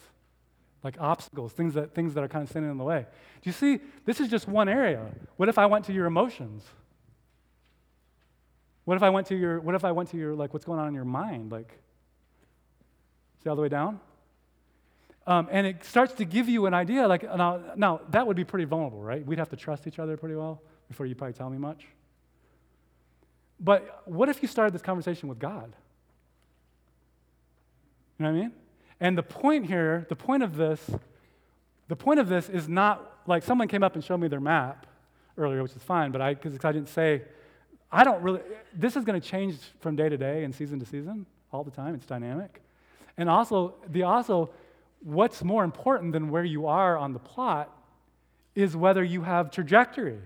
like 0.83 0.95
obstacles, 0.99 1.53
things 1.53 1.73
that, 1.75 1.93
things 1.93 2.13
that 2.15 2.23
are 2.23 2.27
kind 2.27 2.43
of 2.43 2.49
standing 2.49 2.71
in 2.71 2.77
the 2.77 2.83
way. 2.83 3.05
Do 3.41 3.49
you 3.49 3.53
see? 3.53 3.79
This 4.05 4.19
is 4.19 4.29
just 4.29 4.47
one 4.47 4.67
area. 4.67 5.05
What 5.37 5.49
if 5.49 5.57
I 5.57 5.65
went 5.67 5.85
to 5.85 5.93
your 5.93 6.05
emotions? 6.05 6.63
What 8.85 8.97
if 8.97 9.03
I 9.03 9.09
went 9.09 9.27
to 9.27 9.35
your, 9.35 9.59
what 9.59 9.75
if 9.75 9.85
I 9.85 9.91
went 9.91 10.09
to 10.09 10.17
your, 10.17 10.33
like, 10.33 10.53
what's 10.53 10.65
going 10.65 10.79
on 10.79 10.87
in 10.87 10.93
your 10.93 11.05
mind? 11.05 11.51
Like, 11.51 11.79
see 13.43 13.49
all 13.49 13.55
the 13.55 13.61
way 13.61 13.69
down? 13.69 13.99
Um, 15.27 15.47
and 15.51 15.67
it 15.67 15.83
starts 15.83 16.13
to 16.13 16.25
give 16.25 16.49
you 16.49 16.65
an 16.65 16.73
idea. 16.73 17.07
Like, 17.07 17.23
now, 17.23 17.61
now, 17.75 18.01
that 18.09 18.25
would 18.25 18.35
be 18.35 18.43
pretty 18.43 18.65
vulnerable, 18.65 19.01
right? 19.01 19.23
We'd 19.25 19.37
have 19.37 19.49
to 19.49 19.55
trust 19.55 19.85
each 19.85 19.99
other 19.99 20.17
pretty 20.17 20.35
well 20.35 20.61
before 20.87 21.05
you 21.05 21.13
probably 21.13 21.33
tell 21.33 21.49
me 21.49 21.59
much. 21.59 21.85
But 23.59 24.01
what 24.05 24.29
if 24.29 24.41
you 24.41 24.47
started 24.47 24.73
this 24.73 24.81
conversation 24.81 25.29
with 25.29 25.37
God? 25.37 25.75
You 28.17 28.25
know 28.25 28.31
what 28.31 28.37
I 28.37 28.41
mean? 28.41 28.51
And 29.01 29.17
the 29.17 29.23
point 29.23 29.65
here, 29.65 30.05
the 30.09 30.15
point 30.15 30.43
of 30.43 30.55
this, 30.55 30.79
the 31.87 31.95
point 31.95 32.19
of 32.19 32.29
this 32.29 32.47
is 32.47 32.69
not 32.69 33.21
like 33.25 33.43
someone 33.43 33.67
came 33.67 33.83
up 33.83 33.95
and 33.95 34.03
showed 34.03 34.19
me 34.19 34.27
their 34.27 34.39
map 34.39 34.85
earlier, 35.37 35.63
which 35.63 35.75
is 35.75 35.81
fine, 35.81 36.11
but 36.11 36.21
I, 36.21 36.35
because 36.35 36.53
I 36.63 36.71
didn't 36.71 36.89
say, 36.89 37.23
I 37.91 38.03
don't 38.03 38.21
really, 38.21 38.41
this 38.73 38.95
is 38.95 39.03
going 39.03 39.19
to 39.19 39.27
change 39.27 39.57
from 39.79 39.95
day 39.95 40.07
to 40.07 40.17
day 40.17 40.43
and 40.43 40.53
season 40.53 40.79
to 40.79 40.85
season 40.85 41.25
all 41.51 41.63
the 41.63 41.71
time. 41.71 41.95
It's 41.95 42.05
dynamic. 42.05 42.61
And 43.17 43.27
also, 43.27 43.73
the 43.89 44.03
also, 44.03 44.51
what's 45.03 45.43
more 45.43 45.63
important 45.63 46.13
than 46.13 46.29
where 46.29 46.43
you 46.43 46.67
are 46.67 46.95
on 46.95 47.13
the 47.13 47.19
plot 47.19 47.75
is 48.53 48.77
whether 48.77 49.03
you 49.03 49.23
have 49.23 49.49
trajectory. 49.49 50.19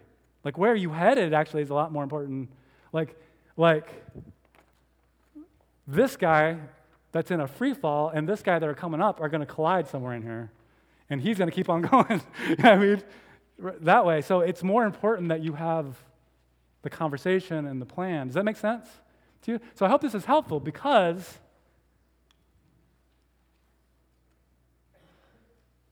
Like 0.43 0.57
where 0.57 0.75
you 0.75 0.91
headed 0.91 1.33
actually 1.33 1.61
is 1.61 1.69
a 1.69 1.73
lot 1.73 1.93
more 1.93 2.03
important. 2.03 2.49
Like, 2.91 3.15
like 3.55 3.87
this 5.87 6.17
guy 6.17 6.57
that's 7.15 7.31
in 7.31 7.39
a 7.39 7.47
free 7.47 7.73
fall 7.73 8.09
and 8.09 8.27
this 8.27 8.41
guy 8.41 8.59
that 8.59 8.67
are 8.67 8.73
coming 8.73 9.01
up 9.01 9.21
are 9.21 9.29
going 9.29 9.39
to 9.39 9.45
collide 9.45 9.87
somewhere 9.87 10.13
in 10.13 10.21
here. 10.21 10.51
And 11.09 11.21
he's 11.21 11.37
going 11.37 11.49
to 11.49 11.55
keep 11.55 11.69
on 11.69 11.81
going. 11.93 12.21
I 12.59 12.75
mean, 12.75 13.01
that 13.57 14.05
way. 14.05 14.21
So 14.21 14.41
it's 14.41 14.63
more 14.63 14.83
important 14.83 15.29
that 15.29 15.41
you 15.41 15.53
have 15.53 15.95
the 16.81 16.89
conversation 16.89 17.67
and 17.67 17.81
the 17.81 17.85
plan. 17.85 18.27
Does 18.27 18.33
that 18.33 18.43
make 18.43 18.57
sense 18.57 18.85
to 19.43 19.53
you? 19.53 19.59
So 19.75 19.85
I 19.85 19.89
hope 19.89 20.01
this 20.01 20.13
is 20.13 20.25
helpful 20.25 20.59
because 20.59 21.39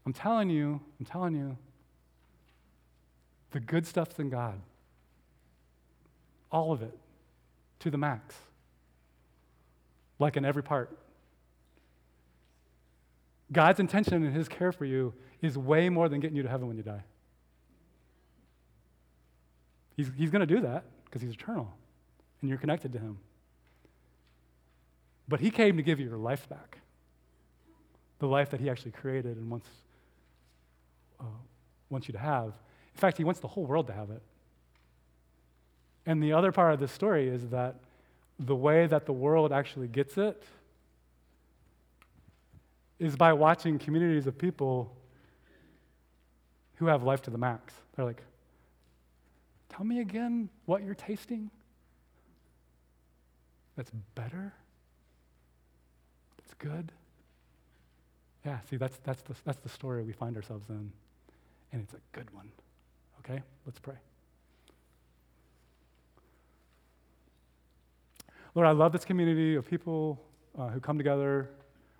I'm 0.05 0.11
telling 0.11 0.49
you, 0.49 0.81
I'm 0.99 1.05
telling 1.05 1.35
you, 1.35 1.57
the 3.51 3.61
good 3.61 3.87
stuff's 3.87 4.19
in 4.19 4.29
God. 4.29 4.59
All 6.51 6.73
of 6.73 6.81
it, 6.81 6.97
to 7.79 7.89
the 7.89 7.97
max, 7.97 8.35
like 10.19 10.35
in 10.35 10.43
every 10.43 10.63
part. 10.63 10.97
God's 13.53 13.79
intention 13.79 14.23
and 14.23 14.33
His 14.33 14.49
care 14.49 14.71
for 14.71 14.85
you 14.85 15.13
is 15.41 15.57
way 15.57 15.89
more 15.89 16.09
than 16.09 16.19
getting 16.19 16.35
you 16.35 16.43
to 16.43 16.49
heaven 16.49 16.67
when 16.67 16.75
you 16.75 16.83
die. 16.83 17.03
He's, 19.95 20.09
he's 20.17 20.31
going 20.31 20.45
to 20.45 20.55
do 20.55 20.61
that 20.61 20.83
because 21.05 21.21
He's 21.21 21.33
eternal 21.33 21.71
and 22.41 22.49
you're 22.49 22.59
connected 22.59 22.91
to 22.93 22.99
Him. 22.99 23.19
But 25.27 25.39
He 25.39 25.51
came 25.51 25.77
to 25.77 25.83
give 25.83 25.99
you 25.99 26.07
your 26.07 26.17
life 26.17 26.49
back 26.49 26.79
the 28.19 28.27
life 28.27 28.51
that 28.51 28.61
He 28.61 28.69
actually 28.69 28.91
created 28.91 29.35
and 29.35 29.49
wants, 29.49 29.67
uh, 31.19 31.25
wants 31.89 32.07
you 32.07 32.13
to 32.13 32.19
have. 32.19 32.45
In 32.45 32.99
fact, 32.99 33.17
He 33.17 33.25
wants 33.25 33.41
the 33.41 33.49
whole 33.49 33.65
world 33.65 33.87
to 33.87 33.93
have 33.93 34.09
it. 34.11 34.21
And 36.05 36.23
the 36.23 36.31
other 36.31 36.53
part 36.53 36.73
of 36.73 36.79
this 36.79 36.91
story 36.91 37.27
is 37.27 37.49
that 37.49 37.75
the 38.39 38.55
way 38.55 38.87
that 38.87 39.05
the 39.05 39.13
world 39.13 39.51
actually 39.51 39.87
gets 39.87 40.17
it 40.17 40.41
is 43.03 43.15
by 43.15 43.33
watching 43.33 43.77
communities 43.77 44.27
of 44.27 44.37
people 44.37 44.95
who 46.75 46.85
have 46.85 47.03
life 47.03 47.21
to 47.23 47.29
the 47.29 47.37
max. 47.37 47.73
They're 47.95 48.05
like, 48.05 48.23
tell 49.69 49.85
me 49.85 49.99
again 49.99 50.49
what 50.65 50.83
you're 50.83 50.95
tasting 50.95 51.51
that's 53.75 53.91
better, 54.15 54.53
that's 56.37 56.53
good. 56.55 56.91
Yeah, 58.45 58.59
see, 58.69 58.77
that's, 58.77 58.97
that's, 59.03 59.21
the, 59.23 59.33
that's 59.45 59.59
the 59.59 59.69
story 59.69 60.03
we 60.03 60.13
find 60.13 60.35
ourselves 60.35 60.69
in, 60.69 60.91
and 61.71 61.81
it's 61.81 61.93
a 61.93 61.97
good 62.11 62.29
one. 62.33 62.51
Okay, 63.19 63.41
let's 63.65 63.79
pray. 63.79 63.95
Lord, 68.53 68.67
I 68.67 68.71
love 68.71 68.91
this 68.91 69.05
community 69.05 69.55
of 69.55 69.67
people 69.67 70.21
uh, 70.57 70.67
who 70.67 70.79
come 70.79 70.97
together 70.97 71.49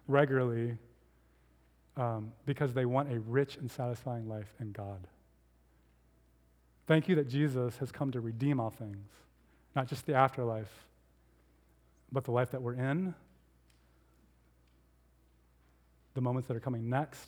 regularly 0.07 0.77
um, 1.97 2.31
because 2.45 2.73
they 2.73 2.85
want 2.85 3.11
a 3.11 3.19
rich 3.19 3.57
and 3.57 3.69
satisfying 3.69 4.27
life 4.27 4.53
in 4.59 4.71
God. 4.71 5.07
Thank 6.87 7.07
you 7.07 7.15
that 7.15 7.29
Jesus 7.29 7.77
has 7.77 7.91
come 7.91 8.11
to 8.11 8.19
redeem 8.19 8.59
all 8.59 8.69
things, 8.69 9.07
not 9.75 9.87
just 9.87 10.05
the 10.05 10.15
afterlife, 10.15 10.85
but 12.11 12.23
the 12.25 12.31
life 12.31 12.51
that 12.51 12.61
we're 12.61 12.73
in, 12.73 13.13
the 16.13 16.21
moments 16.21 16.47
that 16.47 16.57
are 16.57 16.59
coming 16.59 16.89
next, 16.89 17.27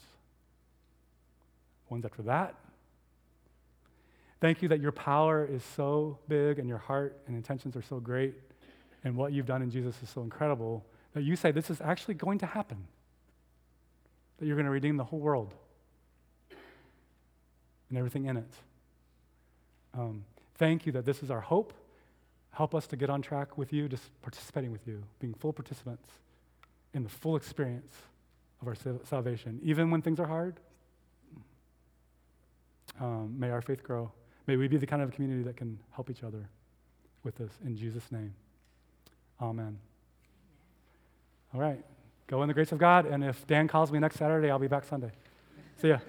ones 1.90 2.06
after 2.06 2.24
that. 2.24 2.56
Thank 4.42 4.62
you 4.62 4.68
that 4.70 4.82
your 4.82 4.92
power 4.92 5.46
is 5.46 5.64
so 5.76 6.20
big 6.28 6.60
and 6.60 6.68
your 6.68 6.78
heart 6.78 7.18
and 7.28 7.36
intentions 7.36 7.76
are 7.76 7.82
so 7.82 8.00
great 8.00 8.36
and 9.04 9.16
what 9.16 9.32
you've 9.32 9.46
done 9.46 9.62
in 9.62 9.70
Jesus 9.70 9.96
is 10.04 10.10
so 10.10 10.22
incredible 10.22 10.86
that 11.14 11.24
you 11.24 11.36
say 11.36 11.52
this 11.52 11.70
is 11.70 11.80
actually 11.80 12.16
going 12.16 12.40
to 12.40 12.46
happen 12.46 12.86
that 14.38 14.46
you're 14.46 14.56
going 14.56 14.66
to 14.66 14.72
redeem 14.72 14.98
the 14.98 15.04
whole 15.04 15.20
world 15.20 15.54
and 17.90 17.98
everything 17.98 18.26
in 18.26 18.38
it. 18.38 18.54
Um, 19.94 20.26
thank 20.56 20.86
you 20.86 20.92
that 20.94 21.06
this 21.06 21.24
is 21.24 21.32
our 21.32 21.42
hope. 21.42 21.74
Help 22.52 22.74
us 22.74 22.88
to 22.88 22.96
get 22.96 23.10
on 23.10 23.22
track 23.22 23.58
with 23.58 23.74
you, 23.74 23.88
just 23.88 24.04
participating 24.22 24.72
with 24.72 24.88
you, 24.88 25.04
being 25.20 25.34
full 25.34 25.54
participants 25.54 26.10
in 26.94 27.04
the 27.04 27.10
full 27.10 27.36
experience 27.36 27.92
of 28.62 28.68
our 28.68 28.76
salvation, 29.04 29.60
even 29.64 29.92
when 29.92 30.02
things 30.02 30.20
are 30.20 30.28
hard. 30.28 30.56
Um, 33.00 33.36
may 33.38 33.50
our 33.50 33.62
faith 33.62 33.84
grow. 33.84 34.12
May 34.48 34.56
we 34.56 34.68
be 34.68 34.78
the 34.78 34.88
kind 34.88 35.02
of 35.02 35.12
community 35.12 35.44
that 35.44 35.58
can 35.58 35.80
help 35.92 36.10
each 36.10 36.24
other 36.24 36.48
with 37.24 37.36
this. 37.36 37.52
In 37.66 37.76
Jesus' 37.76 38.10
name, 38.12 38.34
amen. 39.42 39.78
All 41.54 41.60
right. 41.60 41.84
Go 42.28 42.42
in 42.42 42.48
the 42.48 42.54
grace 42.54 42.72
of 42.72 42.80
God, 42.80 43.06
and 43.06 43.24
if 43.24 43.46
Dan 43.46 43.68
calls 43.68 43.92
me 43.92 44.00
next 44.00 44.18
Saturday, 44.18 44.50
I'll 44.50 44.60
be 44.60 44.68
back 44.68 44.84
Sunday. 44.84 45.12
See 45.78 45.90
ya. 45.90 46.00